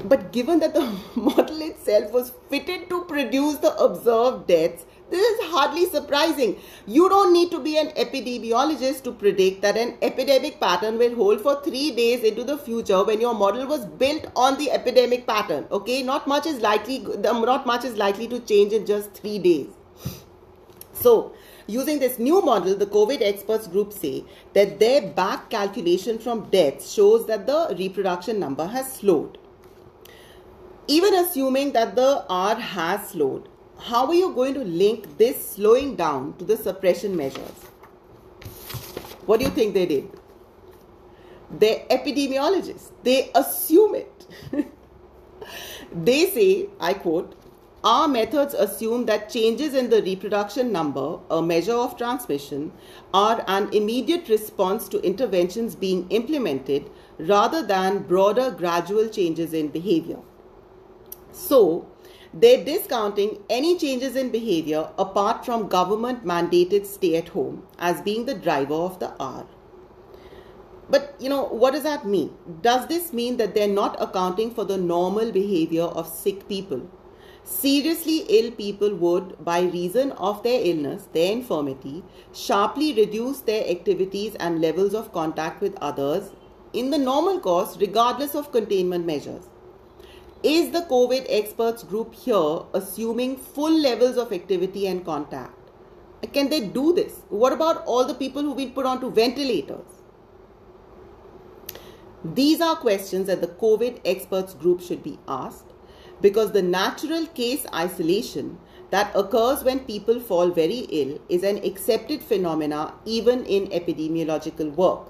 but 0.05 0.31
given 0.31 0.59
that 0.59 0.73
the 0.73 0.93
model 1.15 1.61
itself 1.61 2.11
was 2.11 2.33
fitted 2.49 2.89
to 2.89 3.03
produce 3.05 3.57
the 3.57 3.75
observed 3.77 4.47
deaths, 4.47 4.85
this 5.09 5.21
is 5.21 5.51
hardly 5.51 5.85
surprising. 5.85 6.55
You 6.87 7.07
don't 7.07 7.33
need 7.33 7.51
to 7.51 7.59
be 7.59 7.77
an 7.77 7.89
epidemiologist 7.89 9.03
to 9.03 9.11
predict 9.11 9.61
that 9.61 9.77
an 9.77 9.95
epidemic 10.01 10.59
pattern 10.59 10.97
will 10.97 11.15
hold 11.15 11.41
for 11.41 11.61
three 11.61 11.91
days 11.91 12.23
into 12.23 12.43
the 12.43 12.57
future 12.57 13.03
when 13.03 13.21
your 13.21 13.35
model 13.35 13.67
was 13.67 13.85
built 13.85 14.25
on 14.35 14.57
the 14.57 14.71
epidemic 14.71 15.27
pattern. 15.27 15.67
Okay, 15.71 16.01
not 16.01 16.27
much 16.27 16.47
is 16.47 16.59
likely. 16.61 17.05
Um, 17.27 17.41
not 17.41 17.67
much 17.67 17.85
is 17.85 17.95
likely 17.95 18.27
to 18.29 18.39
change 18.39 18.73
in 18.73 18.85
just 18.85 19.13
three 19.13 19.39
days. 19.39 19.67
So, 20.93 21.33
Using 21.65 21.99
this 21.99 22.19
new 22.19 22.41
model, 22.41 22.75
the 22.75 22.85
COVID 22.85 23.21
experts 23.21 23.67
group 23.67 23.93
say 23.93 24.25
that 24.53 24.79
their 24.79 25.01
back 25.01 25.49
calculation 25.49 26.19
from 26.19 26.49
deaths 26.49 26.91
shows 26.91 27.25
that 27.27 27.47
the 27.47 27.73
reproduction 27.79 28.37
number 28.37 28.67
has 28.67 28.91
slowed. 28.91 29.37
Even 30.88 31.15
assuming 31.15 31.71
that 31.73 31.95
the 31.95 32.25
R 32.29 32.55
has 32.55 33.09
slowed, 33.09 33.47
how 33.77 34.05
are 34.07 34.13
you 34.13 34.34
going 34.34 34.53
to 34.55 34.65
link 34.65 35.17
this 35.17 35.51
slowing 35.51 35.95
down 35.95 36.36
to 36.38 36.45
the 36.45 36.57
suppression 36.57 37.15
measures? 37.15 37.69
What 39.25 39.39
do 39.39 39.45
you 39.45 39.51
think 39.51 39.73
they 39.73 39.86
did? 39.86 40.09
They're 41.49 41.86
epidemiologists. 41.89 42.91
They 43.03 43.31
assume 43.34 43.95
it. 43.95 44.27
they 45.93 46.29
say, 46.29 46.69
I 46.81 46.95
quote, 46.95 47.36
our 47.86 48.07
methods 48.09 48.53
assume 48.53 49.05
that 49.05 49.29
changes 49.29 49.73
in 49.73 49.89
the 49.89 50.01
reproduction 50.01 50.71
number, 50.71 51.19
a 51.29 51.41
measure 51.41 51.75
of 51.75 51.97
transmission, 51.97 52.73
are 53.13 53.43
an 53.47 53.69
immediate 53.73 54.27
response 54.27 54.89
to 54.89 55.01
interventions 55.01 55.75
being 55.75 56.09
implemented 56.09 56.89
rather 57.19 57.65
than 57.65 58.03
broader 58.03 58.51
gradual 58.51 59.07
changes 59.07 59.53
in 59.53 59.67
behavior. 59.69 60.19
So, 61.34 61.88
they're 62.31 62.63
discounting 62.63 63.39
any 63.49 63.77
changes 63.77 64.15
in 64.15 64.29
behavior 64.29 64.89
apart 64.97 65.43
from 65.45 65.67
government 65.67 66.23
mandated 66.25 66.86
stay 66.86 67.15
at 67.15 67.29
home 67.29 67.63
as 67.79 68.01
being 68.01 68.25
the 68.25 68.36
driver 68.36 68.75
of 68.75 68.99
the 68.99 69.13
R. 69.19 69.45
But 70.89 71.15
you 71.19 71.29
know, 71.29 71.45
what 71.45 71.73
does 71.73 71.84
that 71.84 72.05
mean? 72.05 72.36
Does 72.61 72.88
this 72.88 73.13
mean 73.13 73.38
that 73.38 73.55
they're 73.55 73.67
not 73.67 73.99
accounting 73.99 74.51
for 74.51 74.63
the 74.63 74.77
normal 74.77 75.31
behavior 75.31 75.84
of 75.84 76.07
sick 76.07 76.47
people? 76.47 76.88
Seriously 77.43 78.25
ill 78.29 78.51
people 78.51 78.95
would, 78.95 79.43
by 79.43 79.61
reason 79.61 80.11
of 80.13 80.43
their 80.43 80.61
illness, 80.63 81.09
their 81.13 81.31
infirmity, 81.31 82.03
sharply 82.31 82.93
reduce 82.93 83.41
their 83.41 83.67
activities 83.67 84.36
and 84.36 84.61
levels 84.61 84.93
of 84.93 85.11
contact 85.11 85.61
with 85.61 85.75
others 85.81 86.31
in 86.73 86.89
the 86.91 86.97
normal 86.97 87.39
course, 87.39 87.75
regardless 87.77 88.36
of 88.36 88.51
containment 88.51 89.05
measures. 89.05 89.49
Is 90.43 90.71
the 90.71 90.81
COVID 90.81 91.25
experts 91.29 91.83
group 91.83 92.13
here 92.13 92.63
assuming 92.73 93.37
full 93.37 93.79
levels 93.79 94.17
of 94.17 94.33
activity 94.33 94.87
and 94.87 95.05
contact? 95.05 95.57
Can 96.33 96.49
they 96.49 96.67
do 96.67 96.93
this? 96.93 97.21
What 97.29 97.53
about 97.53 97.85
all 97.85 98.03
the 98.03 98.13
people 98.13 98.41
who've 98.41 98.57
been 98.57 98.73
put 98.73 98.85
onto 98.85 99.09
ventilators? 99.09 100.01
These 102.25 102.59
are 102.59 102.75
questions 102.75 103.27
that 103.27 103.39
the 103.39 103.47
COVID 103.47 104.01
experts 104.03 104.53
group 104.53 104.81
should 104.81 105.01
be 105.01 105.17
asked 105.29 105.71
because 106.19 106.51
the 106.51 106.61
natural 106.61 107.25
case 107.27 107.65
isolation 107.73 108.57
that 108.89 109.15
occurs 109.15 109.63
when 109.63 109.79
people 109.79 110.19
fall 110.19 110.49
very 110.49 110.87
ill 110.89 111.21
is 111.29 111.43
an 111.43 111.63
accepted 111.63 112.21
phenomena 112.21 112.95
even 113.05 113.45
in 113.45 113.67
epidemiological 113.67 114.75
work. 114.75 115.09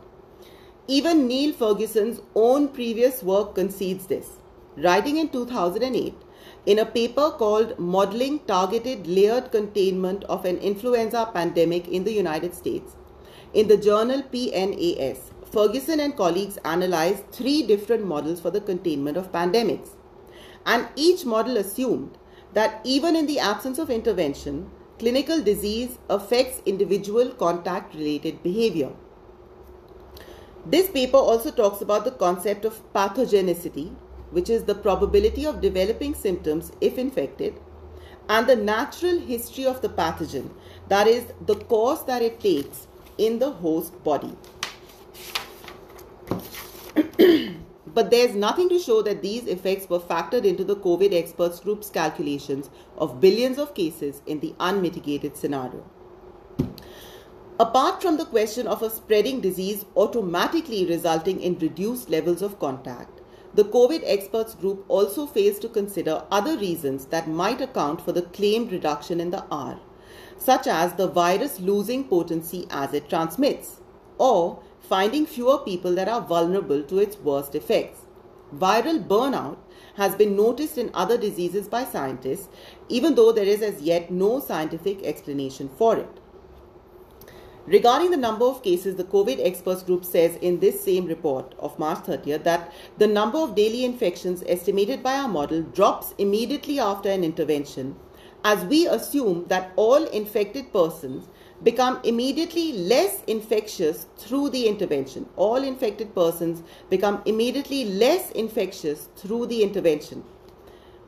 Even 0.88 1.27
Neil 1.27 1.53
Ferguson's 1.53 2.21
own 2.36 2.67
previous 2.67 3.23
work 3.23 3.55
concedes 3.55 4.05
this. 4.05 4.38
Writing 4.78 5.17
in 5.17 5.30
2008 5.30 6.15
in 6.65 6.80
a 6.80 6.86
paper 6.86 7.30
called 7.32 7.78
Modeling 7.78 8.39
Targeted 8.39 9.05
Layered 9.05 9.51
Containment 9.51 10.24
of 10.26 10.45
an 10.45 10.57
Influenza 10.57 11.30
Pandemic 11.34 11.88
in 11.88 12.03
the 12.03 12.13
United 12.13 12.55
States, 12.55 12.95
in 13.53 13.67
the 13.67 13.78
journal 13.78 14.24
PNAS, 14.24 15.19
Ferguson 15.51 15.99
and 15.99 16.15
colleagues 16.15 16.57
analyzed 16.65 17.30
three 17.32 17.61
different 17.61 18.05
models 18.05 18.41
for 18.41 18.49
the 18.49 18.61
containment 18.61 19.17
of 19.17 19.32
pandemics 19.32 19.89
and 20.65 20.88
each 20.95 21.26
model 21.26 21.57
assumed 21.57 22.17
that 22.53 22.82
even 22.84 23.15
in 23.15 23.28
the 23.28 23.39
absence 23.39 23.78
of 23.78 23.89
intervention, 23.89 24.69
clinical 24.99 25.41
disease 25.41 25.97
affects 26.09 26.61
individual 26.65 27.30
contact 27.32 27.93
related 27.95 28.41
behavior. 28.43 28.91
This 30.65 30.89
paper 30.89 31.17
also 31.17 31.51
talks 31.51 31.82
about 31.82 32.05
the 32.05 32.11
concept 32.11 32.63
of 32.63 32.82
pathogenicity, 32.93 33.95
which 34.34 34.49
is 34.49 34.63
the 34.63 34.75
probability 34.75 35.45
of 35.45 35.61
developing 35.61 36.13
symptoms 36.13 36.71
if 36.81 36.97
infected, 36.97 37.59
and 38.29 38.47
the 38.47 38.55
natural 38.55 39.19
history 39.19 39.65
of 39.65 39.81
the 39.81 39.89
pathogen, 39.89 40.49
that 40.88 41.07
is, 41.07 41.25
the 41.45 41.55
course 41.55 42.01
that 42.03 42.21
it 42.21 42.39
takes 42.39 42.88
in 43.17 43.39
the 43.39 43.51
host 43.51 44.03
body. 44.03 44.36
But 47.93 48.09
there's 48.09 48.34
nothing 48.34 48.69
to 48.69 48.79
show 48.79 49.03
that 49.03 49.21
these 49.21 49.45
effects 49.45 49.88
were 49.88 49.99
factored 49.99 50.45
into 50.45 50.63
the 50.63 50.75
COVID 50.75 51.13
experts 51.13 51.59
group's 51.59 51.91
calculations 51.91 52.71
of 52.97 53.21
billions 53.21 53.59
of 53.59 53.75
cases 53.75 54.23
in 54.25 54.39
the 54.39 54.55
unmitigated 54.59 55.38
scenario. 55.38 55.86
Apart 57.59 58.01
from 58.01 58.17
the 58.17 58.25
question 58.25 58.65
of 58.65 58.81
a 58.81 58.89
spreading 58.89 59.41
disease 59.41 59.86
automatically 59.95 60.88
resulting 60.88 61.39
in 61.39 61.59
reduced 61.59 62.09
levels 62.09 62.41
of 62.41 62.59
contact, 62.59 63.21
the 63.56 63.64
COVID 63.64 64.01
experts 64.04 64.56
group 64.56 64.84
also 64.88 65.28
fails 65.28 65.60
to 65.60 65.70
consider 65.70 66.24
other 66.32 66.58
reasons 66.58 67.06
that 67.08 67.28
might 67.28 67.62
account 67.62 68.01
for 68.01 68.12
the 68.12 68.24
claimed 68.24 68.72
reduction 68.72 69.20
in 69.20 69.30
the 69.30 69.45
R, 69.51 69.80
such 70.38 70.66
as 70.66 70.93
the 70.93 71.08
virus 71.08 71.60
losing 71.60 72.06
potency 72.06 72.66
as 72.72 72.93
it 72.93 73.10
transmits, 73.10 73.82
or 74.18 74.64
finding 74.80 75.26
fewer 75.26 75.60
people 75.60 75.93
that 75.95 76.08
are 76.08 76.22
vulnerable 76.22 76.82
to 76.84 76.97
its 76.97 77.18
worst 77.18 77.54
effects. 77.54 78.08
Viral 78.56 79.08
burnout 79.08 79.58
has 79.95 80.16
been 80.16 80.36
noticed 80.36 80.78
in 80.78 80.89
other 80.93 81.18
diseases 81.18 81.68
by 81.68 81.84
scientists, 81.84 82.49
even 82.89 83.16
though 83.16 83.32
there 83.32 83.45
is 83.45 83.62
as 83.62 83.82
yet 83.82 84.12
no 84.12 84.39
scientific 84.39 85.04
explanation 85.04 85.70
for 85.78 85.97
it. 85.97 86.20
Regarding 87.66 88.11
the 88.11 88.18
number 88.18 88.43
of 88.43 88.61
cases, 88.61 88.97
the 88.97 89.05
COVID 89.05 89.39
experts 89.41 89.84
group 89.84 90.03
says 90.03 90.36
in 90.41 90.59
this 90.59 90.84
same 90.84 91.05
report 91.05 91.55
of 91.59 91.80
March 91.80 91.99
30th 91.99 92.43
that 92.43 92.74
the 92.97 93.07
number 93.07 93.38
of 93.38 93.55
daily 93.55 93.86
infections 93.86 94.43
estimated 94.47 95.01
by 95.01 95.16
our 95.16 95.30
model 95.30 95.61
drops 95.61 96.14
immediately 96.18 96.78
after 96.78 97.09
an 97.09 97.24
intervention, 97.24 97.95
as 98.43 98.66
we 98.66 98.86
assume 98.88 99.45
that 99.47 99.72
all 99.78 100.03
infected 100.07 100.74
persons 100.74 101.30
become 101.64 102.01
immediately 102.03 102.74
less 102.74 103.24
infectious 103.28 104.07
through 104.18 104.49
the 104.49 104.68
intervention. 104.68 105.26
All 105.38 105.64
infected 105.64 106.14
persons 106.14 106.64
become 106.89 107.22
immediately 107.26 107.86
less 107.86 108.30
infectious 108.32 109.07
through 109.16 109.45
the 109.45 109.64
intervention. 109.64 110.26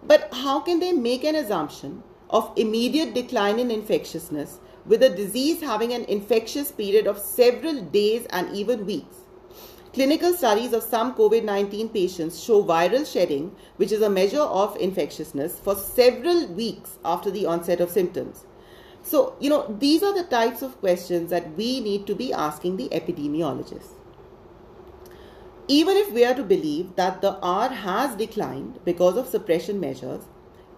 But 0.03 0.33
how 0.33 0.61
can 0.61 0.79
they 0.79 0.93
make 0.93 1.25
an 1.25 1.35
assumption 1.35 2.01
of 2.29 2.53
immediate 2.55 3.13
decline 3.13 3.59
in 3.59 3.69
infectiousness 3.71 4.59
with 4.85 5.03
a 5.03 5.09
disease 5.09 5.61
having 5.61 5.93
an 5.93 6.05
infectious 6.05 6.71
period 6.71 7.07
of 7.07 7.19
several 7.19 7.81
days 7.81 8.25
and 8.29 8.55
even 8.55 8.85
weeks? 8.85 9.17
Clinical 9.93 10.33
studies 10.33 10.73
of 10.73 10.83
some 10.83 11.15
COVID 11.15 11.45
19 11.45 11.87
patients 11.87 12.43
show 12.43 12.61
viral 12.61 13.09
shedding, 13.09 13.55
which 13.77 13.93
is 13.93 14.01
a 14.01 14.09
measure 14.09 14.41
of 14.41 14.75
infectiousness, 14.75 15.57
for 15.57 15.73
several 15.73 16.47
weeks 16.47 16.97
after 17.05 17.31
the 17.31 17.45
onset 17.45 17.79
of 17.79 17.89
symptoms. 17.89 18.43
So, 19.03 19.35
you 19.39 19.49
know, 19.49 19.73
these 19.79 20.03
are 20.03 20.13
the 20.13 20.23
types 20.23 20.61
of 20.61 20.79
questions 20.79 21.29
that 21.29 21.55
we 21.55 21.79
need 21.79 22.07
to 22.07 22.15
be 22.15 22.33
asking 22.33 22.75
the 22.75 22.89
epidemiologists. 22.89 23.93
Even 25.67 25.95
if 25.95 26.11
we 26.11 26.25
are 26.25 26.33
to 26.33 26.43
believe 26.43 26.95
that 26.95 27.21
the 27.21 27.37
R 27.39 27.69
has 27.69 28.15
declined 28.15 28.79
because 28.83 29.15
of 29.15 29.27
suppression 29.27 29.79
measures, 29.79 30.23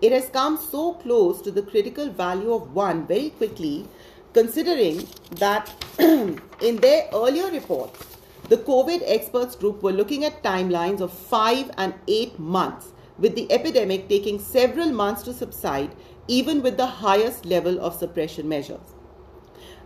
it 0.01 0.11
has 0.11 0.29
come 0.29 0.57
so 0.57 0.93
close 0.93 1.41
to 1.41 1.51
the 1.51 1.61
critical 1.61 2.09
value 2.09 2.53
of 2.53 2.73
1 2.73 3.07
very 3.07 3.31
quickly, 3.31 3.87
considering 4.33 5.07
that 5.31 5.73
in 5.99 6.75
their 6.77 7.09
earlier 7.13 7.49
reports, 7.51 8.17
the 8.49 8.57
COVID 8.57 9.01
experts 9.05 9.55
group 9.55 9.81
were 9.83 9.91
looking 9.91 10.23
at 10.23 10.43
timelines 10.43 11.01
of 11.01 11.11
5 11.11 11.71
and 11.77 11.93
8 12.07 12.39
months, 12.39 12.93
with 13.17 13.35
the 13.35 13.51
epidemic 13.51 14.07
taking 14.07 14.39
several 14.39 14.91
months 14.91 15.23
to 15.23 15.33
subside 15.33 15.95
even 16.27 16.61
with 16.61 16.77
the 16.77 16.85
highest 16.85 17.45
level 17.45 17.79
of 17.79 17.95
suppression 17.95 18.47
measures. 18.47 18.93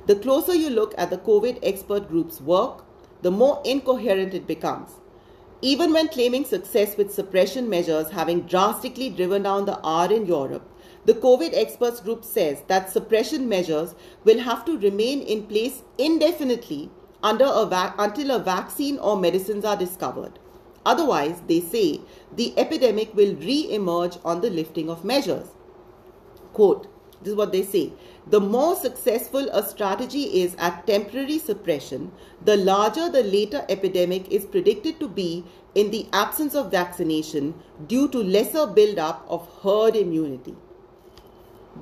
The 0.08 0.16
closer 0.16 0.56
you 0.56 0.70
look 0.70 0.94
at 0.98 1.10
the 1.10 1.18
COVID 1.18 1.60
expert 1.64 2.08
group's 2.10 2.42
work, 2.42 2.84
the 3.22 3.32
more 3.32 3.62
incoherent 3.64 4.34
it 4.34 4.48
becomes. 4.48 4.90
Even 5.64 5.94
when 5.94 6.08
claiming 6.08 6.44
success 6.44 6.98
with 6.98 7.14
suppression 7.14 7.70
measures 7.70 8.10
having 8.10 8.42
drastically 8.42 9.10
driven 9.12 9.44
down 9.44 9.66
the 9.66 9.80
R 9.84 10.12
in 10.12 10.26
Europe, 10.26 10.68
the 11.06 11.14
COVID 11.14 11.54
experts 11.54 12.00
group 12.00 12.24
says 12.24 12.64
that 12.68 12.90
suppression 12.90 13.48
measures 13.48 13.94
will 14.24 14.40
have 14.40 14.66
to 14.66 14.78
remain 14.78 15.22
in 15.22 15.44
place 15.44 15.84
indefinitely 16.00 16.90
under 17.22 17.46
a 17.46 17.94
until 18.00 18.32
a 18.32 18.40
vaccine 18.40 18.98
or 18.98 19.20
medicines 19.20 19.64
are 19.64 19.78
discovered. 19.78 20.40
Otherwise, 20.84 21.42
they 21.48 21.60
say 21.60 22.02
the 22.36 22.58
epidemic 22.58 23.16
will 23.16 23.36
re 23.36 23.72
emerge 23.72 24.18
on 24.26 24.42
the 24.42 24.50
lifting 24.50 24.90
of 24.90 25.06
measures. 25.06 25.50
Quote, 26.54 26.88
this 27.22 27.32
is 27.32 27.38
what 27.38 27.52
they 27.52 27.62
say. 27.62 27.94
The 28.28 28.40
more 28.40 28.76
successful 28.76 29.50
a 29.52 29.68
strategy 29.68 30.42
is 30.44 30.56
at 30.60 30.86
temporary 30.86 31.40
suppression, 31.40 32.12
the 32.44 32.56
larger 32.56 33.10
the 33.10 33.24
later 33.24 33.66
epidemic 33.68 34.32
is 34.32 34.46
predicted 34.46 35.00
to 35.00 35.08
be 35.08 35.44
in 35.74 35.90
the 35.90 36.08
absence 36.14 36.54
of 36.54 36.72
vaccination 36.72 37.56
due 37.88 38.08
to 38.10 38.20
lesser 38.20 38.68
buildup 38.68 39.26
of 39.28 39.50
herd 39.64 39.96
immunity. 39.96 40.56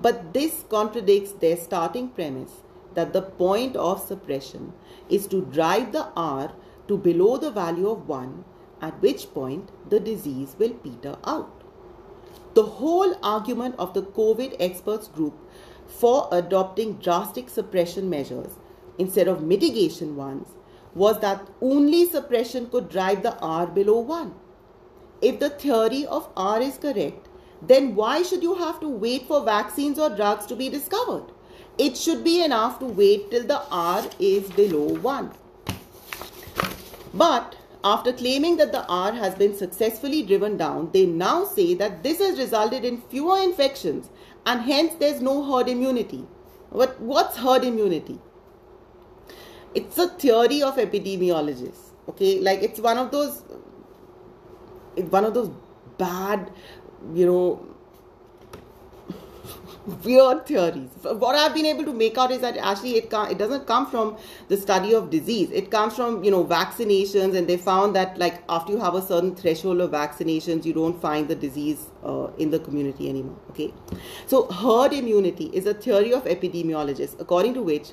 But 0.01 0.33
this 0.33 0.63
contradicts 0.69 1.33
their 1.33 1.57
starting 1.57 2.09
premise 2.09 2.61
that 2.93 3.11
the 3.11 3.21
point 3.21 3.75
of 3.75 4.05
suppression 4.05 4.73
is 5.09 5.27
to 5.27 5.41
drive 5.41 5.91
the 5.91 6.07
R 6.15 6.53
to 6.87 6.97
below 6.97 7.37
the 7.37 7.51
value 7.51 7.89
of 7.89 8.07
1, 8.07 8.45
at 8.81 9.01
which 9.01 9.33
point 9.33 9.69
the 9.89 9.99
disease 9.99 10.55
will 10.57 10.73
peter 10.73 11.17
out. 11.25 11.63
The 12.53 12.63
whole 12.63 13.13
argument 13.21 13.75
of 13.77 13.93
the 13.93 14.01
COVID 14.01 14.55
experts 14.59 15.07
group 15.07 15.33
for 15.89 16.29
adopting 16.31 16.93
drastic 16.93 17.49
suppression 17.49 18.09
measures 18.09 18.53
instead 18.97 19.27
of 19.27 19.41
mitigation 19.43 20.15
ones 20.15 20.47
was 20.93 21.19
that 21.19 21.47
only 21.61 22.07
suppression 22.09 22.67
could 22.69 22.89
drive 22.89 23.23
the 23.23 23.37
R 23.39 23.67
below 23.67 23.99
1. 23.99 24.33
If 25.21 25.39
the 25.39 25.49
theory 25.49 26.05
of 26.05 26.29
R 26.37 26.61
is 26.61 26.77
correct, 26.77 27.27
then 27.61 27.95
why 27.95 28.23
should 28.23 28.41
you 28.41 28.55
have 28.55 28.79
to 28.79 28.87
wait 28.87 29.27
for 29.27 29.43
vaccines 29.43 29.99
or 29.99 30.09
drugs 30.09 30.45
to 30.45 30.55
be 30.55 30.69
discovered? 30.69 31.25
It 31.77 31.97
should 31.97 32.23
be 32.23 32.43
enough 32.43 32.79
to 32.79 32.85
wait 32.85 33.29
till 33.31 33.45
the 33.45 33.61
R 33.71 34.05
is 34.19 34.49
below 34.51 34.95
1. 34.99 35.31
But 37.13 37.55
after 37.83 38.13
claiming 38.13 38.57
that 38.57 38.71
the 38.71 38.85
R 38.87 39.13
has 39.13 39.35
been 39.35 39.55
successfully 39.55 40.23
driven 40.23 40.57
down, 40.57 40.89
they 40.93 41.05
now 41.05 41.45
say 41.45 41.73
that 41.75 42.03
this 42.03 42.19
has 42.19 42.37
resulted 42.37 42.85
in 42.85 43.01
fewer 43.01 43.39
infections 43.39 44.09
and 44.50 44.62
hence 44.62 44.95
there's 45.00 45.22
no 45.22 45.36
herd 45.50 45.70
immunity. 45.70 46.26
But 46.72 47.00
what's 47.00 47.38
herd 47.38 47.64
immunity? 47.64 48.20
It's 49.76 49.97
a 49.97 50.08
theory 50.08 50.62
of 50.64 50.78
epidemiologists. 50.78 51.93
Okay, 52.10 52.39
like 52.39 52.64
it's 52.64 52.80
one 52.80 52.97
of 52.97 53.12
those 53.12 53.43
it's 54.95 55.12
one 55.12 55.26
of 55.26 55.34
those 55.34 55.52
bad, 55.97 56.52
you 57.14 57.26
know, 57.26 57.66
weird 60.05 60.45
theories. 60.45 60.89
What 61.03 61.35
I've 61.35 61.53
been 61.53 61.65
able 61.65 61.85
to 61.85 61.93
make 61.93 62.17
out 62.17 62.31
is 62.31 62.39
that 62.41 62.57
actually 62.57 62.95
it 62.97 63.13
it 63.13 63.37
doesn't 63.37 63.67
come 63.67 63.85
from 63.89 64.17
the 64.47 64.57
study 64.57 64.93
of 64.93 65.09
disease. 65.09 65.51
It 65.51 65.69
comes 65.71 65.95
from 65.95 66.23
you 66.23 66.31
know 66.31 66.43
vaccinations, 66.45 67.35
and 67.35 67.47
they 67.47 67.57
found 67.57 67.95
that 67.95 68.17
like 68.17 68.43
after 68.49 68.73
you 68.73 68.79
have 68.79 68.95
a 68.95 69.01
certain 69.01 69.35
threshold 69.35 69.81
of 69.81 69.91
vaccinations, 69.91 70.65
you 70.65 70.73
don't 70.73 71.01
find 71.01 71.27
the 71.27 71.35
disease 71.35 71.87
uh, 72.03 72.27
in 72.37 72.51
the 72.51 72.59
community 72.59 73.09
anymore. 73.09 73.39
Okay, 73.51 73.73
so 74.27 74.45
herd 74.51 74.93
immunity 74.93 75.49
is 75.53 75.65
a 75.65 75.73
theory 75.73 76.13
of 76.13 76.25
epidemiologists 76.25 77.19
according 77.19 77.53
to 77.55 77.63
which 77.63 77.91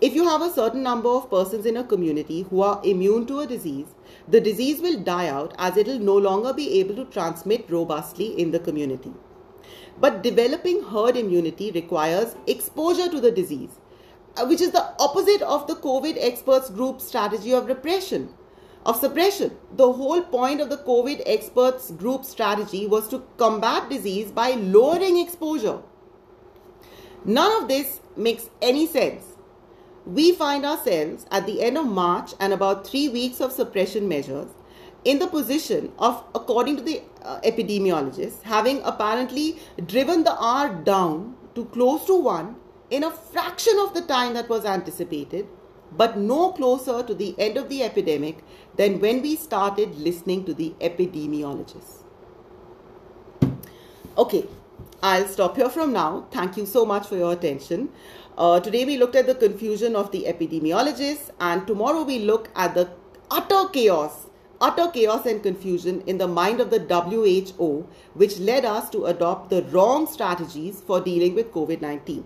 if 0.00 0.14
you 0.14 0.28
have 0.28 0.42
a 0.42 0.50
certain 0.50 0.82
number 0.82 1.08
of 1.08 1.30
persons 1.30 1.66
in 1.66 1.76
a 1.76 1.84
community 1.84 2.42
who 2.50 2.62
are 2.62 2.80
immune 2.84 3.26
to 3.26 3.40
a 3.40 3.46
disease, 3.46 3.86
the 4.28 4.40
disease 4.40 4.80
will 4.80 4.98
die 5.00 5.28
out 5.28 5.54
as 5.58 5.76
it 5.76 5.86
will 5.86 5.98
no 5.98 6.16
longer 6.16 6.52
be 6.52 6.80
able 6.80 6.96
to 6.96 7.04
transmit 7.06 7.70
robustly 7.70 8.38
in 8.40 8.50
the 8.50 8.58
community. 8.58 9.12
But 10.02 10.22
developing 10.22 10.82
herd 10.82 11.16
immunity 11.16 11.70
requires 11.70 12.34
exposure 12.48 13.08
to 13.08 13.20
the 13.20 13.30
disease, 13.30 13.70
uh, 14.36 14.46
which 14.46 14.60
is 14.60 14.72
the 14.72 14.84
opposite 14.98 15.42
of 15.42 15.68
the 15.68 15.76
COVID 15.76 16.16
experts 16.18 16.70
group 16.70 17.00
strategy 17.00 17.52
of 17.52 17.68
repression, 17.68 18.30
of 18.84 18.96
suppression. 18.96 19.52
The 19.76 19.92
whole 19.92 20.22
point 20.22 20.60
of 20.60 20.70
the 20.70 20.78
COVID 20.78 21.22
experts 21.24 21.92
group 21.92 22.24
strategy 22.24 22.88
was 22.88 23.06
to 23.10 23.22
combat 23.36 23.88
disease 23.90 24.32
by 24.32 24.50
lowering 24.54 25.20
exposure. 25.20 25.78
None 27.24 27.62
of 27.62 27.68
this 27.68 28.00
makes 28.16 28.50
any 28.60 28.88
sense. 28.88 29.36
We 30.04 30.32
find 30.32 30.66
ourselves 30.66 31.26
at 31.30 31.46
the 31.46 31.62
end 31.62 31.78
of 31.78 31.86
March 31.86 32.32
and 32.40 32.52
about 32.52 32.84
three 32.84 33.08
weeks 33.08 33.40
of 33.40 33.52
suppression 33.52 34.08
measures 34.08 34.48
in 35.04 35.20
the 35.20 35.28
position 35.28 35.92
of, 35.96 36.24
according 36.34 36.76
to 36.78 36.82
the 36.82 37.02
uh, 37.24 37.40
epidemiologists, 37.40 38.42
having 38.42 38.80
apparently 38.82 39.58
driven 39.86 40.24
the 40.24 40.36
R 40.36 40.74
down 40.74 41.36
to 41.54 41.64
close 41.66 42.04
to 42.06 42.16
1 42.16 42.56
in 42.90 43.04
a 43.04 43.10
fraction 43.10 43.78
of 43.78 43.94
the 43.94 44.02
time 44.02 44.34
that 44.34 44.48
was 44.48 44.64
anticipated, 44.64 45.46
but 45.96 46.16
no 46.16 46.52
closer 46.52 47.02
to 47.02 47.14
the 47.14 47.34
end 47.38 47.56
of 47.56 47.68
the 47.68 47.82
epidemic 47.82 48.38
than 48.76 49.00
when 49.00 49.22
we 49.22 49.36
started 49.36 49.94
listening 49.96 50.44
to 50.44 50.54
the 50.54 50.74
epidemiologists. 50.80 52.02
Okay, 54.16 54.46
I'll 55.02 55.26
stop 55.26 55.56
here 55.56 55.70
from 55.70 55.92
now. 55.92 56.26
Thank 56.30 56.56
you 56.56 56.66
so 56.66 56.84
much 56.84 57.06
for 57.06 57.16
your 57.16 57.32
attention. 57.32 57.88
Uh, 58.36 58.60
today 58.60 58.84
we 58.84 58.96
looked 58.96 59.16
at 59.16 59.26
the 59.26 59.34
confusion 59.34 59.96
of 59.96 60.10
the 60.12 60.24
epidemiologists, 60.24 61.30
and 61.40 61.66
tomorrow 61.66 62.02
we 62.02 62.18
look 62.18 62.50
at 62.56 62.74
the 62.74 62.90
utter 63.30 63.68
chaos 63.72 64.26
utter 64.62 64.88
chaos 64.94 65.26
and 65.26 65.42
confusion 65.42 66.00
in 66.06 66.18
the 66.18 66.28
mind 66.28 66.60
of 66.60 66.70
the 66.70 66.78
WHO, 66.78 67.84
which 68.14 68.38
led 68.38 68.64
us 68.64 68.88
to 68.90 69.06
adopt 69.06 69.50
the 69.50 69.62
wrong 69.72 70.06
strategies 70.06 70.80
for 70.80 71.00
dealing 71.00 71.34
with 71.34 71.52
COVID 71.52 71.80
19. 71.80 72.24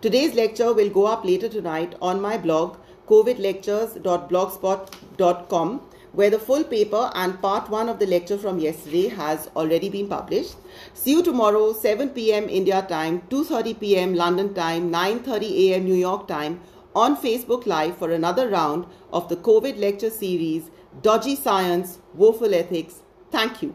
Today's 0.00 0.34
lecture 0.34 0.72
will 0.72 0.88
go 0.88 1.06
up 1.06 1.24
later 1.24 1.48
tonight 1.48 1.96
on 2.00 2.20
my 2.20 2.38
blog, 2.38 2.76
covidlectures.blogspot.com, 3.08 5.80
where 6.12 6.30
the 6.30 6.38
full 6.38 6.62
paper 6.62 7.10
and 7.16 7.42
part 7.42 7.68
one 7.68 7.88
of 7.88 7.98
the 7.98 8.06
lecture 8.06 8.38
from 8.38 8.60
yesterday 8.60 9.08
has 9.08 9.50
already 9.56 9.88
been 9.88 10.06
published. 10.08 10.54
See 10.94 11.10
you 11.10 11.24
tomorrow, 11.24 11.72
7 11.72 12.10
p.m. 12.10 12.48
India 12.48 12.86
time, 12.88 13.22
2.30 13.30 13.80
p.m. 13.80 14.14
London 14.14 14.54
time, 14.54 14.92
9.30 14.92 15.70
a.m. 15.70 15.84
New 15.84 15.94
York 15.94 16.28
time 16.28 16.60
on 16.94 17.16
Facebook 17.16 17.66
Live 17.66 17.96
for 17.96 18.12
another 18.12 18.48
round 18.48 18.86
of 19.12 19.28
the 19.28 19.36
COVID 19.36 19.80
lecture 19.80 20.10
series 20.10 20.70
Dodgy 21.02 21.36
Science, 21.36 21.98
Woeful 22.14 22.54
Ethics. 22.54 23.02
Thank 23.30 23.62
you. 23.62 23.74